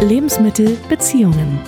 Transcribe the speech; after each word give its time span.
Lebensmittel 0.00 0.76
Beziehungen. 0.88 1.58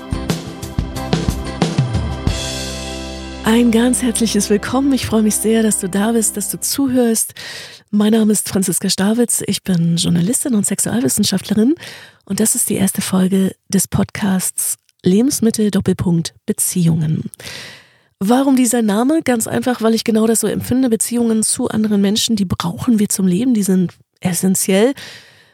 Ein 3.45 3.72
ganz 3.72 4.03
herzliches 4.03 4.50
Willkommen. 4.50 4.92
Ich 4.92 5.04
freue 5.04 5.22
mich 5.22 5.34
sehr, 5.34 5.64
dass 5.64 5.80
du 5.80 5.88
da 5.88 6.12
bist, 6.12 6.37
dass 6.37 6.48
du 6.48 6.61
zuhörst. 6.61 7.35
Mein 7.90 8.12
Name 8.12 8.32
ist 8.32 8.48
Franziska 8.48 8.88
Stawitz. 8.88 9.43
Ich 9.48 9.64
bin 9.64 9.96
Journalistin 9.96 10.54
und 10.54 10.64
Sexualwissenschaftlerin. 10.64 11.74
Und 12.24 12.38
das 12.38 12.54
ist 12.54 12.70
die 12.70 12.77
erste 12.77 13.02
Folge 13.02 13.56
des 13.68 13.88
Podcasts 13.88 14.76
Lebensmittel 15.02 15.72
Doppelpunkt 15.72 16.34
Beziehungen. 16.46 17.30
Warum 18.20 18.54
dieser 18.54 18.82
Name? 18.82 19.22
Ganz 19.24 19.48
einfach, 19.48 19.82
weil 19.82 19.94
ich 19.94 20.04
genau 20.04 20.28
das 20.28 20.38
so 20.40 20.46
empfinde. 20.46 20.88
Beziehungen 20.88 21.42
zu 21.42 21.68
anderen 21.68 22.00
Menschen, 22.00 22.36
die 22.36 22.44
brauchen 22.44 23.00
wir 23.00 23.08
zum 23.08 23.26
Leben, 23.26 23.54
die 23.54 23.64
sind 23.64 23.94
essentiell. 24.20 24.94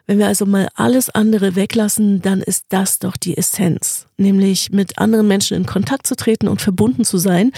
Wenn 0.06 0.18
wir 0.18 0.28
also 0.28 0.46
mal 0.46 0.68
alles 0.74 1.10
andere 1.10 1.56
weglassen, 1.56 2.22
dann 2.22 2.40
ist 2.40 2.66
das 2.68 3.00
doch 3.00 3.16
die 3.16 3.36
Essenz, 3.36 4.06
nämlich 4.16 4.70
mit 4.70 4.98
anderen 4.98 5.26
Menschen 5.26 5.56
in 5.56 5.66
Kontakt 5.66 6.06
zu 6.06 6.14
treten 6.14 6.46
und 6.46 6.62
verbunden 6.62 7.04
zu 7.04 7.18
sein. 7.18 7.50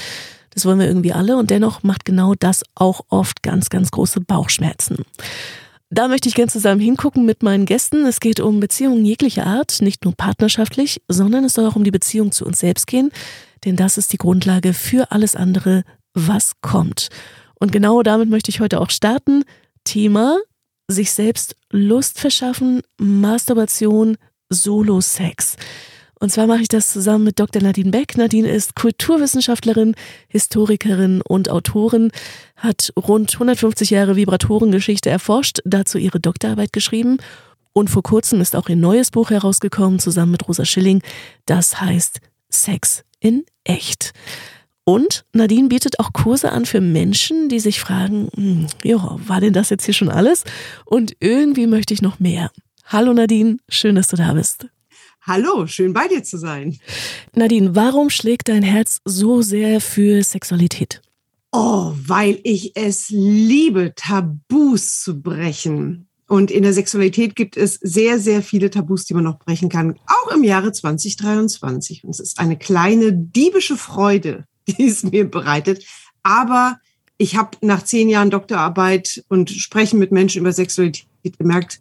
Das 0.51 0.65
wollen 0.65 0.79
wir 0.79 0.87
irgendwie 0.87 1.13
alle 1.13 1.37
und 1.37 1.51
dennoch 1.51 1.83
macht 1.83 2.07
genau 2.07 2.35
das 2.35 2.63
auch 2.75 3.03
oft 3.11 3.43
ganz, 3.43 3.69
ganz 3.69 3.91
große 3.91 4.23
Bauchschmerzen. 4.23 5.05
Da 5.91 6.09
möchte 6.09 6.29
ich 6.29 6.35
gerne 6.35 6.51
zusammen 6.51 6.81
hingucken 6.81 7.25
mit 7.25 7.43
meinen 7.43 7.67
Gästen. 7.67 8.07
Es 8.07 8.21
geht 8.21 8.41
um 8.41 8.61
Beziehungen 8.61 9.05
jeglicher 9.05 9.47
Art, 9.47 9.81
nicht 9.81 10.05
nur 10.05 10.15
partnerschaftlich, 10.15 11.03
sondern 11.09 11.45
es 11.45 11.55
soll 11.55 11.67
auch 11.67 11.77
um 11.77 11.85
die 11.85 11.91
Beziehung 11.91 12.33
zu 12.33 12.45
uns 12.45 12.61
selbst 12.61 12.87
gehen, 12.87 13.11
denn 13.65 13.77
das 13.77 13.99
ist 13.99 14.13
die 14.13 14.19
Grundlage 14.19 14.73
für 14.73 15.13
alles 15.13 15.35
andere, 15.35 15.85
was 16.15 16.61
kommt. 16.61 17.09
Und 17.61 17.73
genau 17.73 18.03
damit 18.03 18.29
möchte 18.29 18.51
ich 18.51 18.61
heute 18.61 18.81
auch 18.81 18.91
starten. 18.91 19.45
Thema 19.85 20.39
sich 20.89 21.13
selbst 21.13 21.57
Lust 21.71 22.19
verschaffen, 22.19 22.83
Masturbation, 22.99 24.17
Solo-Sex. 24.51 25.57
Und 26.21 26.33
zwar 26.33 26.49
mache 26.49 26.63
ich 26.63 26.69
das 26.69 26.93
zusammen 26.93 27.25
mit 27.25 27.39
Dr. 27.39 27.63
Nadine 27.63 27.91
Beck. 27.91 28.17
Nadine 28.17 28.49
ist 28.49 28.75
Kulturwissenschaftlerin, 28.75 29.95
Historikerin 30.29 31.23
und 31.23 31.49
Autorin, 31.49 32.11
hat 32.57 32.93
rund 32.99 33.33
150 33.33 33.91
Jahre 33.91 34.17
Vibratorengeschichte 34.17 35.11
erforscht, 35.11 35.61
dazu 35.65 35.99
ihre 35.99 36.19
Doktorarbeit 36.19 36.73
geschrieben 36.73 37.19
und 37.79 37.91
vor 37.91 38.03
kurzem 38.03 38.41
ist 38.41 38.57
auch 38.57 38.69
ihr 38.69 38.75
neues 38.75 39.13
Buch 39.13 39.31
herausgekommen, 39.31 40.01
zusammen 40.01 40.33
mit 40.33 40.49
Rosa 40.49 40.65
Schilling. 40.65 41.01
Das 41.47 41.81
heißt 41.81 42.21
Sex 42.49 43.05
in 43.21 43.45
echt. 43.63 44.13
Und 44.89 45.27
Nadine 45.35 45.69
bietet 45.69 46.01
auch 46.01 46.15
Kurse 46.15 46.51
an 46.51 46.65
für 46.65 46.81
Menschen, 46.81 47.51
die 47.51 47.61
sich 47.61 47.79
fragen, 47.79 48.31
hm, 48.35 48.69
ja, 48.83 49.19
war 49.27 49.39
denn 49.39 49.53
das 49.53 49.69
jetzt 49.69 49.85
hier 49.85 49.93
schon 49.93 50.09
alles? 50.09 50.45
Und 50.87 51.15
irgendwie 51.21 51.67
möchte 51.67 51.93
ich 51.93 52.01
noch 52.01 52.21
mehr. 52.21 52.51
Hallo 52.87 53.13
Nadine, 53.13 53.59
schön, 53.69 53.97
dass 53.97 54.09
du 54.09 54.17
da 54.17 54.33
bist. 54.33 54.67
Hallo, 55.21 55.67
schön 55.67 55.93
bei 55.93 56.09
dir 56.09 56.25
zu 56.25 56.39
sein. 56.39 56.79
Nadine, 57.35 57.77
warum 57.77 58.09
schlägt 58.09 58.49
dein 58.49 58.63
Herz 58.63 59.03
so 59.05 59.43
sehr 59.43 59.83
für 59.83 60.25
Sexualität? 60.25 61.03
Oh, 61.53 61.93
weil 61.95 62.41
ich 62.43 62.75
es 62.75 63.11
liebe, 63.11 63.93
Tabus 63.95 65.03
zu 65.03 65.21
brechen. 65.21 66.09
Und 66.29 66.51
in 66.51 66.63
der 66.63 66.73
Sexualität 66.73 67.37
gibt 67.37 67.59
es 67.59 67.75
sehr, 67.75 68.19
sehr 68.19 68.43
viele 68.43 68.71
Tabus, 68.71 69.05
die 69.05 69.13
man 69.13 69.25
noch 69.25 69.39
brechen 69.39 69.69
kann, 69.69 69.99
auch 70.07 70.35
im 70.35 70.45
Jahre 70.45 70.73
2023. 70.73 72.05
Und 72.05 72.11
es 72.11 72.21
ist 72.21 72.39
eine 72.39 72.57
kleine 72.57 73.13
diebische 73.13 73.77
Freude, 73.77 74.47
die 74.79 74.87
es 74.87 75.03
mir 75.03 75.29
bereitet. 75.31 75.85
Aber 76.23 76.79
ich 77.17 77.37
habe 77.37 77.57
nach 77.61 77.83
zehn 77.83 78.09
Jahren 78.09 78.31
Doktorarbeit 78.31 79.25
und 79.29 79.51
Sprechen 79.51 79.99
mit 79.99 80.13
Menschen 80.13 80.41
über 80.41 80.53
Sexualität 80.53 81.07
gemerkt, 81.39 81.81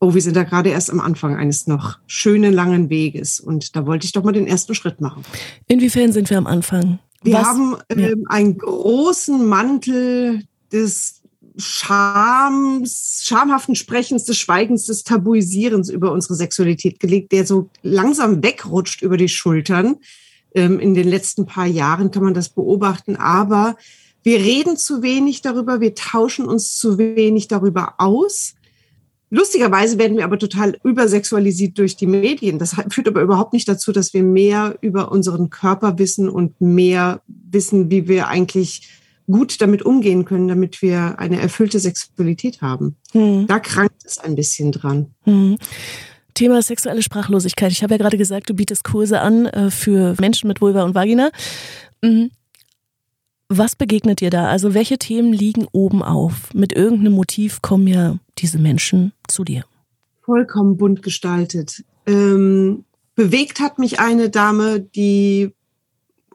oh, 0.00 0.14
wir 0.14 0.22
sind 0.22 0.36
da 0.36 0.44
gerade 0.44 0.70
erst 0.70 0.90
am 0.90 1.00
Anfang 1.00 1.36
eines 1.36 1.66
noch 1.66 1.98
schönen, 2.06 2.52
langen 2.52 2.88
Weges. 2.88 3.40
Und 3.40 3.74
da 3.74 3.86
wollte 3.86 4.06
ich 4.06 4.12
doch 4.12 4.22
mal 4.22 4.32
den 4.32 4.46
ersten 4.46 4.74
Schritt 4.74 5.00
machen. 5.00 5.24
Inwiefern 5.66 6.12
sind 6.12 6.30
wir 6.30 6.38
am 6.38 6.46
Anfang? 6.46 7.00
Wir 7.22 7.34
Was? 7.34 7.46
haben 7.46 7.76
ähm, 7.88 7.98
ja. 7.98 8.14
einen 8.28 8.58
großen 8.58 9.44
Mantel 9.46 10.44
des 10.72 11.22
Schams, 11.56 13.22
schamhaften 13.24 13.74
Sprechens, 13.74 14.24
des 14.24 14.38
Schweigens, 14.38 14.86
des 14.86 15.02
Tabuisierens 15.02 15.90
über 15.90 16.12
unsere 16.12 16.34
Sexualität 16.34 17.00
gelegt, 17.00 17.32
der 17.32 17.44
so 17.44 17.68
langsam 17.82 18.44
wegrutscht 18.44 19.02
über 19.02 19.16
die 19.16 19.28
Schultern. 19.28 19.96
Ähm, 20.54 20.80
in 20.80 20.94
den 20.94 21.08
letzten 21.08 21.46
paar 21.46 21.66
Jahren 21.66 22.10
kann 22.10 22.22
man 22.22 22.34
das 22.34 22.48
beobachten. 22.48 23.16
Aber 23.16 23.76
wir 24.22 24.38
reden 24.38 24.76
zu 24.76 25.02
wenig 25.02 25.42
darüber, 25.42 25.80
wir 25.80 25.94
tauschen 25.94 26.46
uns 26.46 26.76
zu 26.76 26.98
wenig 26.98 27.48
darüber 27.48 27.94
aus. 27.98 28.54
Lustigerweise 29.30 29.98
werden 29.98 30.16
wir 30.16 30.24
aber 30.24 30.38
total 30.38 30.78
übersexualisiert 30.84 31.78
durch 31.78 31.96
die 31.96 32.06
Medien. 32.06 32.58
Das 32.58 32.76
führt 32.90 33.08
aber 33.08 33.20
überhaupt 33.20 33.52
nicht 33.52 33.68
dazu, 33.68 33.92
dass 33.92 34.14
wir 34.14 34.22
mehr 34.22 34.78
über 34.80 35.12
unseren 35.12 35.50
Körper 35.50 35.98
wissen 35.98 36.28
und 36.28 36.60
mehr 36.60 37.20
wissen, 37.26 37.90
wie 37.90 38.08
wir 38.08 38.28
eigentlich 38.28 38.88
gut 39.26 39.60
damit 39.60 39.82
umgehen 39.82 40.24
können, 40.24 40.48
damit 40.48 40.80
wir 40.80 41.18
eine 41.18 41.38
erfüllte 41.40 41.78
Sexualität 41.78 42.62
haben. 42.62 42.96
Hm. 43.12 43.46
Da 43.46 43.58
krankt 43.58 44.02
es 44.04 44.18
ein 44.18 44.34
bisschen 44.34 44.72
dran. 44.72 45.10
Hm. 45.24 45.58
Thema 46.38 46.62
sexuelle 46.62 47.02
Sprachlosigkeit. 47.02 47.72
Ich 47.72 47.82
habe 47.82 47.94
ja 47.94 47.98
gerade 47.98 48.16
gesagt, 48.16 48.48
du 48.48 48.54
bietest 48.54 48.84
Kurse 48.84 49.20
an 49.20 49.46
äh, 49.46 49.72
für 49.72 50.14
Menschen 50.20 50.46
mit 50.46 50.60
Vulva 50.60 50.84
und 50.84 50.94
Vagina. 50.94 51.30
Mhm. 52.00 52.30
Was 53.48 53.74
begegnet 53.74 54.20
dir 54.20 54.30
da? 54.30 54.46
Also 54.46 54.72
welche 54.72 54.98
Themen 54.98 55.32
liegen 55.32 55.66
oben 55.72 56.00
auf? 56.00 56.54
Mit 56.54 56.72
irgendeinem 56.72 57.14
Motiv 57.14 57.60
kommen 57.60 57.88
ja 57.88 58.18
diese 58.38 58.58
Menschen 58.58 59.12
zu 59.26 59.42
dir. 59.42 59.64
Vollkommen 60.22 60.76
bunt 60.76 61.02
gestaltet. 61.02 61.84
Ähm, 62.06 62.84
bewegt 63.16 63.58
hat 63.58 63.80
mich 63.80 63.98
eine 63.98 64.30
Dame, 64.30 64.78
die 64.78 65.50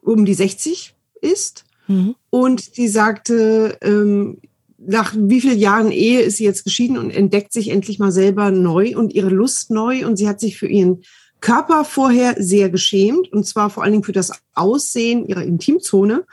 um 0.01 0.25
die 0.25 0.33
60 0.33 0.95
ist 1.21 1.63
mhm. 1.87 2.15
und 2.29 2.75
die 2.75 2.89
sagte, 2.89 3.77
ähm, 3.81 4.39
nach 4.85 5.13
wie 5.17 5.41
vielen 5.41 5.59
Jahren 5.59 5.91
Ehe 5.91 6.21
ist 6.21 6.37
sie 6.37 6.43
jetzt 6.43 6.63
geschieden 6.63 6.97
und 6.97 7.11
entdeckt 7.11 7.53
sich 7.53 7.69
endlich 7.69 7.99
mal 7.99 8.11
selber 8.11 8.51
neu 8.51 8.95
und 8.95 9.13
ihre 9.13 9.29
Lust 9.29 9.71
neu 9.71 10.05
und 10.05 10.17
sie 10.17 10.27
hat 10.27 10.39
sich 10.39 10.57
für 10.57 10.67
ihren 10.67 11.03
Körper 11.41 11.83
vorher 11.85 12.35
sehr 12.37 12.69
geschämt 12.69 13.31
und 13.31 13.45
zwar 13.45 13.69
vor 13.69 13.83
allen 13.83 13.93
Dingen 13.93 14.03
für 14.03 14.13
das 14.13 14.31
Aussehen 14.53 15.25
ihrer 15.25 15.43
Intimzone 15.43 16.25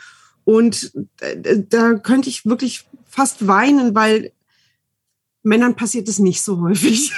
und 0.44 0.92
äh, 1.20 1.62
da 1.68 1.94
könnte 1.94 2.28
ich 2.28 2.46
wirklich 2.46 2.86
fast 3.06 3.46
weinen, 3.46 3.94
weil 3.94 4.32
Männern 5.42 5.74
passiert 5.74 6.08
es 6.08 6.18
nicht 6.18 6.42
so 6.42 6.60
häufig. 6.60 7.12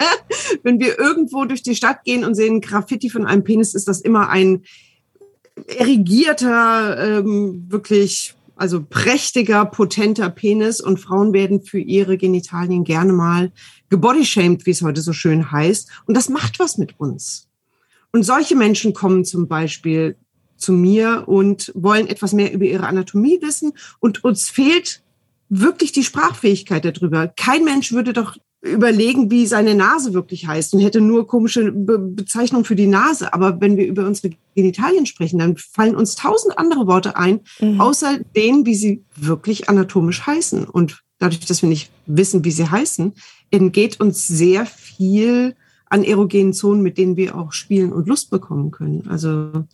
Wenn 0.62 0.80
wir 0.80 0.98
irgendwo 0.98 1.44
durch 1.44 1.62
die 1.62 1.74
Stadt 1.76 2.04
gehen 2.04 2.24
und 2.24 2.34
sehen 2.34 2.60
Graffiti 2.60 3.10
von 3.10 3.26
einem 3.26 3.44
Penis, 3.44 3.74
ist 3.74 3.88
das 3.88 4.00
immer 4.00 4.28
ein 4.28 4.64
erigierter, 5.66 7.18
ähm, 7.18 7.66
wirklich 7.68 8.34
also 8.56 8.84
prächtiger, 8.84 9.64
potenter 9.64 10.30
Penis 10.30 10.80
und 10.80 10.98
Frauen 10.98 11.32
werden 11.32 11.62
für 11.62 11.80
ihre 11.80 12.16
Genitalien 12.16 12.84
gerne 12.84 13.12
mal 13.12 13.52
gebodyshamed, 13.88 14.66
wie 14.66 14.70
es 14.70 14.82
heute 14.82 15.00
so 15.00 15.12
schön 15.12 15.50
heißt. 15.50 15.88
Und 16.06 16.16
das 16.16 16.28
macht 16.28 16.58
was 16.58 16.78
mit 16.78 16.98
uns. 16.98 17.48
Und 18.12 18.22
solche 18.22 18.54
Menschen 18.54 18.94
kommen 18.94 19.24
zum 19.24 19.48
Beispiel 19.48 20.16
zu 20.56 20.72
mir 20.72 21.24
und 21.26 21.72
wollen 21.74 22.06
etwas 22.06 22.32
mehr 22.32 22.52
über 22.52 22.64
ihre 22.64 22.86
Anatomie 22.86 23.40
wissen. 23.42 23.72
Und 23.98 24.22
uns 24.22 24.48
fehlt 24.48 25.02
wirklich 25.48 25.92
die 25.92 26.04
Sprachfähigkeit 26.04 26.84
darüber. 26.84 27.28
Kein 27.28 27.64
Mensch 27.64 27.92
würde 27.92 28.12
doch 28.12 28.36
überlegen, 28.64 29.30
wie 29.30 29.46
seine 29.46 29.74
Nase 29.74 30.14
wirklich 30.14 30.46
heißt 30.46 30.74
und 30.74 30.80
hätte 30.80 31.00
nur 31.00 31.26
komische 31.26 31.70
Be 31.70 31.98
Bezeichnungen 31.98 32.64
für 32.64 32.76
die 32.76 32.86
Nase. 32.86 33.32
Aber 33.34 33.60
wenn 33.60 33.76
wir 33.76 33.86
über 33.86 34.06
unsere 34.06 34.34
Genitalien 34.54 35.06
sprechen, 35.06 35.38
dann 35.38 35.56
fallen 35.56 35.94
uns 35.94 36.14
tausend 36.16 36.58
andere 36.58 36.86
Worte 36.86 37.16
ein, 37.16 37.40
mhm. 37.60 37.80
außer 37.80 38.20
denen, 38.34 38.64
wie 38.66 38.74
sie 38.74 39.04
wirklich 39.16 39.68
anatomisch 39.68 40.26
heißen. 40.26 40.64
Und 40.64 41.02
dadurch, 41.18 41.44
dass 41.44 41.62
wir 41.62 41.68
nicht 41.68 41.90
wissen, 42.06 42.44
wie 42.44 42.50
sie 42.50 42.68
heißen, 42.68 43.12
entgeht 43.50 44.00
uns 44.00 44.26
sehr 44.26 44.66
viel 44.66 45.54
an 45.86 46.02
erogenen 46.02 46.52
Zonen, 46.52 46.82
mit 46.82 46.98
denen 46.98 47.16
wir 47.16 47.36
auch 47.36 47.52
spielen 47.52 47.92
und 47.92 48.08
Lust 48.08 48.30
bekommen 48.30 48.70
können. 48.70 49.06
Also 49.08 49.64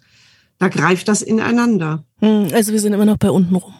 da 0.58 0.68
greift 0.68 1.08
das 1.08 1.22
ineinander. 1.22 2.04
Mhm. 2.20 2.48
Also 2.52 2.72
wir 2.72 2.80
sind 2.80 2.92
immer 2.92 3.06
noch 3.06 3.18
bei 3.18 3.30
unten 3.30 3.54
rum. 3.54 3.74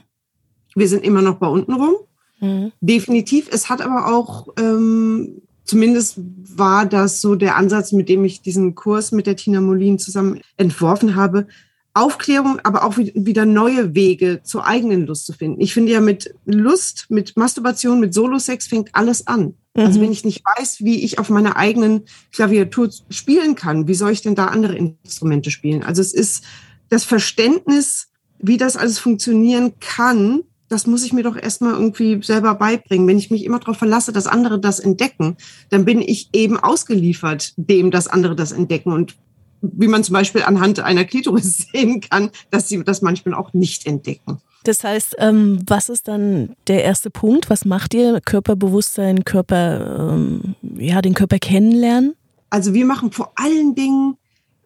Wir 0.75 0.89
sind 0.89 1.05
immer 1.05 1.21
noch 1.21 1.37
bei 1.37 1.49
unten 1.49 1.73
rum. 1.73 1.97
Mhm. 2.41 2.73
Definitiv. 2.81 3.49
Es 3.51 3.69
hat 3.69 3.81
aber 3.81 4.15
auch, 4.15 4.49
ähm, 4.59 5.43
zumindest 5.65 6.17
war 6.57 6.87
das 6.87 7.21
so 7.21 7.35
der 7.35 7.57
Ansatz, 7.57 7.93
mit 7.93 8.09
dem 8.09 8.25
ich 8.25 8.43
diesen 8.43 8.75
Kurs 8.75 9.13
mit 9.13 9.27
der 9.27 9.37
Tina 9.37 9.61
Molin 9.61 9.99
zusammen 9.99 10.41
entworfen 10.57 11.15
habe. 11.15 11.47
Aufklärung, 11.93 12.61
aber 12.63 12.85
auch 12.85 12.97
wieder 12.99 13.45
neue 13.47 13.95
Wege 13.95 14.41
zur 14.45 14.65
eigenen 14.65 15.07
Lust 15.07 15.27
zu 15.27 15.33
finden. 15.33 15.61
Ich 15.61 15.75
finde 15.75 15.93
ja 15.93 16.01
mit 16.01 16.35
Lust, 16.45 17.07
mit 17.09 17.37
Masturbation, 17.37 17.99
mit 17.99 18.15
Solo-Sex 18.15 18.69
fängt 18.69 18.95
alles 18.95 19.27
an. 19.27 19.55
Also 19.75 19.81
mhm. 19.81 19.87
Also 19.87 20.01
wenn 20.01 20.13
ich 20.13 20.25
nicht 20.25 20.43
weiß, 20.45 20.85
wie 20.85 21.03
ich 21.05 21.19
auf 21.19 21.31
meiner 21.31 21.57
eigenen 21.57 22.03
Klaviatur 22.33 22.91
spielen 23.11 23.57
kann, 23.57 23.89
wie 23.89 23.95
soll 23.95 24.13
ich 24.13 24.23
denn 24.23 24.37
da 24.37 24.47
andere 24.47 24.77
Instrumente 24.77 25.51
spielen? 25.51 25.83
Also 25.83 26.01
es 26.01 26.15
ist 26.15 26.45
das 26.89 27.05
Verständnis, 27.05 28.09
wie 28.39 28.57
das 28.57 28.77
alles 28.77 28.99
funktionieren 28.99 29.75
kann, 29.81 30.43
das 30.71 30.87
muss 30.87 31.05
ich 31.05 31.13
mir 31.13 31.25
doch 31.25 31.37
erstmal 31.37 31.75
irgendwie 31.75 32.23
selber 32.23 32.55
beibringen. 32.55 33.07
Wenn 33.07 33.19
ich 33.19 33.31
mich 33.31 33.45
immer 33.45 33.59
darauf 33.59 33.77
verlasse, 33.77 34.13
dass 34.13 34.29
andere 34.29 34.61
das 34.61 34.79
entdecken, 34.79 35.37
dann 35.69 35.85
bin 35.85 36.01
ich 36.01 36.31
eben 36.33 36.59
ausgeliefert 36.59 37.53
dem, 37.57 37.91
dass 37.91 38.07
andere 38.07 38.37
das 38.37 38.53
entdecken. 38.53 38.93
Und 38.93 39.17
wie 39.63 39.89
man 39.89 40.05
zum 40.05 40.13
Beispiel 40.15 40.45
anhand 40.45 40.79
einer 40.79 41.05
Klitoris 41.05 41.67
sehen 41.73 42.01
kann, 42.01 42.31
dass 42.51 42.69
sie 42.69 42.83
das 42.85 43.03
manchmal 43.03 43.35
auch 43.35 43.53
nicht 43.53 43.85
entdecken. 43.87 44.39
Das 44.63 44.85
heißt, 44.85 45.17
ähm, 45.19 45.59
was 45.67 45.89
ist 45.89 46.07
dann 46.07 46.55
der 46.69 46.85
erste 46.85 47.11
Punkt? 47.11 47.51
Was 47.51 47.65
macht 47.65 47.93
ihr? 47.93 48.21
Körperbewusstsein, 48.21 49.25
Körper, 49.25 50.13
ähm, 50.13 50.55
ja, 50.63 51.03
den 51.03 51.15
Körper 51.15 51.39
kennenlernen? 51.39 52.15
Also 52.51 52.75
wir 52.75 52.85
machen 52.85 53.11
vor 53.11 53.33
allen 53.37 53.75
Dingen 53.75 54.17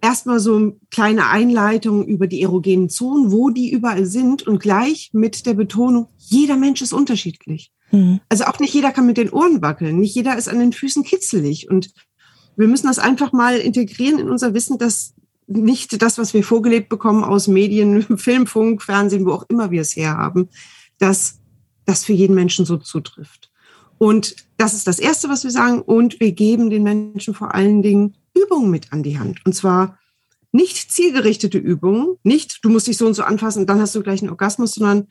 erstmal 0.05 0.39
so 0.39 0.77
kleine 0.91 1.29
Einleitungen 1.29 2.06
über 2.06 2.27
die 2.27 2.43
erogenen 2.43 2.91
Zonen, 2.91 3.33
wo 3.33 3.49
die 3.49 3.71
überall 3.71 4.05
sind 4.05 4.47
und 4.47 4.61
gleich 4.61 5.09
mit 5.15 5.47
der 5.47 5.55
Betonung, 5.55 6.09
jeder 6.19 6.56
Mensch 6.56 6.83
ist 6.83 6.93
unterschiedlich. 6.93 7.73
Mhm. 7.91 8.21
Also 8.29 8.45
auch 8.45 8.59
nicht 8.59 8.75
jeder 8.75 8.93
kann 8.93 9.06
mit 9.06 9.17
den 9.17 9.31
Ohren 9.31 9.62
wackeln, 9.62 10.01
nicht 10.01 10.15
jeder 10.15 10.37
ist 10.37 10.49
an 10.49 10.59
den 10.59 10.75
Füßen 10.75 11.05
kitzelig 11.05 11.71
und 11.71 11.91
wir 12.56 12.69
müssen 12.69 12.87
das 12.87 12.99
einfach 12.99 13.33
mal 13.33 13.56
integrieren 13.56 14.19
in 14.19 14.29
unser 14.29 14.53
Wissen, 14.53 14.77
dass 14.77 15.15
nicht 15.47 16.01
das, 16.03 16.19
was 16.19 16.35
wir 16.35 16.45
vorgelebt 16.45 16.91
bekommen 16.91 17.25
aus 17.25 17.49
Medien, 17.49 18.03
Film, 18.19 18.47
Funk, 18.47 18.83
Fernsehen, 18.83 19.25
wo 19.25 19.33
auch 19.33 19.47
immer 19.49 19.71
wir 19.71 19.81
es 19.81 19.97
herhaben, 19.97 20.50
dass 20.99 21.41
das 21.87 22.05
für 22.05 22.12
jeden 22.12 22.35
Menschen 22.35 22.67
so 22.67 22.77
zutrifft. 22.77 23.50
Und 23.97 24.37
das 24.59 24.75
ist 24.75 24.87
das 24.87 24.99
Erste, 24.99 25.29
was 25.29 25.45
wir 25.45 25.50
sagen. 25.50 25.81
Und 25.81 26.21
wir 26.21 26.33
geben 26.33 26.69
den 26.69 26.83
Menschen 26.83 27.35
vor 27.35 27.55
allen 27.55 27.83
Dingen 27.83 28.17
Übungen 28.35 28.71
mit 28.71 28.93
an 28.93 29.03
die 29.03 29.19
Hand. 29.19 29.41
Und 29.45 29.55
zwar 29.55 29.99
nicht 30.53 30.93
zielgerichtete 30.93 31.59
Übungen, 31.59 32.17
nicht 32.23 32.65
du 32.65 32.69
musst 32.69 32.87
dich 32.87 32.97
so 32.97 33.07
und 33.07 33.15
so 33.15 33.25
anfassen, 33.25 33.67
dann 33.67 33.81
hast 33.81 33.95
du 33.95 34.03
gleich 34.03 34.23
einen 34.23 34.31
Orgasmus, 34.31 34.73
sondern 34.73 35.09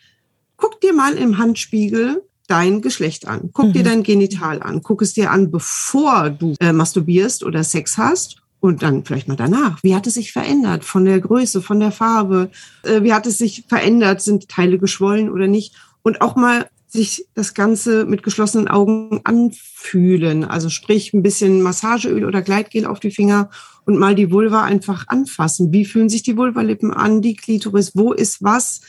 guck 0.56 0.80
dir 0.80 0.94
mal 0.94 1.16
im 1.16 1.38
Handspiegel 1.38 2.24
dein 2.48 2.82
Geschlecht 2.82 3.28
an. 3.28 3.50
Guck 3.54 3.68
mhm. 3.68 3.74
dir 3.74 3.84
dein 3.84 4.04
Genital 4.04 4.62
an. 4.62 4.82
Guck 4.82 5.02
es 5.02 5.14
dir 5.14 5.32
an, 5.32 5.52
bevor 5.52 6.30
du 6.30 6.56
äh, 6.60 6.74
masturbierst 6.74 7.44
oder 7.44 7.64
Sex 7.64 7.98
hast. 7.98 8.38
Und 8.60 8.82
dann 8.82 9.04
vielleicht 9.04 9.28
mal 9.28 9.36
danach. 9.36 9.84
Wie 9.84 9.94
hat 9.94 10.08
es 10.08 10.14
sich 10.14 10.32
verändert? 10.32 10.86
Von 10.86 11.04
der 11.04 11.20
Größe, 11.20 11.62
von 11.62 11.82
der 11.82 11.92
Farbe? 11.92 12.50
Äh, 12.84 13.04
wie 13.04 13.14
hat 13.14 13.28
es 13.28 13.38
sich 13.38 13.66
verändert? 13.68 14.22
Sind 14.22 14.48
Teile 14.48 14.80
geschwollen 14.80 15.30
oder 15.30 15.48
nicht? 15.48 15.76
Und 16.02 16.22
auch 16.22 16.38
mal 16.38 16.70
sich 16.94 17.28
das 17.34 17.54
Ganze 17.56 18.06
mit 18.06 18.22
geschlossenen 18.22 18.68
Augen 18.68 19.22
anfühlen. 19.24 20.46
Also 20.46 20.70
sprich 20.70 21.12
ein 21.14 21.24
bisschen 21.24 21.62
Massageöl 21.62 22.24
oder 22.24 22.42
Gleitgel 22.44 22.86
auf 22.86 23.00
die 23.00 23.12
Finger 23.12 23.50
und 23.86 23.98
mal 23.98 24.14
die 24.16 24.32
Vulva 24.32 24.64
einfach 24.64 25.08
anfassen. 25.08 25.74
Wie 25.74 25.86
fühlen 25.86 26.08
sich 26.08 26.22
die 26.22 26.38
Vulvalippen 26.38 26.94
an, 26.94 27.22
die 27.22 27.36
Klitoris? 27.36 27.96
Wo 27.96 28.14
ist 28.14 28.44
was? 28.44 28.82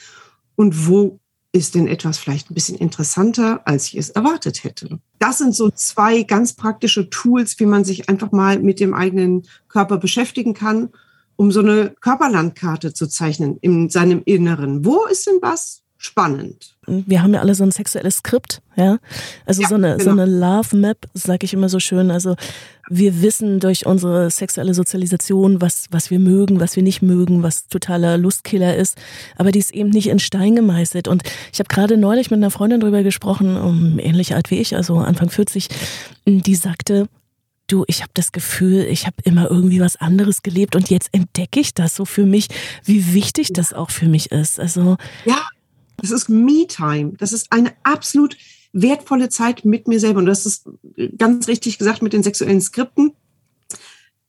Und 0.54 0.86
wo 0.86 1.18
ist 1.52 1.74
denn 1.74 1.86
etwas 1.86 2.18
vielleicht 2.18 2.50
ein 2.50 2.54
bisschen 2.54 2.76
interessanter, 2.76 3.66
als 3.66 3.86
ich 3.86 3.96
es 3.96 4.10
erwartet 4.10 4.64
hätte? 4.64 5.00
Das 5.18 5.38
sind 5.38 5.54
so 5.54 5.70
zwei 5.70 6.24
ganz 6.24 6.52
praktische 6.52 7.08
Tools, 7.08 7.58
wie 7.58 7.66
man 7.66 7.84
sich 7.84 8.10
einfach 8.10 8.32
mal 8.32 8.58
mit 8.58 8.80
dem 8.80 8.92
eigenen 8.92 9.44
Körper 9.68 9.96
beschäftigen 9.96 10.52
kann, 10.52 10.90
um 11.36 11.50
so 11.50 11.60
eine 11.60 11.94
Körperlandkarte 12.00 12.92
zu 12.92 13.06
zeichnen 13.06 13.56
in 13.62 13.88
seinem 13.88 14.22
Inneren. 14.26 14.84
Wo 14.84 15.06
ist 15.06 15.26
denn 15.26 15.38
was? 15.40 15.83
Spannend. 16.04 16.76
Wir 16.86 17.22
haben 17.22 17.32
ja 17.32 17.40
alle 17.40 17.54
so 17.54 17.64
ein 17.64 17.70
sexuelles 17.70 18.18
Skript, 18.18 18.60
ja. 18.76 18.98
Also 19.46 19.62
ja, 19.62 19.68
so 19.68 19.74
eine 19.76 19.96
genau. 19.96 20.04
so 20.04 20.10
eine 20.10 20.26
Love 20.26 20.76
Map, 20.76 20.98
sage 21.14 21.46
ich 21.46 21.54
immer 21.54 21.68
so 21.68 21.80
schön. 21.80 22.10
Also 22.10 22.36
wir 22.90 23.22
wissen 23.22 23.58
durch 23.58 23.86
unsere 23.86 24.30
sexuelle 24.30 24.74
Sozialisation, 24.74 25.62
was 25.62 25.86
was 25.90 26.10
wir 26.10 26.18
mögen, 26.18 26.60
was 26.60 26.76
wir 26.76 26.82
nicht 26.82 27.00
mögen, 27.00 27.42
was 27.42 27.68
totaler 27.68 28.18
Lustkiller 28.18 28.76
ist. 28.76 28.98
Aber 29.36 29.50
die 29.50 29.60
ist 29.60 29.72
eben 29.72 29.88
nicht 29.90 30.08
in 30.08 30.18
Stein 30.18 30.56
gemeißelt. 30.56 31.08
Und 31.08 31.22
ich 31.52 31.58
habe 31.58 31.68
gerade 31.68 31.96
neulich 31.96 32.30
mit 32.30 32.38
einer 32.38 32.50
Freundin 32.50 32.80
drüber 32.80 33.02
gesprochen, 33.02 33.56
um 33.56 33.98
ähnlich 33.98 34.34
alt 34.34 34.50
wie 34.50 34.60
ich, 34.60 34.76
also 34.76 34.98
Anfang 34.98 35.30
40, 35.30 35.68
die 36.26 36.54
sagte, 36.54 37.08
du, 37.66 37.84
ich 37.86 38.02
habe 38.02 38.10
das 38.14 38.32
Gefühl, 38.32 38.84
ich 38.84 39.06
habe 39.06 39.16
immer 39.24 39.50
irgendwie 39.50 39.80
was 39.80 39.96
anderes 39.96 40.42
gelebt 40.42 40.76
und 40.76 40.90
jetzt 40.90 41.08
entdecke 41.12 41.60
ich 41.60 41.74
das 41.74 41.94
so 41.96 42.04
für 42.04 42.26
mich, 42.26 42.48
wie 42.84 43.14
wichtig 43.14 43.52
das 43.52 43.72
auch 43.72 43.90
für 43.90 44.06
mich 44.06 44.32
ist. 44.32 44.60
Also 44.60 44.96
ja, 45.24 45.48
das 46.04 46.10
ist 46.10 46.28
Me-Time. 46.28 47.14
Das 47.18 47.32
ist 47.32 47.50
eine 47.50 47.72
absolut 47.82 48.36
wertvolle 48.72 49.30
Zeit 49.30 49.64
mit 49.64 49.88
mir 49.88 50.00
selber. 50.00 50.18
Und 50.18 50.26
das 50.26 50.44
ist 50.44 50.68
ganz 51.16 51.48
richtig 51.48 51.78
gesagt 51.78 52.02
mit 52.02 52.12
den 52.12 52.22
sexuellen 52.22 52.60
Skripten. 52.60 53.12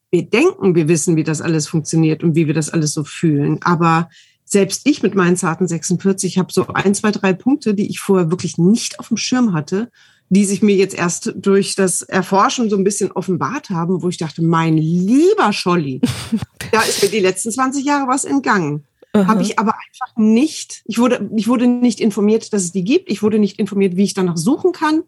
Wir 0.09 0.23
denken, 0.23 0.75
wir 0.75 0.87
wissen, 0.87 1.17
wie 1.17 1.23
das 1.23 1.41
alles 1.41 1.67
funktioniert 1.67 2.23
und 2.23 2.35
wie 2.35 2.47
wir 2.47 2.53
das 2.53 2.69
alles 2.69 2.93
so 2.93 3.03
fühlen. 3.03 3.59
Aber 3.61 4.09
selbst 4.45 4.87
ich 4.87 5.03
mit 5.03 5.15
meinen 5.15 5.35
zarten 5.35 5.67
46 5.67 6.37
habe 6.37 6.53
so 6.53 6.67
ein, 6.67 6.95
zwei, 6.95 7.11
drei 7.11 7.33
Punkte, 7.33 7.73
die 7.73 7.89
ich 7.89 7.99
vorher 7.99 8.31
wirklich 8.31 8.57
nicht 8.57 8.99
auf 8.99 9.09
dem 9.09 9.17
Schirm 9.17 9.51
hatte, 9.53 9.91
die 10.29 10.45
sich 10.45 10.61
mir 10.61 10.75
jetzt 10.75 10.95
erst 10.95 11.33
durch 11.35 11.75
das 11.75 12.01
Erforschen 12.03 12.69
so 12.69 12.77
ein 12.77 12.83
bisschen 12.83 13.11
offenbart 13.11 13.69
haben, 13.69 14.01
wo 14.01 14.09
ich 14.09 14.17
dachte, 14.17 14.41
mein 14.41 14.77
lieber 14.77 15.51
Scholli, 15.51 15.99
da 16.71 16.81
ist 16.81 17.03
mir 17.03 17.09
die 17.09 17.19
letzten 17.19 17.51
20 17.51 17.83
Jahre 17.83 18.07
was 18.07 18.23
entgangen. 18.23 18.85
Habe 19.23 19.41
ich 19.41 19.59
aber 19.59 19.73
einfach 19.73 20.17
nicht, 20.17 20.81
ich 20.85 20.97
wurde, 20.97 21.29
ich 21.35 21.47
wurde 21.47 21.67
nicht 21.67 21.99
informiert, 21.99 22.51
dass 22.53 22.63
es 22.63 22.71
die 22.71 22.83
gibt. 22.83 23.09
Ich 23.09 23.23
wurde 23.23 23.39
nicht 23.39 23.59
informiert, 23.59 23.95
wie 23.95 24.03
ich 24.03 24.13
danach 24.13 24.37
suchen 24.37 24.71
kann 24.71 25.03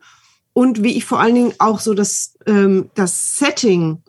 und 0.53 0.83
wie 0.83 0.95
ich 0.95 1.05
vor 1.05 1.19
allen 1.19 1.35
Dingen 1.35 1.53
auch 1.59 1.79
so 1.79 1.93
das, 1.93 2.35
ähm, 2.45 2.89
das 2.95 3.37
Setting 3.37 4.01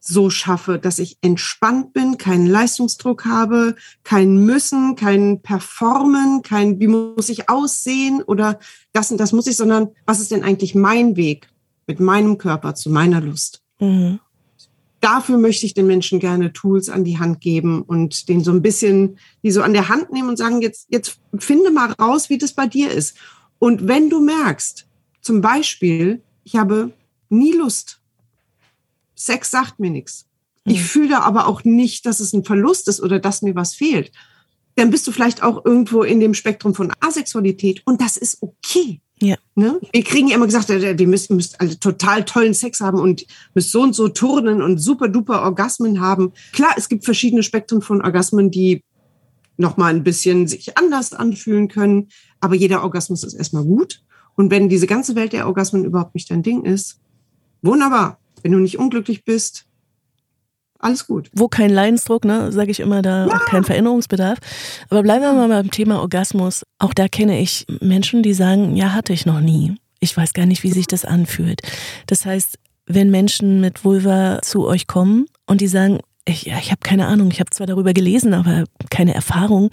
so 0.00 0.30
schaffe, 0.30 0.78
dass 0.78 0.98
ich 0.98 1.18
entspannt 1.20 1.92
bin, 1.92 2.16
keinen 2.16 2.46
Leistungsdruck 2.46 3.24
habe, 3.24 3.74
kein 4.04 4.44
Müssen, 4.44 4.94
kein 4.94 5.42
Performen, 5.42 6.42
kein, 6.42 6.78
wie 6.78 6.86
muss 6.86 7.28
ich 7.28 7.48
aussehen 7.48 8.22
oder 8.22 8.60
das 8.92 9.10
und 9.10 9.18
das 9.18 9.32
muss 9.32 9.46
ich, 9.46 9.56
sondern 9.56 9.88
was 10.06 10.20
ist 10.20 10.30
denn 10.30 10.44
eigentlich 10.44 10.74
mein 10.74 11.16
Weg 11.16 11.48
mit 11.86 11.98
meinem 11.98 12.38
Körper 12.38 12.74
zu 12.74 12.90
meiner 12.90 13.20
Lust? 13.20 13.62
Mhm 13.80 14.20
dafür 15.00 15.38
möchte 15.38 15.66
ich 15.66 15.74
den 15.74 15.86
Menschen 15.86 16.20
gerne 16.20 16.52
Tools 16.52 16.88
an 16.88 17.04
die 17.04 17.18
Hand 17.18 17.40
geben 17.40 17.82
und 17.82 18.28
den 18.28 18.42
so 18.42 18.50
ein 18.50 18.62
bisschen, 18.62 19.18
die 19.42 19.50
so 19.50 19.62
an 19.62 19.72
der 19.72 19.88
Hand 19.88 20.12
nehmen 20.12 20.28
und 20.28 20.36
sagen, 20.36 20.62
jetzt, 20.62 20.86
jetzt 20.90 21.18
finde 21.38 21.70
mal 21.70 21.92
raus, 21.92 22.30
wie 22.30 22.38
das 22.38 22.52
bei 22.52 22.66
dir 22.66 22.90
ist. 22.90 23.16
Und 23.58 23.88
wenn 23.88 24.10
du 24.10 24.20
merkst, 24.20 24.86
zum 25.20 25.40
Beispiel, 25.40 26.22
ich 26.44 26.56
habe 26.56 26.92
nie 27.28 27.52
Lust, 27.52 28.00
Sex 29.14 29.50
sagt 29.50 29.80
mir 29.80 29.90
nichts. 29.90 30.26
Ich 30.64 30.78
mhm. 30.78 30.84
fühle 30.84 31.22
aber 31.22 31.46
auch 31.46 31.64
nicht, 31.64 32.06
dass 32.06 32.20
es 32.20 32.32
ein 32.32 32.44
Verlust 32.44 32.88
ist 32.88 33.00
oder 33.00 33.18
dass 33.18 33.42
mir 33.42 33.54
was 33.54 33.74
fehlt. 33.74 34.12
Dann 34.74 34.90
bist 34.90 35.06
du 35.06 35.12
vielleicht 35.12 35.42
auch 35.42 35.64
irgendwo 35.64 36.02
in 36.02 36.20
dem 36.20 36.34
Spektrum 36.34 36.74
von 36.74 36.92
Asexualität 37.00 37.82
und 37.86 38.00
das 38.00 38.16
ist 38.16 38.42
okay. 38.42 39.00
Ja. 39.20 39.36
Ne? 39.54 39.80
Wir 39.92 40.04
kriegen 40.04 40.28
ja 40.28 40.36
immer 40.36 40.46
gesagt, 40.46 40.68
wir 40.68 41.06
müssen, 41.08 41.36
müsst 41.36 41.60
alle 41.60 41.78
total 41.80 42.24
tollen 42.24 42.52
Sex 42.52 42.80
haben 42.80 42.98
und 42.98 43.24
müsst 43.54 43.72
so 43.72 43.80
und 43.80 43.94
so 43.94 44.08
turnen 44.08 44.60
und 44.60 44.78
super 44.78 45.08
duper 45.08 45.42
Orgasmen 45.42 46.00
haben. 46.00 46.32
Klar, 46.52 46.74
es 46.76 46.88
gibt 46.88 47.04
verschiedene 47.04 47.42
Spektren 47.42 47.80
von 47.80 48.02
Orgasmen, 48.02 48.50
die 48.50 48.84
nochmal 49.56 49.94
ein 49.94 50.04
bisschen 50.04 50.46
sich 50.46 50.76
anders 50.76 51.14
anfühlen 51.14 51.68
können. 51.68 52.08
Aber 52.40 52.54
jeder 52.54 52.82
Orgasmus 52.82 53.24
ist 53.24 53.34
erstmal 53.34 53.64
gut. 53.64 54.02
Und 54.34 54.50
wenn 54.50 54.68
diese 54.68 54.86
ganze 54.86 55.14
Welt 55.14 55.32
der 55.32 55.46
Orgasmen 55.46 55.84
überhaupt 55.84 56.14
nicht 56.14 56.30
dein 56.30 56.42
Ding 56.42 56.64
ist, 56.64 57.00
wunderbar. 57.62 58.18
Wenn 58.42 58.52
du 58.52 58.58
nicht 58.58 58.78
unglücklich 58.78 59.24
bist, 59.24 59.66
alles 60.78 61.06
gut. 61.06 61.30
Wo 61.32 61.48
kein 61.48 61.70
Leidensdruck, 61.70 62.24
ne, 62.24 62.52
sage 62.52 62.70
ich 62.70 62.80
immer, 62.80 63.02
da 63.02 63.26
ja. 63.26 63.34
auch 63.34 63.44
kein 63.46 63.64
Veränderungsbedarf. 63.64 64.38
Aber 64.90 65.02
bleiben 65.02 65.22
wir 65.22 65.32
mal 65.32 65.48
beim 65.48 65.70
Thema 65.70 66.00
Orgasmus. 66.00 66.64
Auch 66.78 66.94
da 66.94 67.08
kenne 67.08 67.40
ich 67.40 67.66
Menschen, 67.80 68.22
die 68.22 68.34
sagen, 68.34 68.76
ja, 68.76 68.92
hatte 68.92 69.12
ich 69.12 69.26
noch 69.26 69.40
nie. 69.40 69.74
Ich 70.00 70.16
weiß 70.16 70.34
gar 70.34 70.46
nicht, 70.46 70.62
wie 70.62 70.72
sich 70.72 70.86
das 70.86 71.04
anfühlt. 71.04 71.62
Das 72.06 72.26
heißt, 72.26 72.58
wenn 72.86 73.10
Menschen 73.10 73.60
mit 73.60 73.84
Vulva 73.84 74.40
zu 74.42 74.66
euch 74.66 74.86
kommen 74.86 75.26
und 75.46 75.60
die 75.60 75.68
sagen, 75.68 76.00
ich, 76.24 76.42
ja, 76.42 76.58
ich 76.58 76.70
habe 76.70 76.80
keine 76.82 77.06
Ahnung, 77.06 77.30
ich 77.30 77.40
habe 77.40 77.50
zwar 77.50 77.66
darüber 77.66 77.92
gelesen, 77.92 78.34
aber 78.34 78.64
keine 78.90 79.14
Erfahrung. 79.14 79.70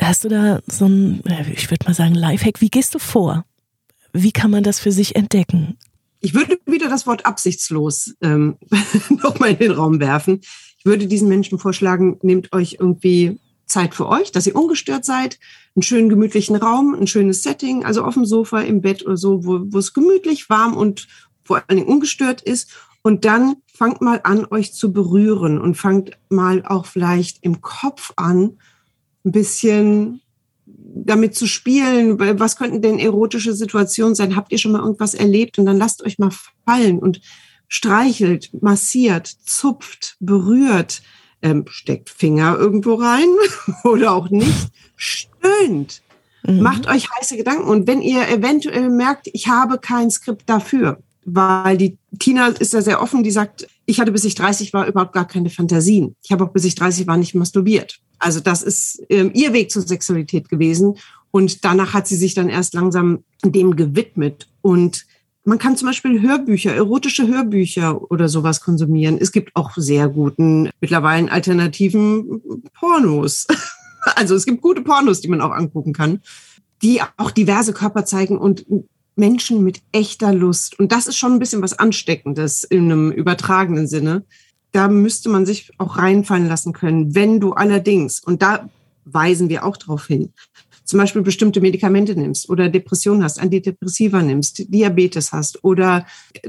Hast 0.00 0.24
du 0.24 0.28
da 0.28 0.60
so 0.66 0.86
ein, 0.86 1.22
ich 1.52 1.70
würde 1.70 1.86
mal 1.86 1.94
sagen, 1.94 2.14
Lifehack? 2.14 2.60
Wie 2.60 2.70
gehst 2.70 2.94
du 2.94 2.98
vor? 2.98 3.44
Wie 4.12 4.32
kann 4.32 4.50
man 4.50 4.62
das 4.62 4.80
für 4.80 4.92
sich 4.92 5.14
entdecken? 5.16 5.76
Ich 6.20 6.34
würde 6.34 6.58
wieder 6.66 6.88
das 6.88 7.06
Wort 7.06 7.26
absichtslos 7.26 8.14
ähm, 8.20 8.56
nochmal 9.08 9.50
in 9.52 9.58
den 9.58 9.72
Raum 9.72 10.00
werfen. 10.00 10.40
Ich 10.78 10.84
würde 10.84 11.06
diesen 11.06 11.28
Menschen 11.28 11.58
vorschlagen, 11.58 12.18
nehmt 12.22 12.52
euch 12.52 12.76
irgendwie 12.78 13.38
Zeit 13.66 13.94
für 13.94 14.08
euch, 14.08 14.32
dass 14.32 14.46
ihr 14.46 14.56
ungestört 14.56 15.04
seid, 15.04 15.38
einen 15.74 15.82
schönen 15.82 16.08
gemütlichen 16.08 16.56
Raum, 16.56 16.94
ein 16.94 17.06
schönes 17.06 17.42
Setting, 17.42 17.84
also 17.84 18.02
auf 18.02 18.14
dem 18.14 18.26
Sofa, 18.26 18.60
im 18.60 18.80
Bett 18.82 19.06
oder 19.06 19.16
so, 19.16 19.44
wo, 19.44 19.60
wo 19.64 19.78
es 19.78 19.94
gemütlich, 19.94 20.50
warm 20.50 20.76
und 20.76 21.06
vor 21.44 21.62
allen 21.66 21.78
Dingen 21.78 21.88
ungestört 21.88 22.42
ist. 22.42 22.70
Und 23.02 23.24
dann 23.24 23.56
fangt 23.72 24.02
mal 24.02 24.20
an, 24.24 24.46
euch 24.50 24.74
zu 24.74 24.92
berühren 24.92 25.58
und 25.60 25.76
fangt 25.76 26.18
mal 26.28 26.64
auch 26.66 26.84
vielleicht 26.84 27.38
im 27.42 27.62
Kopf 27.62 28.12
an, 28.16 28.58
ein 29.24 29.32
bisschen 29.32 30.20
damit 30.92 31.34
zu 31.34 31.46
spielen, 31.46 32.18
was 32.38 32.56
könnten 32.56 32.82
denn 32.82 32.98
erotische 32.98 33.54
Situationen 33.54 34.14
sein? 34.14 34.36
Habt 34.36 34.52
ihr 34.52 34.58
schon 34.58 34.72
mal 34.72 34.82
irgendwas 34.82 35.14
erlebt? 35.14 35.58
Und 35.58 35.66
dann 35.66 35.78
lasst 35.78 36.02
euch 36.02 36.18
mal 36.18 36.30
fallen 36.66 36.98
und 36.98 37.20
streichelt, 37.68 38.50
massiert, 38.60 39.26
zupft, 39.26 40.16
berührt, 40.20 41.02
ähm, 41.42 41.64
steckt 41.68 42.10
Finger 42.10 42.56
irgendwo 42.58 42.94
rein 42.94 43.28
oder 43.84 44.12
auch 44.12 44.30
nicht, 44.30 44.68
stöhnt. 44.96 46.02
Mhm. 46.42 46.60
Macht 46.60 46.88
euch 46.88 47.08
heiße 47.10 47.36
Gedanken. 47.36 47.68
Und 47.68 47.86
wenn 47.86 48.02
ihr 48.02 48.28
eventuell 48.28 48.90
merkt, 48.90 49.28
ich 49.32 49.48
habe 49.48 49.78
kein 49.78 50.10
Skript 50.10 50.48
dafür, 50.48 51.00
weil 51.34 51.76
die 51.76 51.98
Tina 52.18 52.48
ist 52.48 52.74
da 52.74 52.82
sehr 52.82 53.02
offen, 53.02 53.22
die 53.22 53.30
sagt, 53.30 53.66
ich 53.86 54.00
hatte 54.00 54.12
bis 54.12 54.24
ich 54.24 54.34
30 54.34 54.72
war 54.72 54.86
überhaupt 54.86 55.12
gar 55.12 55.26
keine 55.26 55.50
Fantasien. 55.50 56.16
Ich 56.22 56.32
habe 56.32 56.44
auch 56.44 56.50
bis 56.50 56.64
ich 56.64 56.74
30 56.74 57.06
war 57.06 57.16
nicht 57.16 57.34
masturbiert. 57.34 58.00
Also 58.18 58.40
das 58.40 58.62
ist 58.62 59.02
ähm, 59.08 59.30
ihr 59.34 59.52
Weg 59.52 59.70
zur 59.70 59.82
Sexualität 59.82 60.48
gewesen. 60.48 60.96
Und 61.30 61.64
danach 61.64 61.94
hat 61.94 62.06
sie 62.06 62.16
sich 62.16 62.34
dann 62.34 62.48
erst 62.48 62.74
langsam 62.74 63.24
dem 63.44 63.76
gewidmet. 63.76 64.48
Und 64.62 65.06
man 65.44 65.58
kann 65.58 65.76
zum 65.76 65.88
Beispiel 65.88 66.20
Hörbücher, 66.20 66.74
erotische 66.74 67.26
Hörbücher 67.26 68.10
oder 68.10 68.28
sowas 68.28 68.60
konsumieren. 68.60 69.18
Es 69.18 69.32
gibt 69.32 69.54
auch 69.56 69.72
sehr 69.76 70.08
guten, 70.08 70.70
mittlerweile 70.80 71.30
alternativen 71.30 72.42
Pornos. 72.78 73.46
Also 74.16 74.34
es 74.34 74.46
gibt 74.46 74.62
gute 74.62 74.80
Pornos, 74.80 75.20
die 75.20 75.28
man 75.28 75.42
auch 75.42 75.50
angucken 75.50 75.92
kann, 75.92 76.22
die 76.80 77.02
auch 77.18 77.30
diverse 77.30 77.74
Körper 77.74 78.06
zeigen 78.06 78.38
und 78.38 78.64
Menschen 79.20 79.62
mit 79.62 79.80
echter 79.92 80.32
Lust. 80.32 80.78
Und 80.80 80.90
das 80.90 81.06
ist 81.06 81.16
schon 81.16 81.34
ein 81.34 81.38
bisschen 81.38 81.62
was 81.62 81.78
Ansteckendes 81.78 82.64
in 82.64 82.90
einem 82.90 83.12
übertragenen 83.12 83.86
Sinne. 83.86 84.24
Da 84.72 84.88
müsste 84.88 85.28
man 85.28 85.46
sich 85.46 85.70
auch 85.78 85.96
reinfallen 85.96 86.48
lassen 86.48 86.72
können, 86.72 87.14
wenn 87.14 87.38
du 87.38 87.52
allerdings, 87.52 88.18
und 88.18 88.42
da 88.42 88.68
weisen 89.04 89.48
wir 89.48 89.64
auch 89.64 89.76
darauf 89.76 90.06
hin, 90.06 90.32
zum 90.84 90.98
Beispiel 90.98 91.22
bestimmte 91.22 91.60
Medikamente 91.60 92.16
nimmst 92.16 92.50
oder 92.50 92.68
Depression 92.68 93.22
hast, 93.22 93.38
Antidepressiva 93.38 94.22
nimmst, 94.22 94.72
Diabetes 94.74 95.32
hast 95.32 95.62
oder 95.62 96.04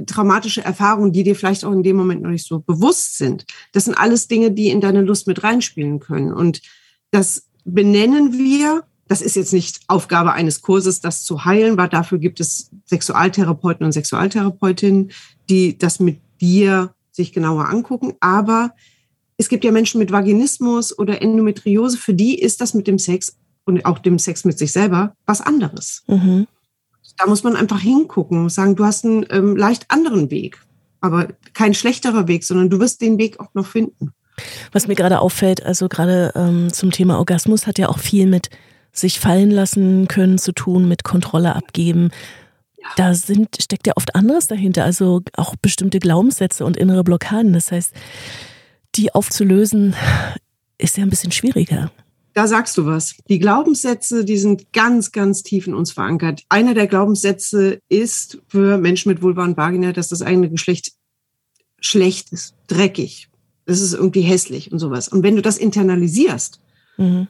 traumatische 0.08 0.66
Erfahrungen, 0.66 1.12
die 1.12 1.22
dir 1.22 1.36
vielleicht 1.36 1.63
auch 1.63 1.72
in 1.72 1.84
dem 1.84 1.96
Moment 1.96 2.24
noch 2.24 2.32
nicht 2.32 2.48
so 2.48 2.60
bewusst 2.60 3.20
sind. 3.20 3.46
Das 3.72 3.86
sind 3.86 3.94
alles 3.94 4.28
Dinge, 4.28 4.50
die 4.50 4.70
in 4.70 4.82
deine 4.82 5.01
Lust 5.01 5.28
mit 5.28 5.44
reinspielen 5.44 6.00
können. 6.00 6.34
Und 6.34 6.62
das 7.12 7.46
benennen 7.66 8.34
wir 8.34 8.84
das 9.12 9.22
ist 9.22 9.36
jetzt 9.36 9.51
nicht 9.51 9.82
Aufgabe 9.89 10.32
eines 10.32 10.62
Kurses, 10.62 11.01
das 11.01 11.25
zu 11.25 11.44
heilen, 11.44 11.75
weil 11.75 11.89
dafür 11.89 12.18
gibt 12.18 12.39
es 12.39 12.72
Sexualtherapeuten 12.86 13.86
und 13.86 13.91
Sexualtherapeutinnen, 13.91 15.12
die 15.50 15.77
das 15.77 16.00
mit 16.00 16.22
dir 16.39 16.96
sich 17.12 17.34
genauer 17.34 17.68
angucken. 17.68 18.13
Aber 18.22 18.74
es 19.36 19.50
gibt 19.50 19.65
ja 19.65 19.74
Menschen 19.74 20.00
mit 20.00 20.13
Vaginismus 20.13 20.98
oder 20.98 21.22
Endometriose, 21.22 21.98
für 21.98 22.13
die 22.13 22.39
ist 22.39 22.62
das 22.62 22.74
mit 22.74 22.88
dem 22.88 22.98
Sex 22.98 23.36
und 23.65 23.86
auch 23.86 24.00
dem 24.00 24.18
Sex 24.18 24.46
mit 24.46 24.58
sich 24.58 24.72
selber 24.72 25.13
was 25.25 25.41
anderes. 25.41 26.03
Mhm. 26.08 26.48
Da 27.18 27.27
muss 27.27 27.44
man 27.44 27.58
einfach 27.58 27.82
hingucken 27.82 28.39
und 28.44 28.50
sagen, 28.50 28.77
du 28.77 28.86
hast 28.86 29.03
einen 29.03 29.25
ähm, 29.30 29.58
leicht 29.58 29.88
anderen 29.89 30.32
Weg, 30.32 30.65
aber 31.01 31.27
kein 31.53 31.74
schlechterer 31.74 32.30
Weg, 32.30 32.46
sondern 32.46 32.70
du 32.70 32.80
wirst 32.80 33.01
den 33.01 33.18
Weg 33.18 33.41
auch 33.41 33.53
noch 33.56 33.65
finden. 33.65 34.13
Was 34.72 34.88
mir 34.88 34.96
gerade 34.96 35.20
auffällt, 35.20 35.65
also 35.65 35.89
gerade 35.89 36.32
ähm, 36.34 36.72
zum 36.72 36.91
Thema 36.91 37.18
Orgasmus 37.18 37.68
hat 37.68 37.77
ja 37.77 37.89
auch 37.89 38.00
viel 38.00 38.25
mit 38.25 38.50
sich 38.93 39.19
fallen 39.19 39.51
lassen 39.51 40.07
können 40.07 40.38
zu 40.38 40.51
tun, 40.51 40.88
mit 40.88 41.03
Kontrolle 41.03 41.55
abgeben. 41.55 42.12
Da 42.98 43.13
sind, 43.13 43.57
steckt 43.62 43.88
ja 43.88 43.93
oft 43.95 44.15
anderes 44.15 44.48
dahinter, 44.48 44.83
also 44.83 45.21
auch 45.36 45.55
bestimmte 45.55 46.00
Glaubenssätze 46.00 46.65
und 46.65 46.77
innere 46.77 47.03
Blockaden. 47.03 47.53
Das 47.53 47.71
heißt, 47.71 47.93
die 48.95 49.13
aufzulösen, 49.13 49.95
ist 50.77 50.98
ja 50.98 51.03
ein 51.03 51.10
bisschen 51.10 51.31
schwieriger. 51.31 51.91
Da 52.33 52.48
sagst 52.48 52.77
du 52.77 52.86
was. 52.86 53.15
Die 53.29 53.39
Glaubenssätze, 53.39 54.25
die 54.25 54.38
sind 54.38 54.74
ganz, 54.74 55.12
ganz 55.12 55.43
tief 55.43 55.67
in 55.67 55.74
uns 55.74 55.91
verankert. 55.91 56.43
Einer 56.50 56.74
der 56.74 56.88
Glaubenssätze 56.88 57.79
ist 57.89 58.39
für 58.48 58.77
Menschen 58.77 59.10
mit 59.10 59.21
Vulva 59.21 59.43
und 59.43 59.57
Vagina, 59.57 59.91
dass 59.91 60.07
das 60.07 60.21
eigene 60.21 60.50
Geschlecht 60.50 60.93
schlecht 61.79 62.31
ist, 62.31 62.55
dreckig. 62.67 63.27
Das 63.65 63.81
ist 63.81 63.93
irgendwie 63.93 64.21
hässlich 64.21 64.71
und 64.71 64.79
sowas. 64.79 65.07
Und 65.07 65.24
wenn 65.24 65.36
du 65.36 65.41
das 65.41 65.57
internalisierst, 65.57 66.62
mhm 66.98 67.27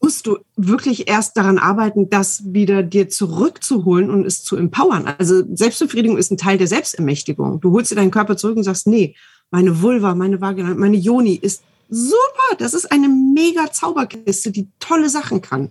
musst 0.00 0.26
du 0.26 0.38
wirklich 0.56 1.08
erst 1.08 1.36
daran 1.36 1.58
arbeiten, 1.58 2.08
das 2.08 2.52
wieder 2.52 2.82
dir 2.82 3.08
zurückzuholen 3.08 4.10
und 4.10 4.26
es 4.26 4.42
zu 4.42 4.56
empowern. 4.56 5.06
Also 5.18 5.42
Selbstbefriedigung 5.54 6.16
ist 6.16 6.30
ein 6.30 6.38
Teil 6.38 6.58
der 6.58 6.66
Selbstermächtigung. 6.66 7.60
Du 7.60 7.72
holst 7.72 7.90
dir 7.90 7.96
deinen 7.96 8.10
Körper 8.10 8.36
zurück 8.36 8.56
und 8.56 8.64
sagst, 8.64 8.86
nee, 8.86 9.14
meine 9.50 9.82
Vulva, 9.82 10.14
meine 10.14 10.40
Vagina, 10.40 10.74
meine 10.74 10.96
Joni 10.96 11.34
ist 11.34 11.62
super. 11.88 12.56
Das 12.58 12.72
ist 12.72 12.90
eine 12.90 13.08
mega 13.08 13.70
Zauberkiste, 13.72 14.50
die 14.50 14.68
tolle 14.78 15.08
Sachen 15.08 15.42
kann. 15.42 15.70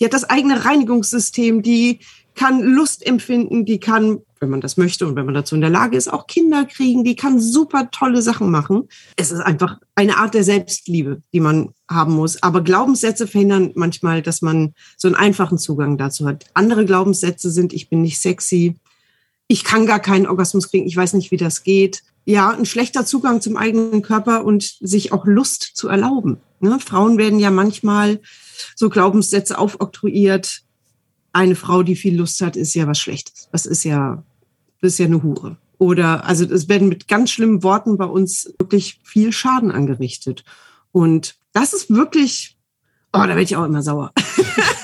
Die 0.00 0.04
hat 0.04 0.12
das 0.12 0.24
eigene 0.24 0.64
Reinigungssystem, 0.64 1.62
die 1.62 2.00
kann 2.34 2.62
Lust 2.62 3.04
empfinden, 3.04 3.64
die 3.64 3.80
kann, 3.80 4.20
wenn 4.40 4.50
man 4.50 4.60
das 4.60 4.76
möchte 4.76 5.06
und 5.06 5.16
wenn 5.16 5.24
man 5.24 5.34
dazu 5.34 5.54
in 5.54 5.60
der 5.60 5.70
Lage 5.70 5.96
ist, 5.96 6.12
auch 6.12 6.26
Kinder 6.26 6.64
kriegen, 6.64 7.04
die 7.04 7.16
kann 7.16 7.40
super 7.40 7.90
tolle 7.90 8.22
Sachen 8.22 8.50
machen. 8.50 8.88
Es 9.16 9.30
ist 9.30 9.40
einfach 9.40 9.78
eine 9.94 10.18
Art 10.18 10.34
der 10.34 10.44
Selbstliebe, 10.44 11.22
die 11.32 11.40
man 11.40 11.70
haben 11.88 12.14
muss. 12.14 12.42
Aber 12.42 12.62
Glaubenssätze 12.62 13.26
verhindern 13.26 13.72
manchmal, 13.74 14.22
dass 14.22 14.42
man 14.42 14.74
so 14.96 15.08
einen 15.08 15.14
einfachen 15.14 15.58
Zugang 15.58 15.98
dazu 15.98 16.26
hat. 16.26 16.46
Andere 16.54 16.84
Glaubenssätze 16.84 17.50
sind, 17.50 17.72
ich 17.72 17.88
bin 17.88 18.02
nicht 18.02 18.20
sexy, 18.20 18.76
ich 19.46 19.64
kann 19.64 19.86
gar 19.86 20.00
keinen 20.00 20.26
Orgasmus 20.26 20.70
kriegen, 20.70 20.86
ich 20.86 20.96
weiß 20.96 21.14
nicht, 21.14 21.30
wie 21.30 21.36
das 21.36 21.62
geht. 21.62 22.02
Ja, 22.24 22.50
ein 22.50 22.66
schlechter 22.66 23.06
Zugang 23.06 23.40
zum 23.40 23.56
eigenen 23.56 24.02
Körper 24.02 24.44
und 24.44 24.62
sich 24.80 25.12
auch 25.12 25.24
Lust 25.24 25.62
zu 25.74 25.88
erlauben. 25.88 26.38
Ne? 26.60 26.78
Frauen 26.78 27.16
werden 27.16 27.38
ja 27.38 27.50
manchmal 27.50 28.20
so 28.76 28.90
Glaubenssätze 28.90 29.56
aufoktroyiert, 29.56 30.62
eine 31.32 31.54
Frau, 31.54 31.82
die 31.82 31.96
viel 31.96 32.16
Lust 32.16 32.40
hat, 32.40 32.56
ist 32.56 32.74
ja 32.74 32.86
was 32.86 32.98
Schlechtes. 32.98 33.48
Das 33.52 33.66
ist 33.66 33.84
ja, 33.84 34.24
das 34.80 34.92
ist 34.92 34.98
ja 34.98 35.06
eine 35.06 35.22
Hure. 35.22 35.56
Oder, 35.78 36.24
also 36.24 36.44
es 36.44 36.68
werden 36.68 36.88
mit 36.88 37.06
ganz 37.08 37.30
schlimmen 37.30 37.62
Worten 37.62 37.96
bei 37.96 38.04
uns 38.04 38.52
wirklich 38.58 39.00
viel 39.04 39.32
Schaden 39.32 39.70
angerichtet. 39.70 40.44
Und 40.92 41.36
das 41.52 41.72
ist 41.72 41.90
wirklich, 41.90 42.56
oh, 43.12 43.20
da 43.20 43.28
werde 43.28 43.42
ich 43.42 43.56
auch 43.56 43.64
immer 43.64 43.82
sauer. 43.82 44.12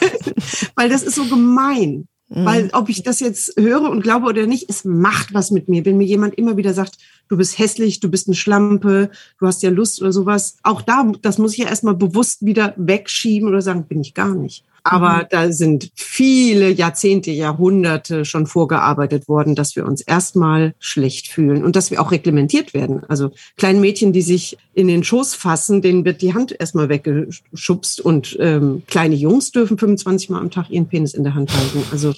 Weil 0.77 0.89
das 0.89 1.03
ist 1.03 1.17
so 1.17 1.25
gemein. 1.25 2.07
Mhm. 2.29 2.45
Weil 2.45 2.71
ob 2.73 2.89
ich 2.89 3.03
das 3.03 3.21
jetzt 3.21 3.55
höre 3.59 3.91
und 3.91 4.03
glaube 4.03 4.27
oder 4.27 4.47
nicht, 4.47 4.71
es 4.71 4.85
macht 4.85 5.35
was 5.35 5.51
mit 5.51 5.69
mir. 5.69 5.85
Wenn 5.85 5.99
mir 5.99 6.07
jemand 6.07 6.35
immer 6.37 6.57
wieder 6.57 6.75
sagt, 6.75 6.97
du 7.29 7.37
bist 7.37 7.59
hässlich, 7.59 8.01
du 8.01 8.09
bist 8.09 8.29
eine 8.29 8.37
Schlampe, 8.37 9.11
du 9.39 9.47
hast 9.47 9.63
ja 9.63 9.71
Lust 9.71 10.01
oder 10.01 10.13
sowas, 10.13 10.57
auch 10.63 10.83
da, 10.83 11.11
das 11.23 11.39
muss 11.39 11.53
ich 11.53 11.59
ja 11.59 11.69
erstmal 11.69 11.95
bewusst 11.95 12.45
wieder 12.45 12.75
wegschieben 12.77 13.49
oder 13.49 13.63
sagen, 13.63 13.87
bin 13.87 14.01
ich 14.01 14.15
gar 14.15 14.35
nicht. 14.35 14.65
Aber 14.85 15.23
mhm. 15.23 15.27
da 15.31 15.51
sind 15.51 15.91
viele 15.95 16.71
Jahrzehnte, 16.71 17.31
Jahrhunderte 17.31 18.27
schon 18.27 18.47
vorgearbeitet 18.47 19.29
worden, 19.29 19.55
dass 19.55 19.77
wir 19.77 19.87
uns 19.87 20.03
erstmal 20.03 20.75
schlecht 20.79 21.29
fühlen 21.29 21.65
und 21.65 21.75
dass 21.75 21.91
wir 21.91 22.03
auch 22.03 22.13
reglementiert 22.13 22.75
werden. 22.75 23.03
Also 23.09 23.31
kleine 23.57 23.81
Mädchen, 23.81 24.13
die 24.13 24.21
sich 24.21 24.59
in 24.75 24.87
den 24.87 25.03
Schoß 25.03 25.35
fassen, 25.35 25.81
denen 25.81 26.05
wird 26.05 26.21
die 26.21 26.35
Hand 26.35 26.55
erstmal 26.59 26.91
weggeschubst 26.91 28.03
und 28.03 28.37
ähm, 28.39 28.83
kleine 28.87 29.15
Jungs 29.15 29.53
dürfen 29.53 29.79
25 29.79 30.29
Mal 30.29 30.41
am 30.41 30.51
Tag 30.51 30.69
ihren 30.69 30.87
Penis 30.87 31.15
in 31.15 31.25
der 31.25 31.35
Hand 31.35 31.51
halten. 31.57 31.83
Also 31.91 32.13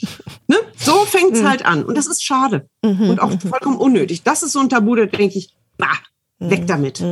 ne? 0.48 0.56
so 0.76 0.92
fängt's 1.06 1.42
mhm. 1.42 1.48
halt 1.48 1.64
an 1.64 1.84
und 1.84 1.96
das 1.96 2.08
ist 2.08 2.24
schade 2.24 2.68
mhm. 2.82 3.10
und 3.10 3.20
auch 3.20 3.30
mhm. 3.30 3.38
vollkommen 3.38 3.76
unnötig. 3.76 4.24
Das 4.24 4.42
ist 4.42 4.52
so 4.52 4.58
ein 4.58 4.68
Tabu, 4.68 4.96
da 4.96 5.06
denke 5.06 5.38
ich, 5.38 5.54
bah, 5.78 5.86
weg 6.40 6.62
mhm. 6.62 6.66
damit. 6.66 7.04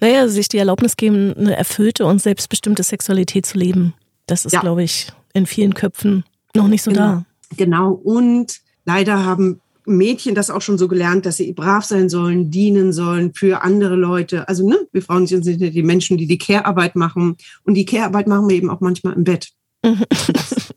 Naja, 0.00 0.28
sich 0.28 0.46
die 0.46 0.58
Erlaubnis 0.58 0.96
geben, 0.96 1.34
eine 1.36 1.56
erfüllte 1.56 2.06
und 2.06 2.22
selbstbestimmte 2.22 2.84
Sexualität 2.84 3.44
zu 3.44 3.58
leben. 3.58 3.94
Das 4.28 4.44
ist, 4.44 4.52
ja. 4.52 4.60
glaube 4.60 4.84
ich, 4.84 5.08
in 5.32 5.46
vielen 5.46 5.74
Köpfen 5.74 6.24
noch 6.54 6.68
nicht 6.68 6.82
so 6.82 6.92
genau. 6.92 7.02
da. 7.02 7.24
Genau. 7.56 7.92
Und 7.92 8.60
leider 8.84 9.24
haben 9.24 9.60
Mädchen 9.86 10.34
das 10.34 10.50
auch 10.50 10.60
schon 10.60 10.78
so 10.78 10.86
gelernt, 10.86 11.26
dass 11.26 11.38
sie 11.38 11.52
brav 11.52 11.84
sein 11.84 12.08
sollen, 12.08 12.50
dienen 12.50 12.92
sollen 12.92 13.32
für 13.34 13.62
andere 13.62 13.96
Leute. 13.96 14.46
Also 14.48 14.68
ne, 14.68 14.76
wir 14.92 15.02
Frauen 15.02 15.26
sind 15.26 15.46
ja 15.46 15.70
die 15.70 15.82
Menschen, 15.82 16.18
die 16.18 16.26
die 16.26 16.38
Care-Arbeit 16.38 16.94
machen. 16.94 17.36
Und 17.64 17.74
die 17.74 17.86
Care-Arbeit 17.86 18.28
machen 18.28 18.48
wir 18.48 18.56
eben 18.56 18.70
auch 18.70 18.80
manchmal 18.80 19.14
im 19.14 19.24
Bett. 19.24 19.48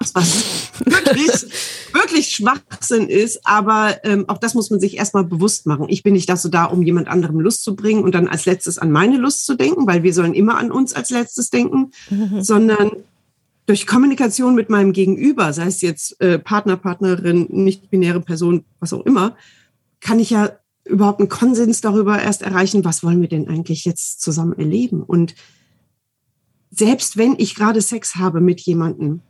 Das, 0.01 0.15
was 0.15 0.71
wirklich, 0.85 1.29
wirklich 1.93 2.27
Schwachsinn 2.29 3.07
ist, 3.07 3.45
aber 3.45 3.97
ähm, 4.03 4.25
auch 4.27 4.39
das 4.39 4.55
muss 4.55 4.71
man 4.71 4.79
sich 4.79 4.97
erstmal 4.97 5.23
bewusst 5.23 5.67
machen. 5.67 5.85
Ich 5.89 6.01
bin 6.01 6.13
nicht 6.13 6.27
dazu 6.27 6.49
da, 6.49 6.65
um 6.65 6.81
jemand 6.81 7.07
anderem 7.07 7.39
Lust 7.39 7.63
zu 7.63 7.75
bringen 7.75 8.03
und 8.03 8.15
dann 8.15 8.27
als 8.27 8.45
letztes 8.45 8.79
an 8.79 8.91
meine 8.91 9.17
Lust 9.17 9.45
zu 9.45 9.55
denken, 9.55 9.85
weil 9.85 10.01
wir 10.01 10.13
sollen 10.13 10.33
immer 10.33 10.57
an 10.57 10.71
uns 10.71 10.93
als 10.93 11.11
letztes 11.11 11.51
denken, 11.51 11.91
sondern 12.39 12.91
durch 13.71 13.87
Kommunikation 13.87 14.53
mit 14.53 14.69
meinem 14.69 14.91
Gegenüber, 14.91 15.53
sei 15.53 15.67
es 15.67 15.79
jetzt 15.79 16.19
äh, 16.19 16.37
Partner, 16.37 16.75
Partnerin, 16.75 17.47
nicht-binäre 17.51 18.19
Person, 18.19 18.65
was 18.81 18.91
auch 18.91 19.05
immer, 19.05 19.37
kann 20.01 20.19
ich 20.19 20.29
ja 20.29 20.51
überhaupt 20.83 21.21
einen 21.21 21.29
Konsens 21.29 21.79
darüber 21.79 22.21
erst 22.21 22.41
erreichen, 22.41 22.83
was 22.83 23.01
wollen 23.01 23.21
wir 23.21 23.29
denn 23.29 23.47
eigentlich 23.47 23.85
jetzt 23.85 24.19
zusammen 24.19 24.59
erleben. 24.59 25.01
Und 25.01 25.35
selbst 26.69 27.15
wenn 27.15 27.35
ich 27.37 27.55
gerade 27.55 27.79
Sex 27.79 28.17
habe 28.17 28.41
mit 28.41 28.59
jemandem 28.59 29.21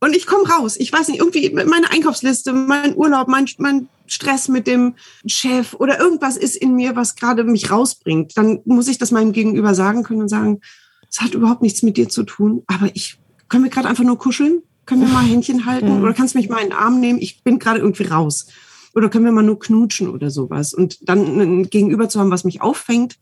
und 0.00 0.16
ich 0.16 0.24
komme 0.26 0.48
raus, 0.48 0.76
ich 0.78 0.90
weiß 0.90 1.08
nicht, 1.08 1.18
irgendwie 1.18 1.50
meine 1.50 1.90
Einkaufsliste, 1.90 2.54
mein 2.54 2.96
Urlaub, 2.96 3.28
mein, 3.28 3.50
mein 3.58 3.90
Stress 4.06 4.48
mit 4.48 4.66
dem 4.66 4.94
Chef 5.26 5.74
oder 5.74 6.00
irgendwas 6.00 6.38
ist 6.38 6.56
in 6.56 6.74
mir, 6.74 6.96
was 6.96 7.16
gerade 7.16 7.44
mich 7.44 7.70
rausbringt, 7.70 8.34
dann 8.38 8.60
muss 8.64 8.88
ich 8.88 8.96
das 8.96 9.10
meinem 9.10 9.32
Gegenüber 9.32 9.74
sagen 9.74 10.04
können 10.04 10.22
und 10.22 10.30
sagen, 10.30 10.62
es 11.10 11.20
hat 11.20 11.34
überhaupt 11.34 11.60
nichts 11.60 11.82
mit 11.82 11.98
dir 11.98 12.08
zu 12.08 12.22
tun, 12.22 12.62
aber 12.66 12.88
ich 12.94 13.18
können 13.48 13.64
wir 13.64 13.70
gerade 13.70 13.88
einfach 13.88 14.04
nur 14.04 14.18
kuscheln? 14.18 14.62
Können 14.86 15.02
wir 15.02 15.08
mal 15.08 15.24
Händchen 15.24 15.66
halten? 15.66 16.02
Oder 16.02 16.14
kannst 16.14 16.34
du 16.34 16.38
mich 16.38 16.48
mal 16.48 16.62
in 16.62 16.70
den 16.70 16.78
Arm 16.78 17.00
nehmen? 17.00 17.18
Ich 17.20 17.42
bin 17.44 17.58
gerade 17.58 17.80
irgendwie 17.80 18.04
raus. 18.04 18.46
Oder 18.94 19.10
können 19.10 19.26
wir 19.26 19.32
mal 19.32 19.42
nur 19.42 19.58
knutschen 19.58 20.08
oder 20.08 20.30
sowas? 20.30 20.72
Und 20.72 21.08
dann 21.08 21.38
ein 21.38 21.70
Gegenüber 21.70 22.08
zu 22.08 22.18
haben, 22.18 22.30
was 22.30 22.44
mich 22.44 22.62
auffängt, 22.62 23.18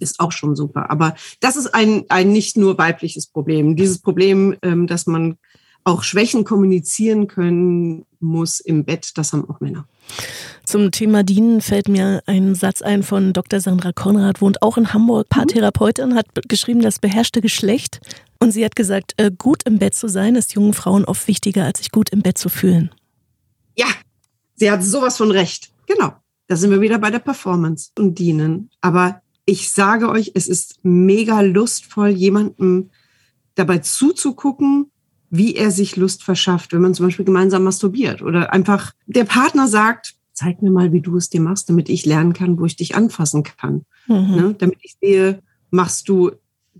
ist 0.00 0.20
auch 0.20 0.32
schon 0.32 0.54
super. 0.54 0.90
Aber 0.90 1.14
das 1.40 1.56
ist 1.56 1.74
ein, 1.74 2.04
ein 2.08 2.30
nicht 2.30 2.56
nur 2.56 2.76
weibliches 2.76 3.26
Problem. 3.26 3.76
Dieses 3.76 3.98
Problem, 3.98 4.56
ähm, 4.62 4.86
dass 4.86 5.06
man 5.06 5.38
auch 5.86 6.02
Schwächen 6.02 6.44
kommunizieren 6.44 7.28
können 7.28 8.04
muss 8.18 8.58
im 8.58 8.84
Bett, 8.84 9.12
das 9.16 9.32
haben 9.32 9.48
auch 9.48 9.60
Männer. 9.60 9.86
Zum 10.64 10.90
Thema 10.90 11.22
Dienen 11.22 11.60
fällt 11.60 11.88
mir 11.88 12.22
ein 12.26 12.56
Satz 12.56 12.82
ein 12.82 13.04
von 13.04 13.32
Dr. 13.32 13.60
Sandra 13.60 13.92
Konrad, 13.92 14.40
wohnt 14.40 14.62
auch 14.62 14.76
in 14.76 14.92
Hamburg, 14.92 15.28
Paartherapeutin, 15.28 16.16
hat 16.16 16.26
geschrieben, 16.48 16.80
das 16.82 16.98
beherrschte 16.98 17.40
Geschlecht. 17.40 18.00
Und 18.40 18.50
sie 18.50 18.64
hat 18.64 18.74
gesagt, 18.74 19.14
äh, 19.16 19.30
gut 19.30 19.62
im 19.62 19.78
Bett 19.78 19.94
zu 19.94 20.08
sein, 20.08 20.34
ist 20.34 20.54
jungen 20.54 20.74
Frauen 20.74 21.04
oft 21.04 21.28
wichtiger, 21.28 21.64
als 21.64 21.78
sich 21.78 21.92
gut 21.92 22.10
im 22.10 22.20
Bett 22.20 22.36
zu 22.36 22.48
fühlen. 22.48 22.90
Ja, 23.76 23.86
sie 24.56 24.70
hat 24.70 24.82
sowas 24.82 25.16
von 25.16 25.30
recht. 25.30 25.70
Genau. 25.86 26.14
Da 26.48 26.56
sind 26.56 26.70
wir 26.70 26.80
wieder 26.80 26.98
bei 26.98 27.10
der 27.10 27.20
Performance 27.20 27.90
und 27.96 28.18
Dienen. 28.18 28.70
Aber 28.80 29.22
ich 29.44 29.70
sage 29.70 30.08
euch, 30.08 30.32
es 30.34 30.48
ist 30.48 30.80
mega 30.82 31.42
lustvoll, 31.42 32.08
jemandem 32.08 32.90
dabei 33.54 33.78
zuzugucken, 33.78 34.90
wie 35.30 35.56
er 35.56 35.70
sich 35.70 35.96
Lust 35.96 36.22
verschafft, 36.22 36.72
wenn 36.72 36.82
man 36.82 36.94
zum 36.94 37.06
Beispiel 37.06 37.24
gemeinsam 37.24 37.64
masturbiert 37.64 38.22
oder 38.22 38.52
einfach 38.52 38.92
der 39.06 39.24
Partner 39.24 39.68
sagt, 39.68 40.14
zeig 40.32 40.62
mir 40.62 40.70
mal, 40.70 40.92
wie 40.92 41.00
du 41.00 41.16
es 41.16 41.30
dir 41.30 41.40
machst, 41.40 41.68
damit 41.68 41.88
ich 41.88 42.04
lernen 42.04 42.32
kann, 42.32 42.58
wo 42.58 42.66
ich 42.66 42.76
dich 42.76 42.94
anfassen 42.94 43.42
kann. 43.42 43.84
Mhm. 44.06 44.36
Ne? 44.36 44.54
Damit 44.58 44.78
ich 44.82 44.96
sehe, 45.00 45.42
machst 45.70 46.08
du 46.08 46.32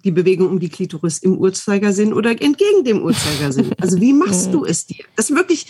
die 0.05 0.11
Bewegung 0.11 0.51
um 0.51 0.61
die 0.61 0.69
Klitoris 0.69 1.19
im 1.19 1.39
Uhrzeigersinn 1.39 2.13
oder 2.13 2.31
entgegen 2.31 2.85
dem 2.85 3.03
Uhrzeigersinn. 3.03 3.73
Also 3.81 4.01
wie 4.01 4.13
machst 4.13 4.53
du 4.53 4.65
es 4.65 4.87
dir? 4.87 5.05
Das 5.17 5.29
sind 5.29 5.37
wirklich 5.37 5.67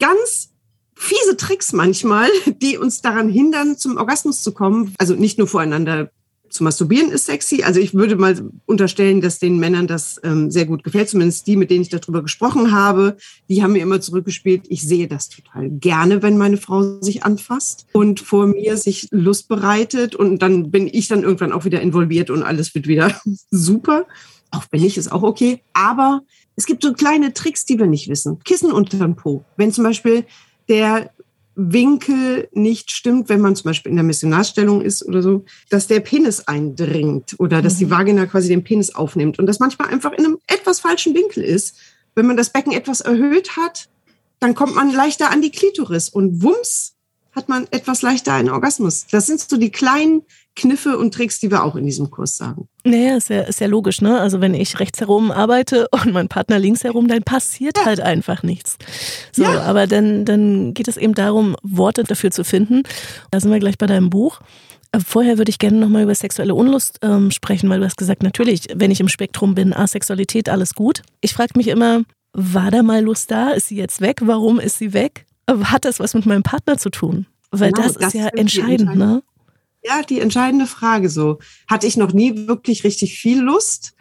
ganz 0.00 0.50
fiese 0.94 1.36
Tricks 1.36 1.72
manchmal, 1.72 2.28
die 2.62 2.78
uns 2.78 3.02
daran 3.02 3.28
hindern, 3.28 3.76
zum 3.76 3.96
Orgasmus 3.96 4.42
zu 4.42 4.52
kommen. 4.52 4.94
Also 4.98 5.14
nicht 5.14 5.38
nur 5.38 5.46
voreinander 5.46 6.10
zu 6.54 6.62
masturbieren 6.62 7.10
ist 7.10 7.26
sexy. 7.26 7.64
Also 7.64 7.80
ich 7.80 7.94
würde 7.94 8.14
mal 8.14 8.48
unterstellen, 8.64 9.20
dass 9.20 9.40
den 9.40 9.58
Männern 9.58 9.88
das 9.88 10.20
ähm, 10.22 10.52
sehr 10.52 10.66
gut 10.66 10.84
gefällt. 10.84 11.08
Zumindest 11.08 11.48
die, 11.48 11.56
mit 11.56 11.68
denen 11.68 11.82
ich 11.82 11.88
darüber 11.88 12.22
gesprochen 12.22 12.70
habe, 12.70 13.16
die 13.48 13.62
haben 13.62 13.72
mir 13.72 13.82
immer 13.82 14.00
zurückgespielt. 14.00 14.66
Ich 14.68 14.82
sehe 14.82 15.08
das 15.08 15.28
total 15.28 15.68
gerne, 15.68 16.22
wenn 16.22 16.38
meine 16.38 16.56
Frau 16.56 17.00
sich 17.00 17.24
anfasst 17.24 17.86
und 17.92 18.20
vor 18.20 18.46
mir 18.46 18.76
sich 18.76 19.08
Lust 19.10 19.48
bereitet. 19.48 20.14
Und 20.14 20.42
dann 20.42 20.70
bin 20.70 20.86
ich 20.86 21.08
dann 21.08 21.24
irgendwann 21.24 21.52
auch 21.52 21.64
wieder 21.64 21.80
involviert 21.80 22.30
und 22.30 22.44
alles 22.44 22.72
wird 22.72 22.86
wieder 22.86 23.12
super. 23.50 24.06
Auch 24.52 24.64
wenn 24.70 24.84
ich, 24.84 24.96
ist 24.96 25.10
auch 25.10 25.24
okay. 25.24 25.60
Aber 25.72 26.22
es 26.54 26.66
gibt 26.66 26.84
so 26.84 26.92
kleine 26.92 27.34
Tricks, 27.34 27.66
die 27.66 27.80
wir 27.80 27.88
nicht 27.88 28.08
wissen. 28.08 28.38
Kissen 28.44 28.70
unter 28.70 28.96
den 28.96 29.16
Po. 29.16 29.44
Wenn 29.56 29.72
zum 29.72 29.82
Beispiel 29.82 30.24
der 30.68 31.10
Winkel 31.56 32.48
nicht 32.52 32.90
stimmt, 32.90 33.28
wenn 33.28 33.40
man 33.40 33.54
zum 33.54 33.68
Beispiel 33.68 33.90
in 33.90 33.96
der 33.96 34.04
Missionarstellung 34.04 34.82
ist 34.82 35.04
oder 35.06 35.22
so, 35.22 35.44
dass 35.70 35.86
der 35.86 36.00
Penis 36.00 36.40
eindringt 36.40 37.36
oder 37.38 37.62
dass 37.62 37.76
die 37.76 37.86
mhm. 37.86 37.90
Vagina 37.90 38.26
quasi 38.26 38.48
den 38.48 38.64
Penis 38.64 38.94
aufnimmt 38.94 39.38
und 39.38 39.46
das 39.46 39.60
manchmal 39.60 39.88
einfach 39.88 40.12
in 40.12 40.24
einem 40.24 40.38
etwas 40.46 40.80
falschen 40.80 41.14
Winkel 41.14 41.44
ist. 41.44 41.76
Wenn 42.14 42.26
man 42.26 42.36
das 42.36 42.50
Becken 42.50 42.72
etwas 42.72 43.00
erhöht 43.00 43.56
hat, 43.56 43.88
dann 44.40 44.54
kommt 44.54 44.74
man 44.74 44.92
leichter 44.92 45.30
an 45.30 45.42
die 45.42 45.50
Klitoris 45.50 46.08
und 46.08 46.42
wumms 46.42 46.93
hat 47.34 47.48
man 47.48 47.66
etwas 47.70 48.02
leichter 48.02 48.32
einen 48.32 48.50
Orgasmus. 48.50 49.06
Das 49.10 49.26
sind 49.26 49.40
so 49.40 49.56
die 49.56 49.70
kleinen 49.70 50.22
Kniffe 50.56 50.98
und 50.98 51.12
Tricks, 51.12 51.40
die 51.40 51.50
wir 51.50 51.64
auch 51.64 51.74
in 51.74 51.84
diesem 51.84 52.10
Kurs 52.10 52.36
sagen. 52.36 52.68
Naja, 52.84 53.16
ist 53.16 53.28
ja, 53.28 53.40
ist 53.40 53.60
ja 53.60 53.66
logisch, 53.66 54.00
ne? 54.00 54.20
Also 54.20 54.40
wenn 54.40 54.54
ich 54.54 54.78
rechts 54.78 55.00
herum 55.00 55.30
arbeite 55.30 55.88
und 55.90 56.12
mein 56.12 56.28
Partner 56.28 56.58
links 56.58 56.84
herum, 56.84 57.08
dann 57.08 57.22
passiert 57.22 57.78
ja. 57.78 57.86
halt 57.86 58.00
einfach 58.00 58.42
nichts. 58.42 58.76
So, 59.32 59.42
ja. 59.42 59.62
aber 59.62 59.86
dann, 59.86 60.24
dann 60.24 60.74
geht 60.74 60.86
es 60.86 60.96
eben 60.96 61.14
darum, 61.14 61.56
Worte 61.62 62.04
dafür 62.04 62.30
zu 62.30 62.44
finden. 62.44 62.82
Da 63.30 63.40
sind 63.40 63.50
wir 63.50 63.58
gleich 63.58 63.78
bei 63.78 63.86
deinem 63.86 64.10
Buch. 64.10 64.40
Äh, 64.92 65.00
vorher 65.00 65.38
würde 65.38 65.50
ich 65.50 65.58
gerne 65.58 65.78
nochmal 65.78 66.04
über 66.04 66.14
sexuelle 66.14 66.54
Unlust 66.54 67.00
ähm, 67.02 67.32
sprechen, 67.32 67.68
weil 67.68 67.80
du 67.80 67.86
hast 67.86 67.96
gesagt, 67.96 68.22
natürlich, 68.22 68.68
wenn 68.74 68.92
ich 68.92 69.00
im 69.00 69.08
Spektrum 69.08 69.54
bin, 69.54 69.74
Asexualität, 69.74 70.48
alles 70.48 70.74
gut. 70.74 71.02
Ich 71.20 71.34
frage 71.34 71.52
mich 71.56 71.66
immer, 71.66 72.02
war 72.32 72.70
da 72.70 72.82
mal 72.82 73.02
Lust 73.02 73.30
da? 73.30 73.50
Ist 73.50 73.68
sie 73.68 73.76
jetzt 73.76 74.00
weg? 74.00 74.20
Warum 74.22 74.60
ist 74.60 74.78
sie 74.78 74.92
weg? 74.92 75.26
Hat 75.48 75.84
das 75.84 76.00
was 76.00 76.14
mit 76.14 76.26
meinem 76.26 76.42
Partner 76.42 76.78
zu 76.78 76.90
tun? 76.90 77.26
Weil 77.50 77.72
genau, 77.72 77.86
das, 77.86 77.96
das 77.96 78.14
ist 78.14 78.20
ja 78.20 78.28
entscheidend, 78.28 78.96
ne? 78.96 79.22
Ja, 79.84 80.02
die 80.02 80.20
entscheidende 80.20 80.66
Frage 80.66 81.10
so. 81.10 81.38
Hatte 81.68 81.86
ich 81.86 81.96
noch 81.96 82.12
nie 82.12 82.48
wirklich 82.48 82.84
richtig 82.84 83.18
viel 83.18 83.40
Lust? 83.40 83.94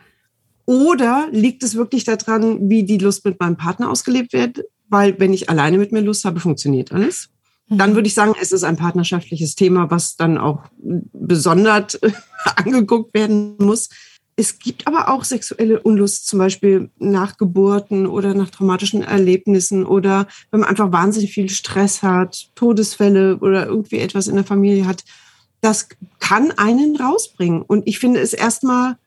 Oder 0.66 1.28
liegt 1.32 1.62
es 1.64 1.76
wirklich 1.76 2.06
daran, 2.06 2.70
wie 2.70 2.84
die 2.84 2.98
Lust 2.98 3.26
mit 3.26 3.40
meinem 3.40 3.58
Partner 3.58 3.90
ausgelebt 3.90 4.32
wird? 4.32 4.64
Weil 4.88 5.20
wenn 5.20 5.34
ich 5.34 5.50
alleine 5.50 5.78
mit 5.78 5.92
mir 5.92 6.02
Lust 6.02 6.24
habe, 6.24 6.40
funktioniert 6.40 6.94
alles. 6.94 7.30
Dann 7.68 7.92
mhm. 7.92 7.96
würde 7.96 8.08
ich 8.08 8.14
sagen, 8.14 8.34
es 8.40 8.52
ist 8.52 8.64
ein 8.64 8.78
partnerschaftliches 8.78 9.56
Thema, 9.56 9.92
was 9.92 10.16
dann 10.16 10.38
auch 10.38 10.64
besonders 10.78 12.00
angeguckt 12.56 13.14
werden 13.14 13.56
muss. 13.58 13.90
Es 14.36 14.58
gibt 14.58 14.88
aber 14.88 15.10
auch 15.10 15.24
sexuelle 15.24 15.82
Unlust, 15.82 16.28
zum 16.28 16.40
Beispiel 16.40 16.90
nach 16.98 17.38
Geburten 17.38 18.08
oder 18.08 18.34
nach 18.34 18.50
traumatischen 18.50 19.04
Erlebnissen 19.04 19.86
oder 19.86 20.28
wenn 20.50 20.62
man 20.62 20.70
einfach 20.70 20.92
wahnsinnig 20.92 21.34
viel 21.34 21.50
Stress 21.50 22.02
hat, 22.02 22.50
Todesfälle 22.56 23.38
oder 23.38 23.68
irgendwie 23.68 24.00
etwas 24.00 24.28
in 24.28 24.36
der 24.36 24.44
Familie 24.44 24.88
hat. 24.88 25.04
Das 25.62 25.88
kann 26.20 26.52
einen 26.52 26.96
rausbringen. 26.96 27.62
Und 27.62 27.88
ich 27.88 28.00
finde 28.00 28.22
es 28.22 28.34
erstmal 28.34 28.98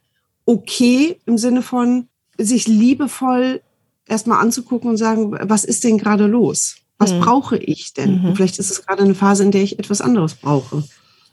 okay 0.44 1.18
im 1.26 1.38
Sinne 1.38 1.62
von 1.62 2.08
sich 2.38 2.68
liebevoll 2.68 3.62
erstmal 4.06 4.40
anzugucken 4.40 4.90
und 4.90 4.96
sagen, 4.96 5.36
was 5.42 5.64
ist 5.64 5.84
denn 5.84 5.98
gerade 5.98 6.26
los? 6.26 6.76
Was 6.98 7.12
mhm. 7.12 7.20
brauche 7.20 7.56
ich 7.58 7.92
denn? 7.92 8.22
Mhm. 8.22 8.36
Vielleicht 8.36 8.58
ist 8.58 8.70
es 8.70 8.86
gerade 8.86 9.02
eine 9.02 9.14
Phase, 9.14 9.42
in 9.42 9.50
der 9.50 9.62
ich 9.62 9.78
etwas 9.78 10.00
anderes 10.00 10.34
brauche 10.34 10.84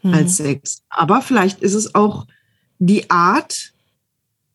mhm. 0.02 0.14
als 0.14 0.38
Sex. 0.38 0.82
Aber 0.90 1.22
vielleicht 1.22 1.62
ist 1.62 1.76
es 1.76 1.96
auch 1.96 2.28
die 2.80 3.10
Art, 3.10 3.73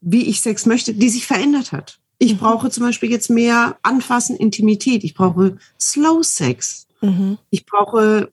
wie 0.00 0.26
ich 0.26 0.40
Sex 0.40 0.66
möchte, 0.66 0.94
die 0.94 1.08
sich 1.08 1.26
verändert 1.26 1.72
hat. 1.72 1.98
Ich 2.18 2.34
mhm. 2.34 2.38
brauche 2.38 2.70
zum 2.70 2.84
Beispiel 2.84 3.10
jetzt 3.10 3.30
mehr 3.30 3.78
Anfassen, 3.82 4.36
Intimität. 4.36 5.04
Ich 5.04 5.14
brauche 5.14 5.56
Slow 5.80 6.22
Sex. 6.22 6.86
Mhm. 7.00 7.38
Ich 7.50 7.64
brauche 7.66 8.32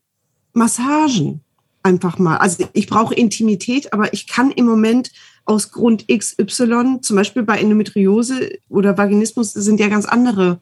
Massagen. 0.54 1.42
Einfach 1.84 2.18
mal. 2.18 2.38
Also 2.38 2.68
ich 2.74 2.88
brauche 2.88 3.14
Intimität, 3.14 3.94
aber 3.94 4.12
ich 4.12 4.28
kann 4.28 4.50
im 4.50 4.66
Moment 4.66 5.12
aus 5.46 5.72
Grund 5.72 6.08
XY, 6.08 7.02
zum 7.02 7.16
Beispiel 7.16 7.44
bei 7.44 7.60
Endometriose 7.60 8.58
oder 8.70 8.98
Vaginismus, 8.98 9.54
sind 9.54 9.80
ja 9.80 9.88
ganz 9.88 10.06
andere 10.06 10.60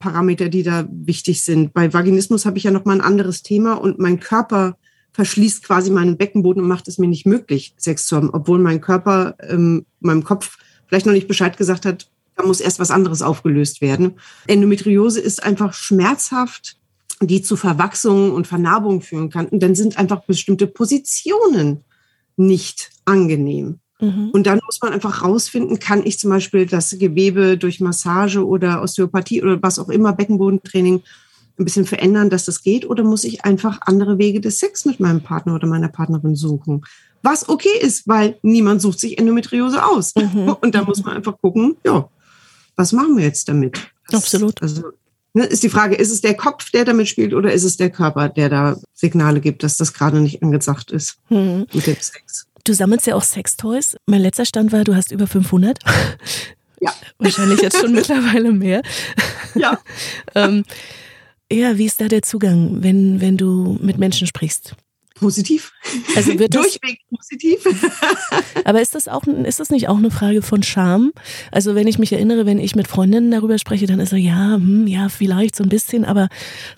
Parameter, 0.00 0.48
die 0.48 0.64
da 0.64 0.88
wichtig 0.90 1.42
sind. 1.42 1.72
Bei 1.72 1.92
Vaginismus 1.92 2.44
habe 2.44 2.58
ich 2.58 2.64
ja 2.64 2.72
noch 2.72 2.84
mal 2.84 2.94
ein 2.94 3.00
anderes 3.00 3.42
Thema 3.42 3.74
und 3.74 4.00
mein 4.00 4.18
Körper 4.18 4.76
verschließt 5.14 5.64
quasi 5.64 5.90
meinen 5.90 6.18
Beckenboden 6.18 6.62
und 6.62 6.68
macht 6.68 6.88
es 6.88 6.98
mir 6.98 7.06
nicht 7.06 7.24
möglich, 7.24 7.74
Sex 7.78 8.06
zu 8.06 8.16
haben, 8.16 8.30
obwohl 8.30 8.58
mein 8.58 8.80
Körper, 8.80 9.36
ähm, 9.40 9.86
meinem 10.00 10.24
Kopf 10.24 10.58
vielleicht 10.86 11.06
noch 11.06 11.12
nicht 11.12 11.28
Bescheid 11.28 11.56
gesagt 11.56 11.86
hat, 11.86 12.10
da 12.36 12.44
muss 12.44 12.60
erst 12.60 12.80
was 12.80 12.90
anderes 12.90 13.22
aufgelöst 13.22 13.80
werden. 13.80 14.14
Endometriose 14.48 15.20
ist 15.20 15.42
einfach 15.42 15.72
schmerzhaft, 15.72 16.76
die 17.20 17.42
zu 17.42 17.56
Verwachsungen 17.56 18.32
und 18.32 18.48
Vernarbungen 18.48 19.02
führen 19.02 19.30
kann. 19.30 19.46
Und 19.46 19.62
dann 19.62 19.76
sind 19.76 19.98
einfach 19.98 20.24
bestimmte 20.24 20.66
Positionen 20.66 21.84
nicht 22.36 22.90
angenehm. 23.04 23.78
Mhm. 24.00 24.30
Und 24.32 24.48
dann 24.48 24.58
muss 24.66 24.80
man 24.82 24.92
einfach 24.92 25.22
rausfinden, 25.22 25.78
kann 25.78 26.04
ich 26.04 26.18
zum 26.18 26.30
Beispiel 26.30 26.66
das 26.66 26.98
Gewebe 26.98 27.56
durch 27.56 27.80
Massage 27.80 28.44
oder 28.44 28.82
Osteopathie 28.82 29.42
oder 29.42 29.62
was 29.62 29.78
auch 29.78 29.88
immer, 29.88 30.12
Beckenbodentraining 30.12 31.02
ein 31.58 31.64
bisschen 31.64 31.86
verändern, 31.86 32.30
dass 32.30 32.44
das 32.44 32.62
geht? 32.62 32.88
Oder 32.88 33.04
muss 33.04 33.24
ich 33.24 33.44
einfach 33.44 33.80
andere 33.82 34.18
Wege 34.18 34.40
des 34.40 34.58
Sex 34.58 34.84
mit 34.84 35.00
meinem 35.00 35.22
Partner 35.22 35.54
oder 35.54 35.66
meiner 35.66 35.88
Partnerin 35.88 36.34
suchen? 36.34 36.84
Was 37.22 37.48
okay 37.48 37.78
ist, 37.80 38.06
weil 38.08 38.38
niemand 38.42 38.82
sucht 38.82 39.00
sich 39.00 39.18
Endometriose 39.18 39.84
aus. 39.84 40.12
Mhm. 40.14 40.48
Und 40.60 40.74
da 40.74 40.82
muss 40.82 41.02
man 41.02 41.16
einfach 41.16 41.38
gucken, 41.40 41.76
ja, 41.84 42.08
was 42.76 42.92
machen 42.92 43.16
wir 43.16 43.24
jetzt 43.24 43.48
damit? 43.48 43.78
Das, 44.08 44.22
Absolut. 44.22 44.60
Also 44.62 44.82
ne, 45.32 45.44
ist 45.44 45.62
die 45.62 45.68
Frage, 45.68 45.94
ist 45.94 46.10
es 46.10 46.20
der 46.20 46.34
Kopf, 46.34 46.70
der 46.70 46.84
damit 46.84 47.08
spielt, 47.08 47.34
oder 47.34 47.52
ist 47.52 47.64
es 47.64 47.76
der 47.76 47.90
Körper, 47.90 48.28
der 48.28 48.48
da 48.48 48.76
Signale 48.92 49.40
gibt, 49.40 49.62
dass 49.62 49.76
das 49.76 49.92
gerade 49.94 50.20
nicht 50.20 50.42
angesagt 50.42 50.90
ist 50.90 51.18
mhm. 51.28 51.66
mit 51.72 51.86
dem 51.86 51.96
Sex? 52.00 52.46
Du 52.64 52.72
sammelst 52.72 53.06
ja 53.06 53.14
auch 53.14 53.22
Sextoys. 53.22 53.96
Mein 54.06 54.22
letzter 54.22 54.46
Stand 54.46 54.72
war, 54.72 54.84
du 54.84 54.96
hast 54.96 55.12
über 55.12 55.26
500. 55.26 55.78
Ja. 56.80 56.92
Wahrscheinlich 57.18 57.60
jetzt 57.60 57.78
schon 57.78 57.92
mittlerweile 57.94 58.52
mehr. 58.52 58.82
Ja. 59.54 59.78
ähm, 60.34 60.64
ja, 61.52 61.78
wie 61.78 61.86
ist 61.86 62.00
da 62.00 62.08
der 62.08 62.22
Zugang, 62.22 62.82
wenn, 62.82 63.20
wenn 63.20 63.36
du 63.36 63.78
mit 63.80 63.98
Menschen 63.98 64.26
sprichst? 64.26 64.74
Positiv. 65.14 65.72
Also 66.16 66.34
Durchweg 66.34 66.98
positiv. 67.08 67.64
aber 68.64 68.82
ist 68.82 68.96
das 68.96 69.06
auch, 69.06 69.22
ist 69.26 69.60
das 69.60 69.70
nicht 69.70 69.88
auch 69.88 69.96
eine 69.98 70.10
Frage 70.10 70.42
von 70.42 70.64
Scham? 70.64 71.12
Also 71.52 71.76
wenn 71.76 71.86
ich 71.86 71.98
mich 72.00 72.12
erinnere, 72.12 72.46
wenn 72.46 72.58
ich 72.58 72.74
mit 72.74 72.88
Freundinnen 72.88 73.30
darüber 73.30 73.58
spreche, 73.58 73.86
dann 73.86 74.00
ist 74.00 74.10
so, 74.10 74.16
ja, 74.16 74.54
hm, 74.54 74.88
ja, 74.88 75.08
vielleicht 75.08 75.54
so 75.54 75.62
ein 75.62 75.68
bisschen, 75.68 76.04
aber, 76.04 76.28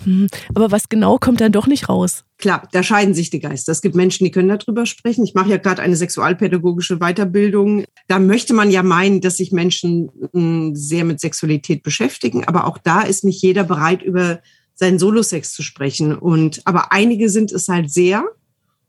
hm, 0.04 0.28
aber 0.54 0.70
was 0.70 0.90
genau 0.90 1.16
kommt 1.16 1.40
dann 1.40 1.52
doch 1.52 1.66
nicht 1.66 1.88
raus? 1.88 2.24
Klar, 2.38 2.68
da 2.72 2.82
scheiden 2.82 3.14
sich 3.14 3.30
die 3.30 3.40
Geister. 3.40 3.72
Es 3.72 3.80
gibt 3.80 3.94
Menschen, 3.94 4.24
die 4.24 4.30
können 4.30 4.48
darüber 4.48 4.84
sprechen. 4.84 5.24
Ich 5.24 5.32
mache 5.32 5.48
ja 5.48 5.56
gerade 5.56 5.80
eine 5.80 5.96
sexualpädagogische 5.96 6.98
Weiterbildung. 6.98 7.84
Da 8.08 8.18
möchte 8.18 8.52
man 8.52 8.70
ja 8.70 8.82
meinen, 8.82 9.22
dass 9.22 9.38
sich 9.38 9.52
Menschen 9.52 10.10
hm, 10.34 10.74
sehr 10.74 11.06
mit 11.06 11.20
Sexualität 11.20 11.82
beschäftigen. 11.82 12.44
Aber 12.44 12.66
auch 12.66 12.76
da 12.76 13.00
ist 13.00 13.24
nicht 13.24 13.40
jeder 13.40 13.64
bereit, 13.64 14.02
über 14.02 14.40
seinen 14.76 15.00
Solo-Sex 15.00 15.52
zu 15.52 15.62
sprechen. 15.62 16.14
Und 16.14 16.62
aber 16.64 16.92
einige 16.92 17.28
sind 17.28 17.50
es 17.50 17.68
halt 17.68 17.90
sehr. 17.90 18.24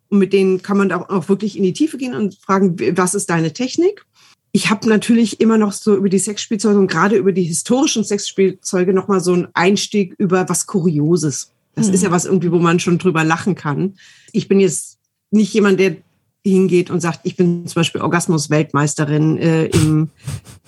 Und 0.09 0.19
mit 0.19 0.31
denen 0.31 0.61
kann 0.61 0.77
man 0.77 0.91
auch, 0.91 1.09
auch 1.09 1.27
wirklich 1.27 1.57
in 1.57 1.63
die 1.63 1.73
Tiefe 1.73 1.97
gehen 1.97 2.13
und 2.13 2.35
fragen, 2.35 2.77
was 2.95 3.15
ist 3.15 3.29
deine 3.29 3.51
Technik? 3.53 4.05
ich 4.51 4.69
habe 4.71 4.89
natürlich 4.89 5.39
immer 5.39 5.57
noch 5.57 5.71
so 5.71 5.95
über 5.95 6.09
die 6.09 6.19
Sexspielzeuge 6.19 6.79
und 6.79 6.87
gerade 6.87 7.15
über 7.15 7.31
die 7.31 7.43
historischen 7.43 8.03
Sexspielzeuge 8.03 8.91
nochmal 8.91 9.19
so 9.19 9.33
einen 9.33 9.47
Einstieg 9.53 10.15
über 10.17 10.49
was 10.49 10.65
Kurioses. 10.65 11.51
Das 11.75 11.89
mhm. 11.89 11.93
ist 11.93 12.03
ja 12.03 12.11
was 12.11 12.25
irgendwie, 12.25 12.51
wo 12.51 12.57
man 12.57 12.79
schon 12.79 12.97
drüber 12.97 13.23
lachen 13.23 13.53
kann. 13.53 13.95
Ich 14.31 14.47
bin 14.47 14.59
jetzt 14.59 14.97
nicht 15.29 15.53
jemand, 15.53 15.79
der 15.79 15.97
hingeht 16.43 16.89
und 16.89 17.01
sagt, 17.01 17.19
ich 17.23 17.35
bin 17.35 17.67
zum 17.67 17.75
Beispiel 17.81 18.01
Orgasmus-Weltmeisterin 18.01 19.37
äh, 19.37 19.65
im, 19.65 20.09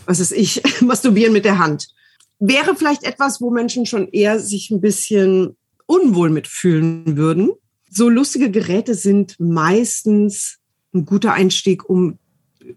was 0.05 0.19
ist 0.19 0.34
ich, 0.34 0.62
Masturbieren 0.82 1.34
mit 1.34 1.45
der 1.45 1.58
Hand. 1.58 1.88
Wäre 2.39 2.75
vielleicht 2.75 3.04
etwas, 3.04 3.41
wo 3.41 3.52
Menschen 3.52 3.86
schon 3.86 4.08
eher 4.08 4.39
sich 4.39 4.71
ein 4.71 4.82
bisschen 4.82 5.58
unwohl 5.86 6.30
mitfühlen 6.30 7.17
würden. 7.17 7.52
So 7.89 8.10
lustige 8.10 8.52
Geräte 8.52 8.93
sind 8.93 9.36
meistens 9.39 10.60
ein 10.93 11.06
guter 11.06 11.34
Einstieg, 11.34 11.89
um 11.89 12.17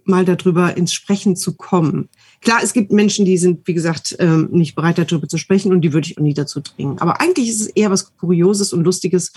mal 0.04 0.24
darüber 0.24 0.76
ins 0.76 0.92
Sprechen 0.92 1.36
zu 1.36 1.54
kommen. 1.54 2.08
Klar, 2.40 2.60
es 2.62 2.72
gibt 2.72 2.92
Menschen, 2.92 3.24
die 3.24 3.36
sind, 3.36 3.66
wie 3.66 3.74
gesagt, 3.74 4.16
ähm, 4.18 4.48
nicht 4.50 4.74
bereit 4.74 4.98
darüber 4.98 5.28
zu 5.28 5.38
sprechen 5.38 5.72
und 5.72 5.82
die 5.82 5.92
würde 5.92 6.08
ich 6.08 6.18
auch 6.18 6.22
nie 6.22 6.34
dazu 6.34 6.60
dringen. 6.60 6.98
Aber 6.98 7.20
eigentlich 7.20 7.48
ist 7.48 7.60
es 7.60 7.66
eher 7.68 7.90
was 7.90 8.16
Kurioses 8.16 8.72
und 8.72 8.84
Lustiges, 8.84 9.32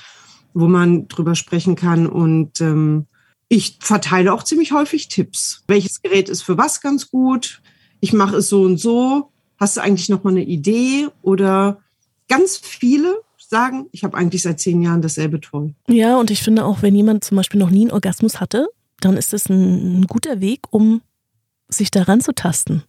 wo 0.54 0.68
man 0.68 1.08
drüber 1.08 1.36
sprechen 1.36 1.76
kann. 1.76 2.08
Und 2.08 2.62
ähm, 2.62 3.08
ich 3.50 3.78
verteile 3.82 4.34
auch 4.34 4.44
ziemlich 4.44 4.72
häufig 4.72 5.08
Tipps. 5.08 5.64
Welches 5.68 6.02
Gerät 6.02 6.30
ist 6.30 6.42
für 6.42 6.58
was 6.58 6.82
ganz 6.82 7.12
gut? 7.12 7.62
Ich 8.00 8.14
mache 8.14 8.38
es 8.38 8.48
so 8.48 8.64
und 8.64 8.78
so. 8.78 9.32
Hast 9.58 9.78
du 9.78 9.82
eigentlich 9.82 10.10
noch 10.10 10.24
mal 10.24 10.32
eine 10.32 10.44
Idee? 10.44 11.08
Oder 11.22 11.82
ganz 12.28 12.58
viele 12.58 13.22
sagen, 13.38 13.88
ich 13.92 14.04
habe 14.04 14.18
eigentlich 14.18 14.42
seit 14.42 14.60
zehn 14.60 14.82
Jahren 14.82 15.02
dasselbe 15.02 15.40
toll. 15.40 15.74
Ja, 15.88 16.18
und 16.18 16.32
ich 16.32 16.42
finde 16.42 16.66
auch, 16.66 16.82
wenn 16.82 16.96
jemand 16.96 17.24
zum 17.24 17.38
Beispiel 17.38 17.60
noch 17.60 17.70
nie 17.70 17.82
einen 17.82 17.92
Orgasmus 17.92 18.40
hatte, 18.40 18.68
dann 19.00 19.18
ist 19.18 19.34
das 19.34 19.50
ein, 19.50 20.02
ein 20.02 20.08
guter 20.08 20.42
Weg, 20.42 20.62
um 20.72 21.02
sich 21.68 21.92
daran 21.92 22.22
zu 22.22 22.34
tasten. 22.34 22.84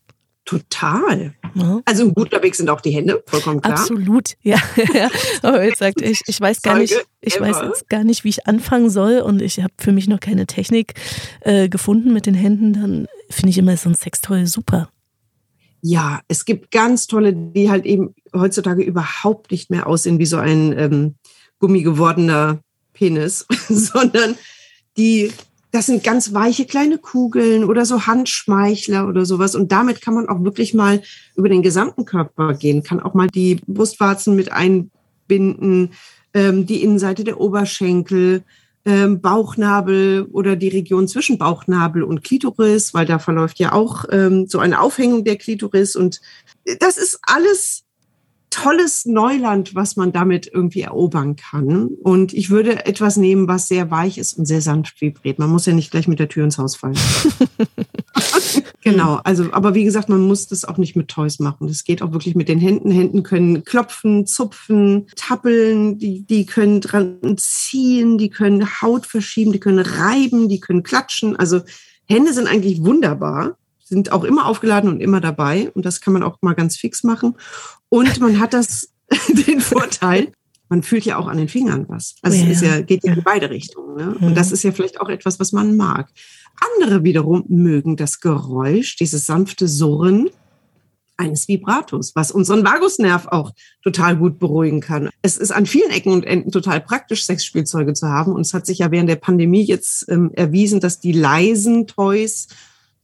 Total. 0.44 1.34
Ja. 1.54 1.80
Also 1.84 2.04
ein 2.04 2.14
guter 2.14 2.40
Weg 2.40 2.54
sind 2.54 2.70
auch 2.70 2.80
die 2.80 2.92
Hände, 2.92 3.22
vollkommen 3.26 3.60
klar. 3.60 3.74
Absolut, 3.74 4.34
ja. 4.42 4.58
Aber 5.42 5.64
jetzt 5.64 5.78
sagt 5.78 6.00
ich, 6.00 6.20
ich 6.26 6.40
weiß 6.40 6.62
gar 6.62 6.78
nicht, 6.78 6.94
ich 7.20 7.40
weiß 7.40 7.56
jetzt 7.64 7.88
gar 7.88 8.04
nicht, 8.04 8.22
wie 8.22 8.28
ich 8.28 8.46
anfangen 8.46 8.88
soll 8.88 9.18
und 9.18 9.42
ich 9.42 9.58
habe 9.60 9.74
für 9.76 9.90
mich 9.90 10.06
noch 10.06 10.20
keine 10.20 10.46
Technik 10.46 10.94
äh, 11.40 11.68
gefunden 11.68 12.12
mit 12.12 12.26
den 12.26 12.34
Händen, 12.34 12.74
dann 12.74 13.08
finde 13.28 13.50
ich 13.50 13.58
immer 13.58 13.76
so 13.76 13.88
ein 13.88 13.96
Sextoy 13.96 14.46
super. 14.46 14.88
Ja, 15.88 16.20
es 16.26 16.44
gibt 16.44 16.72
ganz 16.72 17.06
tolle, 17.06 17.32
die 17.32 17.70
halt 17.70 17.86
eben 17.86 18.12
heutzutage 18.34 18.82
überhaupt 18.82 19.52
nicht 19.52 19.70
mehr 19.70 19.86
aussehen 19.86 20.18
wie 20.18 20.26
so 20.26 20.36
ein 20.36 20.76
ähm, 20.76 21.14
gummigewordener 21.60 22.58
Penis, 22.92 23.46
sondern 23.68 24.34
die 24.96 25.30
das 25.70 25.86
sind 25.86 26.02
ganz 26.02 26.34
weiche 26.34 26.64
kleine 26.64 26.98
Kugeln 26.98 27.62
oder 27.62 27.84
so 27.84 28.06
Handschmeichler 28.06 29.06
oder 29.06 29.26
sowas. 29.26 29.54
Und 29.54 29.70
damit 29.70 30.00
kann 30.00 30.14
man 30.14 30.28
auch 30.28 30.42
wirklich 30.42 30.74
mal 30.74 31.02
über 31.36 31.48
den 31.48 31.62
gesamten 31.62 32.04
Körper 32.04 32.54
gehen, 32.54 32.82
kann 32.82 32.98
auch 32.98 33.14
mal 33.14 33.28
die 33.28 33.60
Brustwarzen 33.66 34.34
mit 34.34 34.50
einbinden, 34.50 35.92
ähm, 36.34 36.66
die 36.66 36.82
Innenseite 36.82 37.22
der 37.22 37.40
Oberschenkel, 37.40 38.42
ähm, 38.86 39.20
Bauchnabel 39.20 40.28
oder 40.32 40.56
die 40.56 40.68
Region 40.68 41.08
zwischen 41.08 41.38
Bauchnabel 41.38 42.04
und 42.04 42.22
Klitoris, 42.22 42.94
weil 42.94 43.04
da 43.04 43.18
verläuft 43.18 43.58
ja 43.58 43.72
auch 43.72 44.04
ähm, 44.10 44.46
so 44.46 44.60
eine 44.60 44.80
Aufhängung 44.80 45.24
der 45.24 45.36
Klitoris. 45.36 45.96
Und 45.96 46.20
das 46.78 46.96
ist 46.96 47.18
alles 47.22 47.82
tolles 48.50 49.04
Neuland, 49.04 49.74
was 49.74 49.96
man 49.96 50.12
damit 50.12 50.46
irgendwie 50.46 50.82
erobern 50.82 51.36
kann. 51.36 51.88
Und 51.88 52.32
ich 52.32 52.48
würde 52.48 52.86
etwas 52.86 53.16
nehmen, 53.16 53.48
was 53.48 53.68
sehr 53.68 53.90
weich 53.90 54.18
ist 54.18 54.38
und 54.38 54.46
sehr 54.46 54.62
sanft 54.62 55.00
vibriert. 55.00 55.38
Man 55.38 55.50
muss 55.50 55.66
ja 55.66 55.74
nicht 55.74 55.90
gleich 55.90 56.08
mit 56.08 56.20
der 56.20 56.28
Tür 56.28 56.44
ins 56.44 56.56
Haus 56.56 56.76
fallen. 56.76 56.96
genau, 58.92 59.20
also, 59.24 59.52
aber 59.52 59.74
wie 59.74 59.84
gesagt, 59.84 60.08
man 60.08 60.20
muss 60.20 60.48
das 60.48 60.64
auch 60.64 60.78
nicht 60.78 60.96
mit 60.96 61.08
Toys 61.08 61.38
machen. 61.38 61.68
Das 61.68 61.84
geht 61.84 62.02
auch 62.02 62.12
wirklich 62.12 62.34
mit 62.34 62.48
den 62.48 62.58
Händen. 62.58 62.90
Händen 62.90 63.22
können 63.22 63.64
klopfen, 63.64 64.26
zupfen, 64.26 65.06
tappeln, 65.16 65.98
die, 65.98 66.24
die 66.24 66.46
können 66.46 66.80
dran 66.80 67.36
ziehen, 67.36 68.18
die 68.18 68.30
können 68.30 68.80
Haut 68.80 69.06
verschieben, 69.06 69.52
die 69.52 69.60
können 69.60 69.78
reiben, 69.78 70.48
die 70.48 70.60
können 70.60 70.82
klatschen. 70.82 71.36
Also 71.36 71.60
Hände 72.06 72.32
sind 72.32 72.46
eigentlich 72.46 72.84
wunderbar 72.84 73.56
sind 73.86 74.10
auch 74.10 74.24
immer 74.24 74.46
aufgeladen 74.46 74.90
und 74.90 75.00
immer 75.00 75.20
dabei. 75.20 75.70
Und 75.74 75.86
das 75.86 76.00
kann 76.00 76.12
man 76.12 76.24
auch 76.24 76.38
mal 76.42 76.54
ganz 76.54 76.76
fix 76.76 77.04
machen. 77.04 77.36
Und 77.88 78.20
man 78.20 78.40
hat 78.40 78.52
das, 78.52 78.92
den 79.28 79.60
Vorteil, 79.60 80.32
man 80.68 80.82
fühlt 80.82 81.04
ja 81.04 81.18
auch 81.18 81.28
an 81.28 81.36
den 81.36 81.48
Fingern 81.48 81.86
was. 81.88 82.16
Also 82.22 82.36
ja. 82.36 82.50
es 82.50 82.60
ja, 82.60 82.80
geht 82.80 83.04
ja 83.04 83.12
in 83.12 83.22
beide 83.22 83.48
Richtungen. 83.50 83.96
Ne? 83.96 84.16
Und 84.20 84.36
das 84.36 84.50
ist 84.50 84.64
ja 84.64 84.72
vielleicht 84.72 85.00
auch 85.00 85.08
etwas, 85.08 85.38
was 85.38 85.52
man 85.52 85.76
mag. 85.76 86.08
Andere 86.60 87.04
wiederum 87.04 87.44
mögen 87.48 87.96
das 87.96 88.20
Geräusch, 88.20 88.96
dieses 88.96 89.26
sanfte 89.26 89.68
Surren 89.68 90.30
eines 91.16 91.48
Vibratos, 91.48 92.14
was 92.14 92.30
unseren 92.30 92.64
Vagusnerv 92.64 93.28
auch 93.28 93.52
total 93.82 94.16
gut 94.16 94.38
beruhigen 94.38 94.80
kann. 94.80 95.08
Es 95.22 95.36
ist 95.36 95.50
an 95.50 95.66
vielen 95.66 95.90
Ecken 95.90 96.12
und 96.12 96.24
Enden 96.24 96.52
total 96.52 96.80
praktisch, 96.80 97.24
Sexspielzeuge 97.24 97.94
zu 97.94 98.08
haben. 98.08 98.34
Und 98.34 98.42
es 98.42 98.54
hat 98.54 98.66
sich 98.66 98.78
ja 98.78 98.90
während 98.90 99.08
der 99.08 99.16
Pandemie 99.16 99.64
jetzt 99.64 100.06
ähm, 100.10 100.30
erwiesen, 100.34 100.80
dass 100.80 101.00
die 101.00 101.12
leisen 101.12 101.86
Toys 101.86 102.48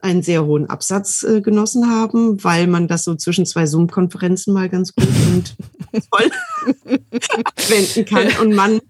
einen 0.00 0.22
sehr 0.22 0.44
hohen 0.44 0.68
Absatz 0.68 1.22
äh, 1.22 1.40
genossen 1.40 1.88
haben, 1.88 2.42
weil 2.42 2.66
man 2.66 2.88
das 2.88 3.04
so 3.04 3.14
zwischen 3.14 3.46
zwei 3.46 3.66
Zoom-Konferenzen 3.66 4.52
mal 4.52 4.68
ganz 4.68 4.94
gut 4.94 5.08
und 5.32 5.56
toll 6.10 6.30
abwenden 7.44 8.04
kann 8.04 8.28
und 8.40 8.54
man 8.54 8.80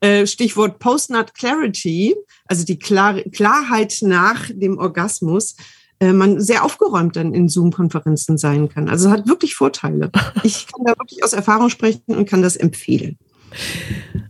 äh, 0.00 0.26
Stichwort 0.26 0.78
Post-Nut 0.78 1.34
Clarity, 1.34 2.14
also 2.46 2.64
die 2.64 2.78
Klar 2.78 3.20
Klarheit 3.32 3.98
nach 4.02 4.50
dem 4.52 4.78
Orgasmus, 4.78 5.56
äh, 6.00 6.12
man 6.12 6.40
sehr 6.40 6.64
aufgeräumt 6.64 7.16
dann 7.16 7.34
in 7.34 7.48
Zoom-Konferenzen 7.48 8.38
sein 8.38 8.68
kann. 8.68 8.88
Also 8.88 9.10
hat 9.10 9.26
wirklich 9.26 9.54
Vorteile. 9.54 10.10
Ich 10.44 10.66
kann 10.66 10.84
da 10.84 10.92
wirklich 10.98 11.24
aus 11.24 11.32
Erfahrung 11.32 11.68
sprechen 11.68 12.16
und 12.16 12.28
kann 12.28 12.42
das 12.42 12.56
empfehlen. 12.56 13.18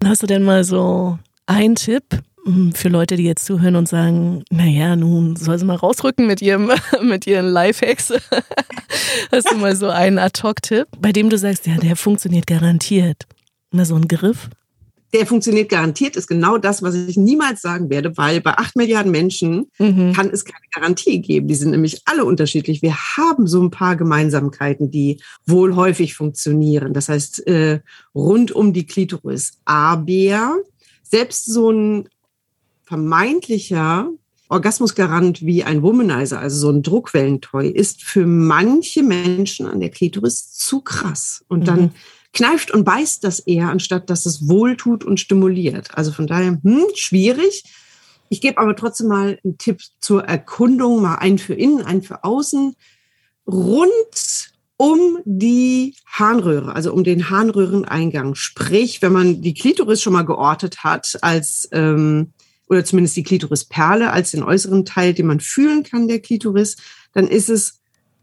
Hast 0.02 0.22
du 0.22 0.26
denn 0.26 0.42
mal 0.42 0.64
so 0.64 1.18
einen 1.46 1.74
Tipp, 1.74 2.04
hm, 2.44 2.72
für 2.72 2.88
Leute, 2.88 3.16
die 3.16 3.24
jetzt 3.24 3.44
zuhören 3.44 3.76
und 3.76 3.88
sagen, 3.88 4.44
naja, 4.50 4.96
nun 4.96 5.37
soll 5.37 5.59
sie 5.59 5.66
mal 5.66 5.76
rausrücken 5.76 6.26
mit 6.26 6.40
ihrem, 6.40 6.70
mit 7.02 7.26
ihren 7.26 7.46
Lifehacks. 7.46 8.12
Hast 9.33 9.50
du 9.50 9.57
mal 9.57 9.76
so 9.76 9.88
einen 9.88 10.18
Ad-Hoc-Tipp, 10.18 10.87
bei 10.98 11.12
dem 11.12 11.28
du 11.28 11.37
sagst, 11.37 11.66
ja, 11.66 11.76
der 11.76 11.96
funktioniert 11.96 12.46
garantiert. 12.46 13.24
Na, 13.70 13.85
so 13.85 13.96
ein 13.96 14.09
Griff? 14.09 14.48
Der 15.14 15.26
funktioniert 15.26 15.70
garantiert, 15.70 16.16
ist 16.16 16.26
genau 16.26 16.58
das, 16.58 16.82
was 16.82 16.94
ich 16.94 17.16
niemals 17.16 17.62
sagen 17.62 17.88
werde, 17.88 18.16
weil 18.18 18.42
bei 18.42 18.52
acht 18.58 18.76
Milliarden 18.76 19.10
Menschen 19.10 19.70
mhm. 19.78 20.12
kann 20.12 20.28
es 20.30 20.44
keine 20.44 20.66
Garantie 20.72 21.20
geben. 21.20 21.48
Die 21.48 21.54
sind 21.54 21.70
nämlich 21.70 22.02
alle 22.04 22.26
unterschiedlich. 22.26 22.82
Wir 22.82 22.94
haben 22.94 23.46
so 23.46 23.62
ein 23.62 23.70
paar 23.70 23.96
Gemeinsamkeiten, 23.96 24.90
die 24.90 25.20
wohl 25.46 25.76
häufig 25.76 26.14
funktionieren. 26.14 26.92
Das 26.92 27.08
heißt, 27.08 27.46
äh, 27.46 27.80
rund 28.14 28.52
um 28.52 28.74
die 28.74 28.86
Klitoris. 28.86 29.58
Aber 29.64 30.56
selbst 31.02 31.46
so 31.46 31.70
ein 31.70 32.08
vermeintlicher 32.84 34.10
Orgasmusgarant 34.50 35.44
wie 35.44 35.62
ein 35.62 35.82
Womanizer, 35.82 36.38
also 36.38 36.58
so 36.58 36.70
ein 36.70 36.82
Druckwellentoy, 36.82 37.68
ist 37.68 38.02
für 38.02 38.26
manche 38.26 39.02
Menschen 39.02 39.66
an 39.66 39.80
der 39.80 39.90
Klitoris 39.90 40.52
zu 40.52 40.80
krass. 40.80 41.44
Und 41.48 41.68
dann 41.68 41.80
mhm. 41.80 41.90
Kneift 42.32 42.70
und 42.70 42.84
beißt 42.84 43.24
das 43.24 43.40
eher, 43.40 43.68
anstatt 43.68 44.10
dass 44.10 44.26
es 44.26 44.48
wohltut 44.48 45.04
und 45.04 45.18
stimuliert. 45.18 45.96
Also 45.96 46.12
von 46.12 46.26
daher, 46.26 46.58
hm, 46.62 46.86
schwierig. 46.94 47.64
Ich 48.28 48.40
gebe 48.40 48.58
aber 48.58 48.76
trotzdem 48.76 49.08
mal 49.08 49.38
einen 49.42 49.58
Tipp 49.58 49.80
zur 50.00 50.24
Erkundung, 50.24 51.00
mal 51.00 51.16
einen 51.16 51.38
für 51.38 51.54
innen, 51.54 51.82
einen 51.82 52.02
für 52.02 52.24
außen. 52.24 52.76
Rund 53.46 54.52
um 54.76 55.18
die 55.24 55.96
Harnröhre, 56.06 56.74
also 56.74 56.92
um 56.92 57.02
den 57.02 57.30
Harnröhreneingang. 57.30 58.34
Sprich, 58.34 59.02
wenn 59.02 59.12
man 59.12 59.42
die 59.42 59.54
Klitoris 59.54 60.00
schon 60.00 60.12
mal 60.12 60.24
geortet 60.24 60.84
hat 60.84 61.18
als 61.22 61.68
ähm, 61.72 62.32
oder 62.68 62.84
zumindest 62.84 63.16
die 63.16 63.24
Klitorisperle 63.24 64.12
als 64.12 64.30
den 64.30 64.42
äußeren 64.42 64.84
Teil, 64.84 65.14
den 65.14 65.26
man 65.26 65.40
fühlen 65.40 65.82
kann, 65.82 66.06
der 66.06 66.20
Klitoris, 66.20 66.76
dann 67.12 67.26
ist 67.26 67.48
es, 67.48 67.77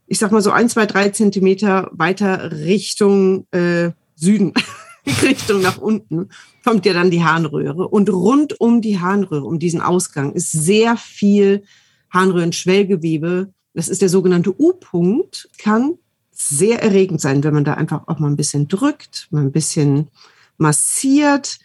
ich 0.08 0.20
sag 0.20 0.32
mal 0.32 0.42
so 0.42 0.52
ein, 0.52 0.70
zwei, 0.70 0.86
drei 0.86 1.10
Zentimeter 1.10 1.90
weiter 1.92 2.52
Richtung 2.52 3.48
äh, 3.52 3.92
Süden, 4.16 4.54
Richtung 5.22 5.62
nach 5.62 5.78
unten, 5.78 6.30
kommt 6.64 6.86
ja 6.86 6.94
dann 6.94 7.12
die 7.12 7.24
Harnröhre. 7.24 7.88
Und 7.88 8.10
rund 8.10 8.60
um 8.60 8.82
die 8.82 9.00
Harnröhre, 9.00 9.46
um 9.46 9.60
diesen 9.60 9.82
Ausgang, 9.82 10.34
ist 10.34 10.52
sehr 10.52 10.98
viel 10.98 11.64
Harnröhrenschwellgewebe. 12.10 13.54
Das 13.74 13.90
ist 13.90 14.02
der 14.02 14.10
sogenannte 14.10 14.54
U-Punkt, 14.58 15.50
kann 15.58 15.98
sehr 16.32 16.82
erregend 16.82 17.22
sein, 17.22 17.44
wenn 17.44 17.54
man 17.54 17.66
da 17.66 17.76
einfach 17.76 18.08
auch 18.08 18.20
mal 18.20 18.30
ein 18.30 18.36
bisschen 18.36 18.68
drückt, 18.68 19.28
mal 19.32 19.42
ein 19.42 19.52
bisschen 19.52 20.10
massiert, 20.58 21.60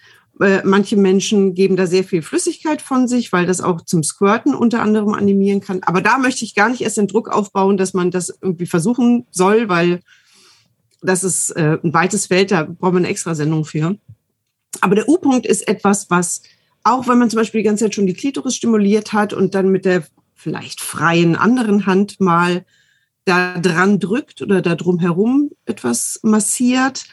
manche 0.64 0.96
Menschen 0.96 1.55
geben 1.55 1.76
da 1.76 1.87
sehr 1.87 2.03
viel 2.03 2.22
Flüssigkeit 2.22 2.81
von 2.81 3.07
sich, 3.09 3.31
weil 3.33 3.44
das 3.44 3.61
auch 3.61 3.83
zum 3.83 4.03
Squirten 4.03 4.55
unter 4.55 4.81
anderem 4.81 5.12
animieren 5.12 5.61
kann. 5.61 5.83
Aber 5.83 6.00
da 6.00 6.16
möchte 6.16 6.44
ich 6.44 6.55
gar 6.55 6.70
nicht 6.70 6.81
erst 6.81 6.96
den 6.96 7.09
Druck 7.09 7.29
aufbauen, 7.29 7.76
dass 7.76 7.92
man 7.92 8.11
das 8.11 8.33
irgendwie 8.40 8.66
versuchen 8.66 9.26
soll, 9.31 9.68
weil 9.68 10.00
das 11.03 11.24
ist 11.24 11.50
äh, 11.50 11.79
ein 11.83 11.92
weites 11.92 12.26
Feld, 12.26 12.50
da 12.53 12.64
braucht 12.64 12.94
man 12.94 13.05
eine 13.05 13.09
extra 13.09 13.35
Sendung 13.35 13.64
für. 13.64 13.96
Aber 14.81 14.94
der 14.94 15.09
U-Punkt 15.09 15.46
ist 15.46 15.68
etwas, 15.68 16.09
was 16.11 16.42
auch 16.83 17.07
wenn 17.07 17.18
man 17.18 17.29
zum 17.29 17.38
Beispiel 17.38 17.61
die 17.61 17.66
ganze 17.66 17.85
Zeit 17.85 17.94
schon 17.94 18.07
die 18.07 18.14
Klitoris 18.14 18.57
stimuliert 18.57 19.12
hat 19.12 19.33
und 19.33 19.55
dann 19.55 19.68
mit 19.68 19.85
der 19.85 20.05
vielleicht 20.35 20.81
freien 20.81 21.37
anderen 21.37 21.85
Hand 21.85 22.20
mal 22.20 22.64
da 23.26 23.59
dran 23.59 24.00
drückt 24.00 24.40
oder 24.40 24.62
da 24.62 24.74
drumherum 24.74 25.50
etwas 25.66 26.20
massiert. 26.22 27.05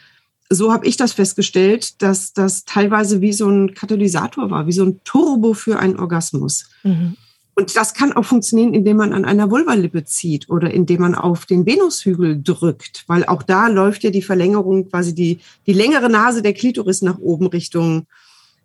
So 0.50 0.72
habe 0.72 0.86
ich 0.88 0.96
das 0.96 1.14
festgestellt, 1.14 2.02
dass 2.02 2.34
das 2.34 2.64
teilweise 2.64 3.22
wie 3.22 3.34
so 3.34 3.50
ein 3.50 3.74
Katalysator 3.74 4.50
war, 4.50 4.68
wie 4.68 4.72
so 4.72 4.84
ein 4.84 5.02
Turbo 5.04 5.54
für 5.54 5.78
einen 5.78 6.00
Orgasmus. 6.00 6.70
Mhm. 6.84 7.18
Und 7.58 7.76
das 7.76 7.96
kann 7.96 8.14
auch 8.14 8.24
funktionieren, 8.24 8.76
indem 8.76 8.98
man 8.98 9.14
an 9.14 9.26
einer 9.26 9.50
Vulvalippe 9.50 10.04
zieht 10.04 10.48
oder 10.48 10.72
indem 10.72 11.02
man 11.02 11.16
auf 11.16 11.48
den 11.48 11.66
Venushügel 11.66 12.40
drückt, 12.44 13.04
weil 13.08 13.26
auch 13.26 13.42
da 13.42 13.68
läuft 13.68 14.04
ja 14.04 14.12
die 14.12 14.22
Verlängerung, 14.22 14.90
quasi 14.90 15.16
die, 15.16 15.40
die 15.66 15.74
längere 15.74 16.08
Nase 16.08 16.44
der 16.44 16.54
Klitoris 16.54 17.02
nach 17.02 17.18
oben 17.18 17.48
Richtung 17.48 18.06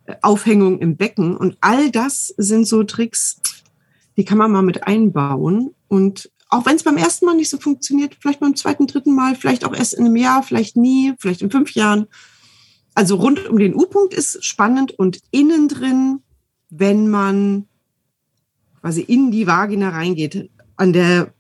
äh, 0.05 0.17
Aufhängung 0.21 0.79
im 0.79 0.97
Becken. 0.97 1.39
Und 1.39 1.57
all 1.63 1.91
das 1.91 2.35
sind 2.37 2.67
so 2.67 2.85
Tricks, 2.85 3.41
die 4.19 4.27
kann 4.27 4.37
man 4.37 4.53
mal 4.53 4.61
mit 4.61 4.87
einbauen. 4.87 5.75
Und 5.89 6.31
auch 6.53 6.67
wenn 6.67 6.77
es 6.77 6.83
beim 6.83 6.99
ersten 6.99 7.25
Mal 7.25 7.35
nicht 7.35 7.49
so 7.49 7.57
funktioniert, 7.57 8.17
vielleicht 8.21 8.41
beim 8.41 8.55
zweiten, 8.55 8.87
dritten 8.87 9.15
Mal, 9.15 9.35
vielleicht 9.35 9.65
auch 9.65 9.75
erst 9.75 9.95
in 9.95 10.05
einem 10.05 10.17
Jahr, 10.17 10.43
vielleicht 10.43 10.77
nie, 10.77 11.15
vielleicht 11.19 11.41
in 11.41 11.51
fünf 11.51 11.75
Jahren. 11.75 12.07
Also 12.95 13.17
rund 13.17 13.49
um 13.49 13.59
den 13.59 13.75
U-Punkt 13.75 14.13
ist 14.13 14.45
spannend 14.45 14.93
und 14.93 15.21
innen 15.31 15.69
drin, 15.69 16.21
wenn 16.69 17.09
man 17.09 17.67
quasi 18.83 19.01
in 19.01 19.31
die 19.31 19.47
Vagina 19.47 19.91
reingeht, 19.91 20.51
an 20.77 20.93
der 20.93 21.33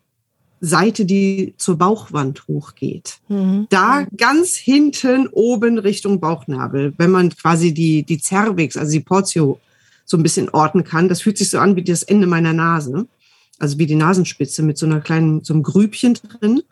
Seite, 0.60 1.04
die 1.04 1.54
zur 1.58 1.76
Bauchwand 1.76 2.46
hochgeht. 2.48 3.18
Mhm. 3.28 3.66
Da 3.68 4.06
ganz 4.16 4.54
hinten 4.54 5.28
oben 5.28 5.78
Richtung 5.78 6.20
Bauchnabel, 6.20 6.94
wenn 6.96 7.10
man 7.10 7.28
quasi 7.36 7.74
die, 7.74 8.04
die 8.04 8.18
Cervix, 8.18 8.78
also 8.78 8.92
die 8.92 9.00
Portio, 9.00 9.60
so 10.06 10.16
ein 10.16 10.22
bisschen 10.22 10.48
orten 10.48 10.84
kann. 10.84 11.08
Das 11.08 11.20
fühlt 11.20 11.36
sich 11.36 11.50
so 11.50 11.58
an 11.58 11.76
wie 11.76 11.84
das 11.84 12.02
Ende 12.02 12.26
meiner 12.26 12.52
Nase, 12.52 13.06
also 13.62 13.78
wie 13.78 13.86
die 13.86 13.94
Nasenspitze 13.94 14.62
mit 14.64 14.76
so 14.76 14.86
einer 14.86 15.00
kleinen, 15.00 15.44
so 15.44 15.54
einem 15.54 15.62
Grübchen 15.62 16.14
drin. 16.14 16.62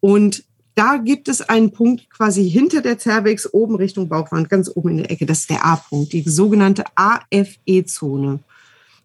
Und 0.00 0.42
da 0.74 0.96
gibt 0.96 1.28
es 1.28 1.42
einen 1.42 1.70
Punkt 1.70 2.08
quasi 2.08 2.48
hinter 2.48 2.80
der 2.80 2.98
Cervix, 2.98 3.52
oben 3.52 3.76
Richtung 3.76 4.08
Bauchwand, 4.08 4.48
ganz 4.48 4.70
oben 4.74 4.88
in 4.88 4.96
der 4.96 5.10
Ecke. 5.10 5.26
Das 5.26 5.40
ist 5.40 5.50
der 5.50 5.66
A-Punkt, 5.66 6.14
die 6.14 6.22
sogenannte 6.22 6.84
AFE-Zone. 6.94 8.40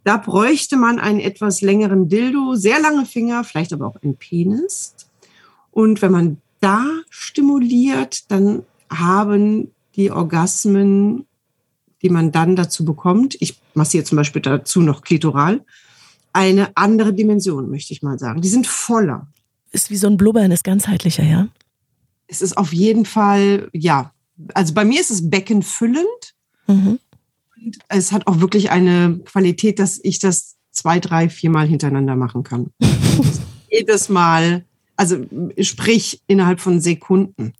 Da 0.05 0.15
bräuchte 0.15 0.77
man 0.77 0.97
einen 0.97 1.19
etwas 1.19 1.59
längeren 1.59 2.07
Dildo, 2.07 2.55
sehr 2.55 2.79
lange 2.79 3.05
Finger, 3.05 3.43
vielleicht 3.43 3.73
aber 3.73 3.87
auch 3.87 4.01
einen 4.01 4.15
Penis. 4.15 4.95
Und 5.71 6.01
wenn 6.01 6.13
man 6.13 6.37
da 6.61 6.85
stimuliert, 7.09 8.31
dann 8.31 8.63
haben 8.89 9.71
die 9.97 10.09
Orgasmen, 10.09 11.25
die 12.01 12.09
man 12.09 12.31
dann 12.31 12.55
dazu 12.55 12.85
bekommt, 12.85 13.35
ich 13.41 13.59
massiere 13.73 14.05
zum 14.05 14.15
Beispiel 14.15 14.41
dazu 14.41 14.79
noch 14.79 15.01
klitoral, 15.01 15.65
eine 16.33 16.75
andere 16.75 17.13
Dimension, 17.13 17.69
möchte 17.69 17.93
ich 17.93 18.01
mal 18.01 18.19
sagen. 18.19 18.41
Die 18.41 18.49
sind 18.49 18.67
voller. 18.67 19.27
Ist 19.71 19.89
wie 19.89 19.97
so 19.97 20.07
ein 20.07 20.17
Blubbern, 20.17 20.51
ist 20.51 20.63
ganzheitlicher, 20.63 21.23
ja? 21.23 21.47
Es 22.27 22.41
ist 22.41 22.57
auf 22.57 22.73
jeden 22.73 23.05
Fall, 23.05 23.69
ja. 23.73 24.13
Also 24.53 24.73
bei 24.73 24.85
mir 24.85 25.01
ist 25.01 25.11
es 25.11 25.29
beckenfüllend. 25.29 26.35
Mhm. 26.67 26.99
Und 27.55 27.79
es 27.89 28.11
hat 28.11 28.27
auch 28.27 28.39
wirklich 28.39 28.71
eine 28.71 29.19
Qualität, 29.25 29.79
dass 29.79 29.99
ich 30.03 30.19
das 30.19 30.55
zwei, 30.71 30.99
drei, 30.99 31.29
viermal 31.29 31.67
hintereinander 31.67 32.15
machen 32.15 32.43
kann. 32.43 32.71
jedes 33.71 34.09
Mal, 34.09 34.65
also 34.95 35.17
sprich 35.59 36.21
innerhalb 36.27 36.59
von 36.59 36.79
Sekunden. 36.81 37.53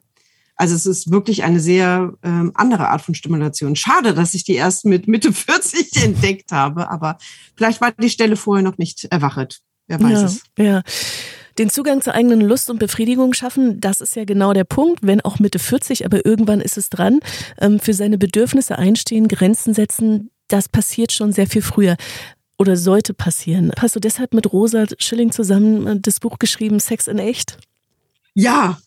Also 0.60 0.76
es 0.76 0.86
ist 0.86 1.10
wirklich 1.10 1.46
eine 1.46 1.62
sehr 1.62 2.12
ähm, 2.22 2.52
andere 2.54 2.90
Art 2.90 3.02
von 3.02 3.16
Stimulation. 3.16 3.78
Schade, 3.78 4.14
dass 4.14 4.34
ich 4.34 4.44
die 4.44 4.56
erst 4.56 4.84
mit 4.84 5.08
Mitte 5.08 5.32
40 5.34 6.04
entdeckt 6.04 6.52
habe, 6.52 6.92
aber 6.92 7.18
vielleicht 7.56 7.80
war 7.80 7.94
die 7.94 8.10
Stelle 8.10 8.36
vorher 8.36 8.62
noch 8.62 8.78
nicht 8.78 9.06
erwachet. 9.06 9.62
Wer 9.88 10.02
weiß 10.02 10.20
ja, 10.20 10.26
es. 10.26 10.44
Ja. 10.58 10.82
Den 11.58 11.70
Zugang 11.70 12.02
zur 12.02 12.14
eigenen 12.14 12.42
Lust 12.42 12.70
und 12.70 12.78
Befriedigung 12.78 13.34
schaffen, 13.34 13.80
das 13.80 14.02
ist 14.02 14.18
ja 14.18 14.26
genau 14.26 14.52
der 14.52 14.66
Punkt, 14.66 15.00
wenn 15.02 15.22
auch 15.22 15.40
Mitte 15.40 15.60
40, 15.60 16.04
aber 16.04 16.26
irgendwann 16.26 16.60
ist 16.60 16.78
es 16.78 16.90
dran. 16.90 17.22
Ähm, 17.58 17.80
für 17.80 17.94
seine 17.94 18.18
Bedürfnisse 18.18 18.78
einstehen, 18.78 19.30
Grenzen 19.30 19.74
setzen, 19.74 20.30
das 20.50 20.68
passiert 20.68 21.14
schon 21.14 21.32
sehr 21.32 21.48
viel 21.48 21.62
früher 21.62 21.96
oder 22.58 22.76
sollte 22.76 23.14
passieren. 23.14 23.72
Hast 23.80 23.96
du 23.96 24.02
deshalb 24.02 24.34
mit 24.34 24.52
Rosa 24.52 24.84
Schilling 24.98 25.32
zusammen 25.32 25.88
äh, 25.88 26.00
das 26.02 26.20
Buch 26.20 26.38
geschrieben, 26.38 26.82
Sex 26.82 27.08
in 27.08 27.18
Echt? 27.18 27.58
Ja, 28.34 28.78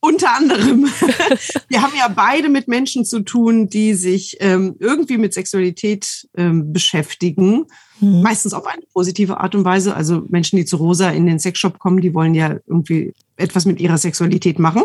unter 0.00 0.34
anderem. 0.34 0.84
Wir 1.68 1.82
haben 1.82 1.92
ja 1.98 2.08
beide 2.08 2.48
mit 2.48 2.68
Menschen 2.68 3.04
zu 3.04 3.20
tun, 3.20 3.68
die 3.68 3.94
sich 3.94 4.36
ähm, 4.40 4.76
irgendwie 4.78 5.18
mit 5.18 5.34
Sexualität 5.34 6.28
ähm, 6.36 6.72
beschäftigen 6.72 7.66
Mhm. 8.00 8.22
Meistens 8.22 8.54
auf 8.54 8.66
eine 8.66 8.82
positive 8.92 9.40
Art 9.40 9.54
und 9.54 9.64
Weise. 9.64 9.94
Also 9.94 10.24
Menschen, 10.28 10.56
die 10.56 10.64
zu 10.64 10.76
Rosa 10.76 11.10
in 11.10 11.26
den 11.26 11.38
Sexshop 11.38 11.78
kommen, 11.78 12.00
die 12.00 12.14
wollen 12.14 12.34
ja 12.34 12.56
irgendwie 12.66 13.12
etwas 13.36 13.64
mit 13.64 13.80
ihrer 13.80 13.98
Sexualität 13.98 14.58
machen. 14.58 14.82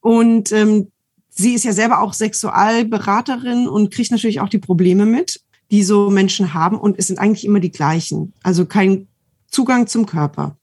Und 0.00 0.52
ähm, 0.52 0.90
sie 1.30 1.54
ist 1.54 1.64
ja 1.64 1.72
selber 1.72 2.00
auch 2.00 2.12
Sexualberaterin 2.12 3.68
und 3.68 3.92
kriegt 3.92 4.10
natürlich 4.10 4.40
auch 4.40 4.48
die 4.48 4.58
Probleme 4.58 5.06
mit, 5.06 5.40
die 5.70 5.82
so 5.82 6.10
Menschen 6.10 6.54
haben. 6.54 6.78
Und 6.78 6.98
es 6.98 7.06
sind 7.06 7.18
eigentlich 7.18 7.44
immer 7.44 7.60
die 7.60 7.72
gleichen. 7.72 8.32
Also 8.42 8.66
kein 8.66 9.08
Zugang 9.48 9.86
zum 9.86 10.06
Körper, 10.06 10.56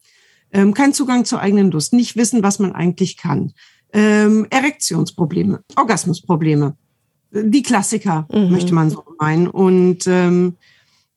ähm, 0.54 0.74
kein 0.74 0.94
Zugang 0.94 1.26
zur 1.26 1.40
eigenen 1.40 1.72
Lust, 1.72 1.94
nicht 1.94 2.16
wissen, 2.16 2.44
was 2.44 2.60
man 2.60 2.74
eigentlich 2.74 3.18
kann, 3.18 3.54
ähm, 3.94 4.48
Erektionsprobleme, 4.50 5.64
Orgasmusprobleme, 5.76 6.76
die 7.32 7.64
Klassiker, 7.64 8.28
mhm. 8.32 8.52
möchte 8.52 8.74
man 8.74 8.90
so 8.90 9.04
meinen. 9.20 9.48
Und 9.48 10.08
ähm, 10.08 10.58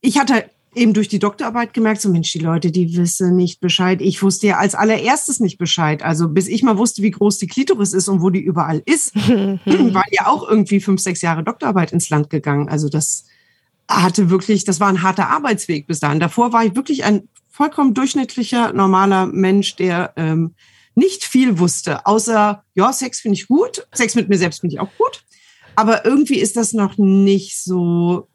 ich 0.00 0.18
hatte 0.18 0.44
eben 0.74 0.92
durch 0.92 1.08
die 1.08 1.18
Doktorarbeit 1.18 1.72
gemerkt, 1.72 2.00
so 2.00 2.08
Mensch, 2.08 2.32
die 2.32 2.38
Leute, 2.38 2.70
die 2.70 2.96
wissen 2.96 3.36
nicht 3.36 3.60
Bescheid. 3.60 4.00
Ich 4.00 4.22
wusste 4.22 4.48
ja 4.48 4.58
als 4.58 4.74
allererstes 4.74 5.40
nicht 5.40 5.58
Bescheid. 5.58 6.02
Also 6.02 6.28
bis 6.28 6.48
ich 6.48 6.62
mal 6.62 6.78
wusste, 6.78 7.02
wie 7.02 7.10
groß 7.10 7.38
die 7.38 7.46
Klitoris 7.46 7.92
ist 7.92 8.08
und 8.08 8.22
wo 8.22 8.30
die 8.30 8.40
überall 8.40 8.82
ist, 8.84 9.14
war 9.16 10.04
ja 10.10 10.26
auch 10.26 10.48
irgendwie 10.48 10.80
fünf, 10.80 11.00
sechs 11.00 11.22
Jahre 11.22 11.44
Doktorarbeit 11.44 11.92
ins 11.92 12.10
Land 12.10 12.30
gegangen. 12.30 12.68
Also 12.68 12.88
das 12.88 13.24
hatte 13.88 14.30
wirklich, 14.30 14.64
das 14.64 14.80
war 14.80 14.88
ein 14.88 15.02
harter 15.02 15.28
Arbeitsweg 15.28 15.86
bis 15.86 16.00
dahin. 16.00 16.20
Davor 16.20 16.52
war 16.52 16.64
ich 16.64 16.74
wirklich 16.74 17.04
ein 17.04 17.28
vollkommen 17.54 17.94
durchschnittlicher, 17.94 18.72
normaler 18.72 19.26
Mensch, 19.26 19.76
der 19.76 20.12
ähm, 20.16 20.56
nicht 20.96 21.22
viel 21.22 21.60
wusste, 21.60 22.04
außer, 22.04 22.64
ja, 22.74 22.92
Sex 22.92 23.20
finde 23.20 23.38
ich 23.38 23.46
gut, 23.46 23.86
Sex 23.94 24.16
mit 24.16 24.28
mir 24.28 24.38
selbst 24.38 24.60
finde 24.60 24.74
ich 24.74 24.80
auch 24.80 24.90
gut. 24.98 25.24
Aber 25.76 26.04
irgendwie 26.04 26.40
ist 26.40 26.56
das 26.56 26.72
noch 26.72 26.98
nicht 26.98 27.56
so 27.62 28.28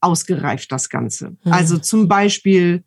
ausgereift, 0.00 0.72
das 0.72 0.88
Ganze. 0.88 1.36
Mhm. 1.44 1.52
Also 1.52 1.76
zum 1.76 2.08
Beispiel 2.08 2.84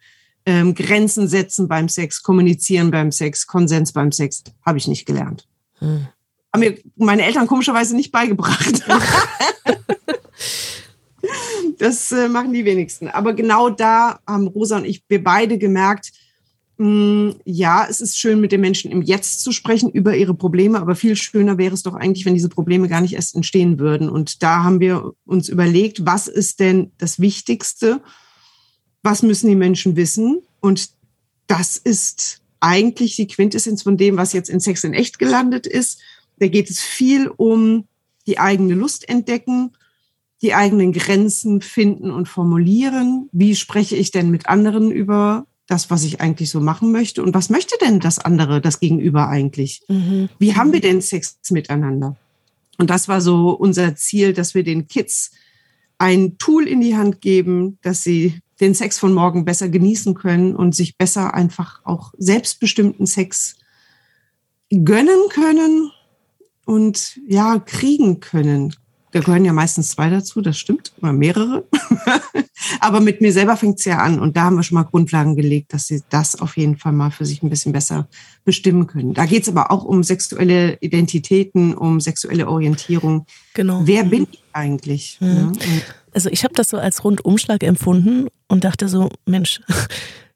ähm, 0.47 0.73
Grenzen 0.73 1.27
setzen 1.27 1.67
beim 1.67 1.89
Sex, 1.89 2.23
kommunizieren 2.23 2.89
beim 2.89 3.11
Sex, 3.11 3.45
Konsens 3.45 3.93
beim 3.93 4.11
Sex, 4.11 4.43
habe 4.65 4.79
ich 4.79 4.87
nicht 4.87 5.05
gelernt. 5.05 5.47
Mhm. 5.79 6.07
Haben 6.53 6.59
mir 6.59 6.77
meine 6.95 7.23
Eltern 7.23 7.45
komischerweise 7.45 7.95
nicht 7.95 8.11
beigebracht. 8.11 8.83
das 11.77 12.11
äh, 12.11 12.27
machen 12.27 12.53
die 12.53 12.65
wenigsten. 12.65 13.07
Aber 13.07 13.33
genau 13.33 13.69
da 13.69 14.19
haben 14.27 14.47
Rosa 14.47 14.77
und 14.77 14.85
ich, 14.85 15.03
wir 15.07 15.23
beide 15.23 15.57
gemerkt, 15.57 16.11
Mm, 16.77 17.31
ja, 17.43 17.87
es 17.89 18.01
ist 18.01 18.19
schön, 18.19 18.39
mit 18.39 18.51
den 18.51 18.61
Menschen 18.61 18.91
im 18.91 19.01
Jetzt 19.01 19.41
zu 19.41 19.51
sprechen 19.51 19.89
über 19.89 20.15
ihre 20.15 20.35
Probleme, 20.35 20.79
aber 20.79 20.95
viel 20.95 21.15
schöner 21.15 21.57
wäre 21.57 21.73
es 21.73 21.81
doch 21.81 21.95
eigentlich, 21.95 22.25
wenn 22.25 22.35
diese 22.35 22.49
Probleme 22.49 22.87
gar 22.87 23.01
nicht 23.01 23.13
erst 23.13 23.35
entstehen 23.35 23.79
würden. 23.79 24.09
Und 24.09 24.43
da 24.43 24.63
haben 24.63 24.79
wir 24.79 25.13
uns 25.25 25.49
überlegt, 25.49 26.05
was 26.05 26.27
ist 26.27 26.59
denn 26.59 26.91
das 26.99 27.19
Wichtigste? 27.19 28.01
Was 29.01 29.23
müssen 29.23 29.47
die 29.47 29.55
Menschen 29.55 29.95
wissen? 29.95 30.41
Und 30.59 30.91
das 31.47 31.77
ist 31.77 32.41
eigentlich 32.59 33.15
die 33.15 33.27
Quintessenz 33.27 33.81
von 33.81 33.97
dem, 33.97 34.17
was 34.17 34.33
jetzt 34.33 34.49
in 34.49 34.59
Sex 34.59 34.83
in 34.83 34.93
Echt 34.93 35.17
gelandet 35.17 35.65
ist. 35.65 35.99
Da 36.37 36.47
geht 36.47 36.69
es 36.69 36.79
viel 36.79 37.27
um 37.27 37.87
die 38.27 38.37
eigene 38.37 38.75
Lust 38.75 39.09
entdecken, 39.09 39.71
die 40.41 40.53
eigenen 40.53 40.93
Grenzen 40.93 41.61
finden 41.61 42.11
und 42.11 42.27
formulieren. 42.27 43.29
Wie 43.31 43.55
spreche 43.55 43.95
ich 43.95 44.11
denn 44.11 44.29
mit 44.29 44.47
anderen 44.47 44.91
über 44.91 45.45
das, 45.67 45.89
was 45.89 46.03
ich 46.03 46.21
eigentlich 46.21 46.49
so 46.49 46.59
machen 46.61 46.91
möchte 46.91 47.21
und 47.21 47.33
was 47.33 47.49
möchte 47.49 47.75
denn 47.81 47.99
das 47.99 48.19
andere, 48.19 48.61
das 48.61 48.79
Gegenüber 48.79 49.27
eigentlich? 49.27 49.83
Mhm. 49.87 50.29
Wie 50.39 50.55
haben 50.55 50.71
wir 50.71 50.79
denn 50.79 51.01
Sex 51.01 51.37
miteinander? 51.49 52.15
Und 52.77 52.89
das 52.89 53.07
war 53.07 53.21
so 53.21 53.51
unser 53.51 53.95
Ziel, 53.95 54.33
dass 54.33 54.53
wir 54.53 54.63
den 54.63 54.87
Kids 54.87 55.31
ein 55.97 56.37
Tool 56.37 56.67
in 56.67 56.79
die 56.79 56.95
Hand 56.95 57.21
geben, 57.21 57.79
dass 57.81 58.03
sie 58.03 58.39
den 58.59 58.73
Sex 58.73 58.97
von 58.97 59.13
morgen 59.13 59.45
besser 59.45 59.69
genießen 59.69 60.13
können 60.13 60.55
und 60.55 60.75
sich 60.75 60.97
besser 60.97 61.33
einfach 61.33 61.81
auch 61.83 62.13
selbstbestimmten 62.17 63.05
Sex 63.05 63.55
gönnen 64.69 65.29
können 65.29 65.91
und 66.65 67.19
ja, 67.27 67.59
kriegen 67.59 68.19
können. 68.19 68.75
Da 69.11 69.21
gehören 69.21 69.45
ja 69.45 69.53
meistens 69.53 69.89
zwei 69.89 70.09
dazu, 70.09 70.41
das 70.41 70.57
stimmt, 70.57 70.91
oder 71.01 71.13
mehrere. 71.13 71.65
Aber 72.79 72.99
mit 72.99 73.21
mir 73.21 73.31
selber 73.31 73.55
fängt 73.55 73.79
es 73.79 73.85
ja 73.85 73.99
an 73.99 74.19
und 74.19 74.35
da 74.35 74.43
haben 74.43 74.55
wir 74.55 74.63
schon 74.63 74.75
mal 74.75 74.83
Grundlagen 74.83 75.35
gelegt, 75.35 75.73
dass 75.73 75.87
sie 75.87 76.03
das 76.09 76.39
auf 76.39 76.57
jeden 76.57 76.77
Fall 76.77 76.91
mal 76.91 77.11
für 77.11 77.25
sich 77.25 77.41
ein 77.41 77.49
bisschen 77.49 77.71
besser 77.71 78.07
bestimmen 78.43 78.87
können. 78.87 79.13
Da 79.13 79.25
geht 79.25 79.43
es 79.43 79.49
aber 79.49 79.71
auch 79.71 79.85
um 79.85 80.03
sexuelle 80.03 80.77
Identitäten, 80.81 81.73
um 81.73 82.01
sexuelle 82.01 82.47
Orientierung. 82.47 83.25
Genau. 83.53 83.81
Wer 83.85 84.03
bin 84.03 84.27
ich 84.31 84.43
eigentlich? 84.53 85.17
Mhm. 85.21 85.53
Ja, 85.55 85.83
also 86.13 86.29
ich 86.29 86.43
habe 86.43 86.53
das 86.55 86.69
so 86.69 86.77
als 86.77 87.03
Rundumschlag 87.03 87.63
empfunden 87.63 88.27
und 88.47 88.63
dachte 88.63 88.89
so, 88.89 89.09
Mensch, 89.25 89.61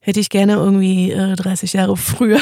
hätte 0.01 0.19
ich 0.19 0.29
gerne 0.29 0.53
irgendwie 0.53 1.11
äh, 1.11 1.35
30 1.35 1.73
Jahre 1.73 1.95
früher 1.95 2.39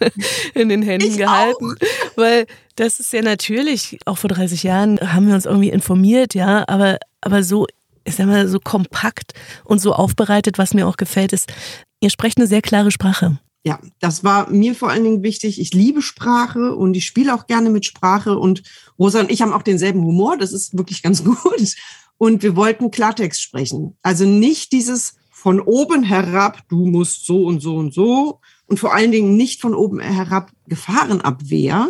in 0.54 0.68
den 0.68 0.82
Händen 0.82 1.08
ich 1.08 1.18
gehalten. 1.18 1.72
Auch. 1.72 2.16
Weil 2.16 2.46
das 2.76 3.00
ist 3.00 3.12
ja 3.12 3.22
natürlich, 3.22 3.98
auch 4.06 4.18
vor 4.18 4.30
30 4.30 4.62
Jahren 4.62 4.98
haben 5.00 5.26
wir 5.26 5.34
uns 5.34 5.44
irgendwie 5.44 5.70
informiert, 5.70 6.34
ja, 6.34 6.64
aber, 6.68 6.98
aber 7.20 7.42
so, 7.42 7.66
ich 8.04 8.14
sag 8.14 8.26
mal, 8.26 8.48
so 8.48 8.60
kompakt 8.60 9.34
und 9.64 9.80
so 9.80 9.92
aufbereitet, 9.92 10.58
was 10.58 10.74
mir 10.74 10.86
auch 10.86 10.96
gefällt, 10.96 11.32
ist, 11.32 11.52
ihr 12.00 12.08
sprecht 12.08 12.38
eine 12.38 12.46
sehr 12.46 12.62
klare 12.62 12.92
Sprache. 12.92 13.38
Ja, 13.64 13.78
das 14.00 14.24
war 14.24 14.50
mir 14.50 14.74
vor 14.74 14.90
allen 14.90 15.04
Dingen 15.04 15.22
wichtig. 15.22 15.60
Ich 15.60 15.72
liebe 15.72 16.02
Sprache 16.02 16.74
und 16.74 16.96
ich 16.96 17.06
spiele 17.06 17.34
auch 17.34 17.46
gerne 17.46 17.70
mit 17.70 17.84
Sprache 17.84 18.38
und 18.38 18.62
Rosa 18.98 19.20
und 19.20 19.30
ich 19.30 19.42
haben 19.42 19.52
auch 19.52 19.62
denselben 19.62 20.02
Humor. 20.02 20.36
Das 20.36 20.52
ist 20.52 20.76
wirklich 20.76 21.02
ganz 21.02 21.24
gut. 21.24 21.74
Und 22.18 22.42
wir 22.42 22.56
wollten 22.56 22.90
Klartext 22.90 23.40
sprechen. 23.40 23.96
Also 24.02 24.24
nicht 24.24 24.72
dieses 24.72 25.14
von 25.42 25.58
oben 25.58 26.04
herab, 26.04 26.62
du 26.68 26.86
musst 26.86 27.26
so 27.26 27.46
und 27.46 27.58
so 27.58 27.74
und 27.74 27.92
so 27.92 28.38
und 28.68 28.78
vor 28.78 28.94
allen 28.94 29.10
Dingen 29.10 29.36
nicht 29.36 29.60
von 29.60 29.74
oben 29.74 29.98
herab 29.98 30.52
Gefahrenabwehr 30.68 31.88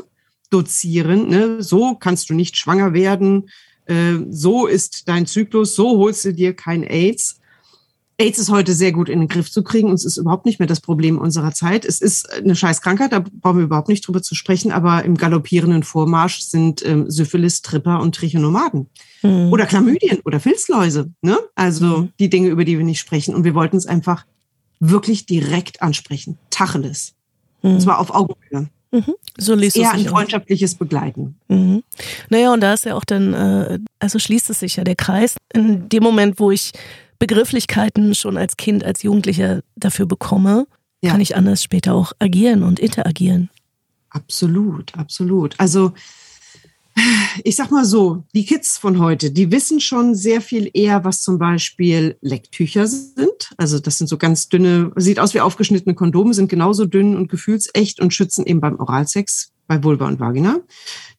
dozieren. 0.49 1.29
Ne? 1.29 1.63
So 1.63 1.95
kannst 1.95 2.31
du 2.31 2.35
nicht 2.35 2.57
schwanger 2.57 2.95
werden, 2.95 3.51
äh, 3.85 4.15
so 4.31 4.67
ist 4.67 5.07
dein 5.07 5.27
Zyklus, 5.27 5.75
so 5.75 5.99
holst 5.99 6.25
du 6.25 6.33
dir 6.33 6.55
kein 6.55 6.83
AIDS. 6.83 7.42
AIDS 8.23 8.39
ist 8.39 8.51
heute 8.51 8.73
sehr 8.73 8.93
gut 8.93 9.09
in 9.09 9.19
den 9.19 9.29
Griff 9.29 9.51
zu 9.51 9.65
kriegen 9.65 9.89
und 9.89 9.95
es 9.95 10.05
ist 10.05 10.17
überhaupt 10.17 10.47
nicht 10.47 10.61
mehr 10.61 10.69
das 10.69 10.81
Problem 10.81 11.19
unserer 11.19 11.53
Zeit. 11.53 11.85
Es 11.85 12.01
ist 12.01 12.33
eine 12.33 12.55
Scheißkrankheit, 12.55 13.13
da 13.13 13.25
brauchen 13.41 13.59
wir 13.59 13.65
überhaupt 13.65 13.89
nicht 13.89 14.07
drüber 14.07 14.23
zu 14.23 14.37
sprechen, 14.37 14.71
aber 14.71 15.05
im 15.05 15.17
galoppierenden 15.17 15.83
Vormarsch 15.83 16.41
sind 16.41 16.87
ähm, 16.87 17.11
Syphilis, 17.11 17.63
Tripper 17.63 18.01
und 18.01 18.15
Trichonomaden. 18.15 18.87
Mhm. 19.23 19.53
Oder 19.53 19.67
Chlamydien 19.67 20.21
oder 20.25 20.39
Filzläuse. 20.39 21.11
Ne? 21.21 21.37
Also 21.57 21.85
mhm. 21.85 22.13
die 22.21 22.31
Dinge, 22.31 22.49
über 22.49 22.65
die 22.65 22.79
wir 22.79 22.85
nicht 22.85 23.01
sprechen. 23.01 23.35
Und 23.35 23.43
wir 23.43 23.55
wollten 23.55 23.77
es 23.77 23.87
einfach 23.87 24.25
wirklich 24.79 25.27
direkt 25.27 25.83
ansprechen. 25.83 26.39
Tacheles. 26.51 27.15
Mhm. 27.63 27.75
Und 27.75 27.81
zwar 27.81 27.99
auf 27.99 28.15
Augenhöhe. 28.15 28.69
Mhm. 28.93 29.15
So 29.39 29.55
liest 29.55 29.77
Eher 29.77 29.93
ein 29.93 30.07
freundschaftliches 30.07 30.77
Begleiten. 30.77 31.37
Mhm. 31.49 31.83
Naja, 32.29 32.53
und 32.53 32.61
da 32.61 32.75
ist 32.75 32.85
ja 32.85 32.95
auch 32.95 33.05
dann, 33.05 33.33
äh, 33.33 33.79
also 33.99 34.19
schließt 34.19 34.51
es 34.51 34.61
sich 34.61 34.77
ja 34.77 34.85
der 34.85 34.97
Kreis. 34.97 35.37
In 35.53 35.89
dem 35.89 36.03
Moment, 36.03 36.39
wo 36.39 36.51
ich 36.51 36.73
Begrifflichkeiten 37.23 38.17
schon 38.17 38.37
als 38.37 38.57
Kind, 38.57 38.83
als 38.83 39.05
Jugendlicher 39.05 39.63
dafür 39.77 40.07
bekomme, 40.07 40.67
ja. 41.03 41.13
kann 41.13 41.21
ich 41.21 41.37
anders 41.37 41.63
später 41.63 41.95
auch 41.95 42.13
agieren 42.19 42.65
und 42.65 42.81
interagieren. 42.81 43.49
Absolut, 44.11 44.93
absolut. 44.97 45.55
Also 45.61 45.93
ich 47.45 47.55
sag 47.55 47.71
mal 47.71 47.85
so, 47.85 48.25
die 48.35 48.45
Kids 48.45 48.77
von 48.77 48.99
heute, 48.99 49.31
die 49.31 49.53
wissen 49.53 49.79
schon 49.79 50.17
sehr 50.17 50.41
viel 50.41 50.69
eher, 50.75 51.05
was 51.05 51.23
zum 51.23 51.39
Beispiel 51.39 52.17
Lecktücher 52.23 52.89
sind. 52.89 53.53
Also 53.57 53.79
das 53.79 53.99
sind 53.99 54.09
so 54.09 54.19
ganz 54.19 54.49
dünne, 54.49 54.91
sieht 54.97 55.21
aus 55.21 55.33
wie 55.33 55.41
aufgeschnittene 55.41 55.95
Kondome, 55.95 56.35
sind 56.35 56.49
genauso 56.49 56.87
dünn 56.87 57.15
und 57.15 57.31
gefühlsecht 57.31 58.01
und 58.01 58.13
schützen 58.13 58.45
eben 58.47 58.61
beim 58.61 58.81
Oralsex, 58.81 59.53
bei 59.69 59.85
Vulva 59.85 60.09
und 60.09 60.19
Vagina. 60.19 60.59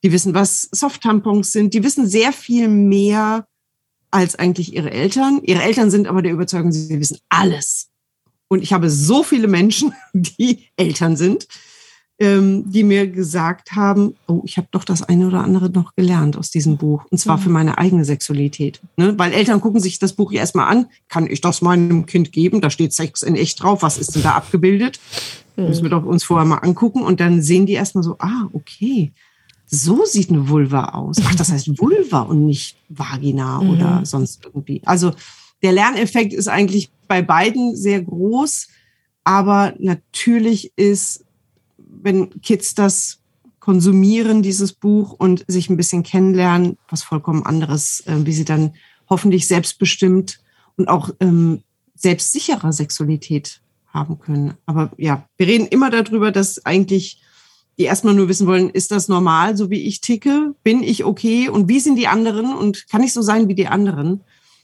Die 0.03 0.11
wissen, 0.11 0.33
was 0.33 0.67
Soft-Tampons 0.69 1.53
sind. 1.53 1.73
Die 1.73 1.83
wissen 1.85 2.07
sehr 2.07 2.33
viel 2.33 2.67
mehr 2.67 3.47
als 4.13 4.35
eigentlich 4.35 4.73
ihre 4.73 4.91
Eltern. 4.91 5.41
Ihre 5.43 5.63
Eltern 5.63 5.89
sind 5.89 6.07
aber 6.07 6.21
der 6.21 6.33
Überzeugung, 6.33 6.71
sie 6.71 6.99
wissen 6.99 7.17
alles. 7.29 7.89
Und 8.47 8.61
ich 8.61 8.71
habe 8.71 8.89
so 8.89 9.23
viele 9.23 9.47
Menschen, 9.47 9.93
die 10.13 10.67
Eltern 10.77 11.15
sind, 11.15 11.47
ähm, 12.19 12.71
die 12.71 12.83
mir 12.83 13.07
gesagt 13.07 13.71
haben, 13.71 14.15
oh, 14.27 14.41
ich 14.45 14.57
habe 14.57 14.67
doch 14.69 14.83
das 14.83 15.01
eine 15.01 15.27
oder 15.27 15.43
andere 15.43 15.71
noch 15.71 15.95
gelernt 15.95 16.37
aus 16.37 16.51
diesem 16.51 16.77
Buch. 16.77 17.05
Und 17.09 17.17
zwar 17.17 17.37
mhm. 17.37 17.41
für 17.41 17.49
meine 17.49 17.77
eigene 17.79 18.05
Sexualität. 18.05 18.81
Ne? 18.97 19.17
Weil 19.17 19.33
Eltern 19.33 19.61
gucken 19.61 19.81
sich 19.81 19.97
das 19.97 20.13
Buch 20.13 20.31
ja 20.31 20.41
erstmal 20.41 20.69
an. 20.69 20.85
Kann 21.09 21.27
ich 21.27 21.41
das 21.41 21.63
meinem 21.63 22.05
Kind 22.05 22.31
geben? 22.31 22.61
Da 22.61 22.69
steht 22.69 22.93
Sex 22.93 23.23
in 23.23 23.35
echt 23.35 23.63
drauf. 23.63 23.81
Was 23.81 23.97
ist 23.97 24.13
denn 24.13 24.21
da 24.21 24.33
abgebildet? 24.35 24.99
Mhm. 25.55 25.65
Müssen 25.65 25.83
wir 25.83 25.89
doch 25.89 26.05
uns 26.05 26.23
vorher 26.23 26.45
mal 26.45 26.57
angucken. 26.57 27.01
Und 27.01 27.19
dann 27.19 27.41
sehen 27.41 27.65
die 27.65 27.73
erstmal 27.73 28.03
so, 28.03 28.17
ah, 28.19 28.47
okay. 28.53 29.11
So 29.65 30.05
sieht 30.05 30.29
eine 30.29 30.49
Vulva 30.49 30.89
aus. 30.89 31.17
Ach, 31.23 31.35
das 31.35 31.51
heißt 31.51 31.79
Vulva 31.79 32.21
und 32.21 32.45
nicht 32.45 32.77
Vagina 32.89 33.61
mhm. 33.61 33.69
oder 33.69 34.05
sonst 34.05 34.45
irgendwie. 34.45 34.81
Also 34.85 35.13
der 35.61 35.71
Lerneffekt 35.71 36.33
ist 36.33 36.47
eigentlich 36.47 36.91
bei 37.07 37.21
beiden 37.21 37.75
sehr 37.75 38.01
groß. 38.01 38.67
Aber 39.23 39.73
natürlich 39.79 40.73
ist 40.75 41.23
wenn 42.03 42.41
Kids 42.41 42.75
das 42.75 43.19
konsumieren, 43.59 44.43
dieses 44.43 44.73
Buch 44.73 45.13
und 45.13 45.45
sich 45.47 45.69
ein 45.69 45.77
bisschen 45.77 46.03
kennenlernen, 46.03 46.77
was 46.89 47.03
vollkommen 47.03 47.45
anderes, 47.45 48.03
äh, 48.07 48.25
wie 48.25 48.33
sie 48.33 48.45
dann 48.45 48.73
hoffentlich 49.09 49.47
selbstbestimmt 49.47 50.41
und 50.75 50.89
auch 50.89 51.11
ähm, 51.19 51.63
selbstsicherer 51.95 52.73
Sexualität 52.73 53.61
haben 53.87 54.19
können. 54.19 54.55
Aber 54.65 54.91
ja, 54.97 55.25
wir 55.37 55.47
reden 55.47 55.67
immer 55.67 55.89
darüber, 55.89 56.31
dass 56.31 56.65
eigentlich 56.65 57.21
die 57.77 57.83
erstmal 57.83 58.13
nur 58.13 58.29
wissen 58.29 58.47
wollen, 58.47 58.69
ist 58.69 58.91
das 58.91 59.07
normal, 59.07 59.57
so 59.57 59.69
wie 59.69 59.81
ich 59.81 60.01
ticke? 60.01 60.53
Bin 60.63 60.83
ich 60.83 61.03
okay? 61.03 61.49
Und 61.49 61.67
wie 61.67 61.79
sind 61.79 61.95
die 61.95 62.07
anderen? 62.07 62.53
Und 62.53 62.87
kann 62.89 63.03
ich 63.03 63.13
so 63.13 63.21
sein 63.21 63.47
wie 63.47 63.55
die 63.55 63.67
anderen? 63.67 64.21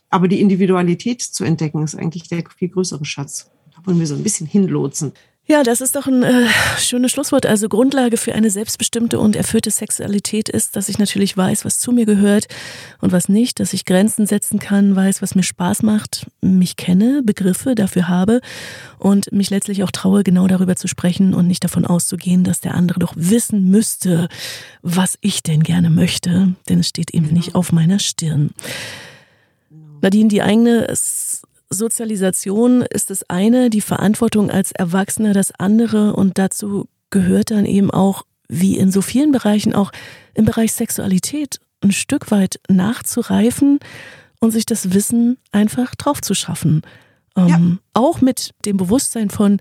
Aber 0.09 0.27
die 0.27 0.41
Individualität 0.41 1.21
zu 1.21 1.43
entdecken, 1.43 1.83
ist 1.83 1.95
eigentlich 1.95 2.27
der 2.27 2.43
viel 2.55 2.69
größere 2.69 3.05
Schatz. 3.05 3.49
Da 3.75 3.85
wollen 3.85 3.99
wir 3.99 4.07
so 4.07 4.15
ein 4.15 4.23
bisschen 4.23 4.47
hinlotsen. 4.47 5.13
Ja, 5.51 5.63
das 5.63 5.81
ist 5.81 5.95
doch 5.95 6.05
ein 6.05 6.21
äh, 6.21 6.45
schönes 6.77 7.11
Schlusswort. 7.11 7.47
Also 7.47 7.69
Grundlage 7.69 8.17
für 8.17 8.35
eine 8.35 8.51
selbstbestimmte 8.51 9.17
und 9.17 9.35
erfüllte 9.35 9.71
Sexualität 9.71 10.47
ist, 10.47 10.75
dass 10.75 10.89
ich 10.89 10.99
natürlich 10.99 11.35
weiß, 11.35 11.65
was 11.65 11.79
zu 11.79 11.91
mir 11.91 12.05
gehört 12.05 12.45
und 13.01 13.11
was 13.11 13.29
nicht, 13.29 13.59
dass 13.59 13.73
ich 13.73 13.85
Grenzen 13.85 14.27
setzen 14.27 14.59
kann, 14.59 14.95
weiß, 14.95 15.23
was 15.23 15.33
mir 15.33 15.41
Spaß 15.41 15.81
macht, 15.81 16.27
mich 16.41 16.75
kenne, 16.75 17.23
Begriffe 17.25 17.73
dafür 17.73 18.07
habe 18.07 18.41
und 18.99 19.31
mich 19.31 19.49
letztlich 19.49 19.81
auch 19.81 19.89
traue, 19.89 20.21
genau 20.21 20.45
darüber 20.45 20.75
zu 20.75 20.87
sprechen 20.87 21.33
und 21.33 21.47
nicht 21.47 21.63
davon 21.63 21.83
auszugehen, 21.83 22.43
dass 22.43 22.61
der 22.61 22.75
andere 22.75 22.99
doch 22.99 23.13
wissen 23.15 23.71
müsste, 23.71 24.27
was 24.83 25.17
ich 25.21 25.41
denn 25.41 25.63
gerne 25.63 25.89
möchte, 25.89 26.53
denn 26.69 26.81
es 26.81 26.89
steht 26.89 27.09
eben 27.15 27.33
nicht 27.33 27.47
genau. 27.47 27.59
auf 27.59 27.71
meiner 27.71 27.97
Stirn. 27.97 28.51
Nadine, 30.01 30.29
die 30.29 30.43
eigene 30.43 30.87
Sozialisation 31.69 32.81
ist 32.81 33.09
das 33.09 33.29
eine, 33.29 33.69
die 33.69 33.81
Verantwortung 33.81 34.49
als 34.49 34.71
Erwachsener 34.71 35.33
das 35.33 35.51
andere 35.51 36.13
und 36.13 36.37
dazu 36.37 36.87
gehört 37.09 37.51
dann 37.51 37.65
eben 37.65 37.91
auch, 37.91 38.23
wie 38.47 38.77
in 38.77 38.91
so 38.91 39.01
vielen 39.01 39.31
Bereichen, 39.31 39.75
auch 39.75 39.91
im 40.33 40.45
Bereich 40.45 40.73
Sexualität 40.73 41.59
ein 41.81 41.91
Stück 41.91 42.31
weit 42.31 42.59
nachzureifen 42.67 43.79
und 44.39 44.51
sich 44.51 44.65
das 44.65 44.93
Wissen 44.93 45.37
einfach 45.51 45.95
drauf 45.95 46.21
zu 46.21 46.33
schaffen. 46.33 46.81
Ähm, 47.35 47.47
ja. 47.47 47.59
Auch 47.93 48.21
mit 48.21 48.51
dem 48.65 48.77
Bewusstsein 48.77 49.29
von, 49.29 49.59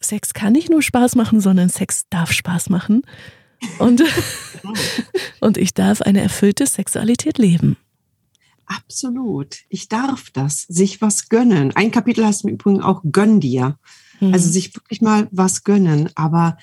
Sex 0.00 0.34
kann 0.34 0.52
nicht 0.52 0.70
nur 0.70 0.82
Spaß 0.82 1.14
machen, 1.14 1.40
sondern 1.40 1.68
Sex 1.68 2.04
darf 2.10 2.32
Spaß 2.32 2.70
machen. 2.70 3.02
Und, 3.78 4.02
und 5.40 5.56
ich 5.56 5.74
darf 5.74 6.02
eine 6.02 6.20
erfüllte 6.20 6.66
Sexualität 6.66 7.38
leben. 7.38 7.76
Absolut. 8.66 9.58
Ich 9.68 9.88
darf 9.88 10.30
das, 10.30 10.62
sich 10.62 11.00
was 11.00 11.28
gönnen. 11.28 11.74
Ein 11.74 11.90
Kapitel 11.90 12.24
heißt 12.24 12.44
im 12.44 12.50
Übrigen 12.50 12.82
auch 12.82 13.02
Gönn 13.10 13.40
dir. 13.40 13.78
Mhm. 14.20 14.32
Also 14.32 14.50
sich 14.50 14.74
wirklich 14.74 15.00
mal 15.00 15.28
was 15.30 15.64
gönnen. 15.64 16.10
Aber 16.14 16.58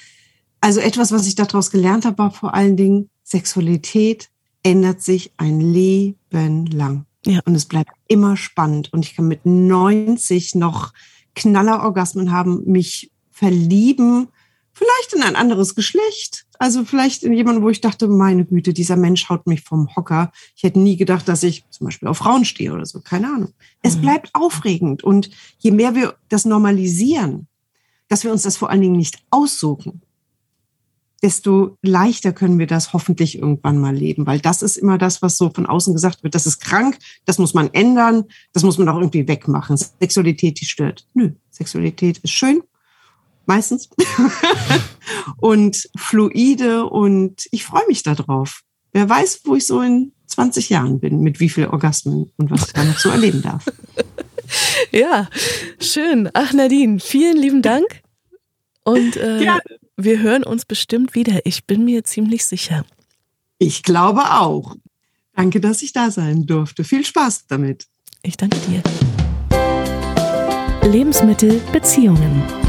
also 0.61 0.79
etwas, 0.79 1.11
was 1.11 1.27
ich 1.27 1.35
daraus 1.35 1.71
gelernt 1.71 2.05
habe, 2.05 2.17
war 2.17 2.31
vor 2.31 2.53
allen 2.53 2.77
Dingen, 2.77 3.09
Sexualität 3.23 4.29
ändert 4.63 5.01
sich 5.01 5.33
ein 5.37 5.59
Leben 5.59 6.65
lang. 6.67 7.05
Ja. 7.25 7.39
Und 7.45 7.55
es 7.55 7.65
bleibt 7.65 7.91
immer 8.07 8.37
spannend. 8.37 8.91
Und 8.91 9.05
ich 9.05 9.15
kann 9.15 9.27
mit 9.27 9.45
90 9.45 10.55
noch 10.55 10.93
Knallerorgasmen 11.35 12.31
haben, 12.31 12.63
mich 12.65 13.11
verlieben, 13.31 14.27
vielleicht 14.73 15.13
in 15.13 15.21
ein 15.21 15.35
anderes 15.35 15.75
Geschlecht, 15.75 16.45
also 16.59 16.83
vielleicht 16.83 17.23
in 17.23 17.33
jemanden, 17.33 17.61
wo 17.61 17.69
ich 17.69 17.81
dachte, 17.81 18.07
meine 18.07 18.45
Güte, 18.45 18.73
dieser 18.73 18.95
Mensch 18.95 19.29
haut 19.29 19.47
mich 19.47 19.61
vom 19.61 19.95
Hocker. 19.95 20.31
Ich 20.55 20.63
hätte 20.63 20.79
nie 20.79 20.97
gedacht, 20.97 21.27
dass 21.27 21.43
ich 21.43 21.63
zum 21.69 21.85
Beispiel 21.85 22.07
auf 22.07 22.17
Frauen 22.17 22.45
stehe 22.45 22.73
oder 22.73 22.85
so. 22.85 22.99
Keine 23.01 23.27
Ahnung. 23.27 23.53
Es 23.81 23.97
mhm. 23.97 24.01
bleibt 24.01 24.29
aufregend. 24.33 25.03
Und 25.03 25.29
je 25.59 25.71
mehr 25.71 25.95
wir 25.95 26.15
das 26.29 26.45
normalisieren, 26.45 27.47
dass 28.07 28.23
wir 28.23 28.31
uns 28.31 28.43
das 28.43 28.57
vor 28.57 28.69
allen 28.69 28.81
Dingen 28.81 28.97
nicht 28.97 29.23
aussuchen, 29.29 30.01
desto 31.21 31.77
leichter 31.81 32.33
können 32.33 32.59
wir 32.59 32.67
das 32.67 32.91
hoffentlich 32.91 33.37
irgendwann 33.37 33.79
mal 33.79 33.95
leben. 33.95 34.27
Weil 34.27 34.39
das 34.39 34.61
ist 34.61 34.77
immer 34.77 34.97
das, 34.97 35.21
was 35.21 35.37
so 35.37 35.49
von 35.49 35.65
außen 35.65 35.93
gesagt 35.93 36.23
wird. 36.23 36.35
Das 36.35 36.45
ist 36.45 36.59
krank, 36.59 36.97
das 37.25 37.37
muss 37.39 37.53
man 37.53 37.73
ändern, 37.73 38.25
das 38.51 38.63
muss 38.63 38.77
man 38.77 38.89
auch 38.89 38.97
irgendwie 38.97 39.27
wegmachen. 39.27 39.77
Sexualität, 39.77 40.59
die 40.59 40.65
stört. 40.65 41.07
Nö, 41.13 41.31
Sexualität 41.49 42.17
ist 42.19 42.31
schön, 42.31 42.61
meistens. 43.45 43.89
und 45.37 45.89
fluide 45.97 46.85
und 46.85 47.47
ich 47.51 47.65
freue 47.65 47.87
mich 47.87 48.03
darauf. 48.03 48.61
Wer 48.91 49.09
weiß, 49.09 49.41
wo 49.45 49.55
ich 49.55 49.65
so 49.65 49.81
in 49.81 50.13
20 50.27 50.69
Jahren 50.69 50.99
bin, 50.99 51.21
mit 51.21 51.39
wie 51.39 51.49
viel 51.49 51.67
Orgasmen 51.67 52.31
und 52.37 52.51
was 52.51 52.67
ich 52.67 52.73
da 52.73 52.83
noch 52.83 52.99
so 52.99 53.09
erleben 53.09 53.41
darf. 53.41 53.65
Ja, 54.91 55.29
schön. 55.79 56.29
Ach, 56.33 56.53
Nadine, 56.53 56.99
vielen 56.99 57.37
lieben 57.37 57.61
Dank. 57.63 58.01
Und 58.83 59.17
äh, 59.17 59.47
wir 59.97 60.19
hören 60.19 60.43
uns 60.43 60.65
bestimmt 60.65 61.15
wieder. 61.15 61.45
Ich 61.45 61.65
bin 61.65 61.85
mir 61.85 62.03
ziemlich 62.03 62.45
sicher. 62.45 62.85
Ich 63.57 63.81
glaube 63.83 64.21
auch. 64.21 64.75
Danke, 65.35 65.59
dass 65.59 65.81
ich 65.81 65.93
da 65.93 66.11
sein 66.11 66.45
durfte. 66.45 66.83
Viel 66.83 67.05
Spaß 67.05 67.47
damit. 67.47 67.87
Ich 68.21 68.37
danke 68.37 68.57
dir. 68.67 68.83
Lebensmittel, 70.87 71.59
Beziehungen. 71.71 72.62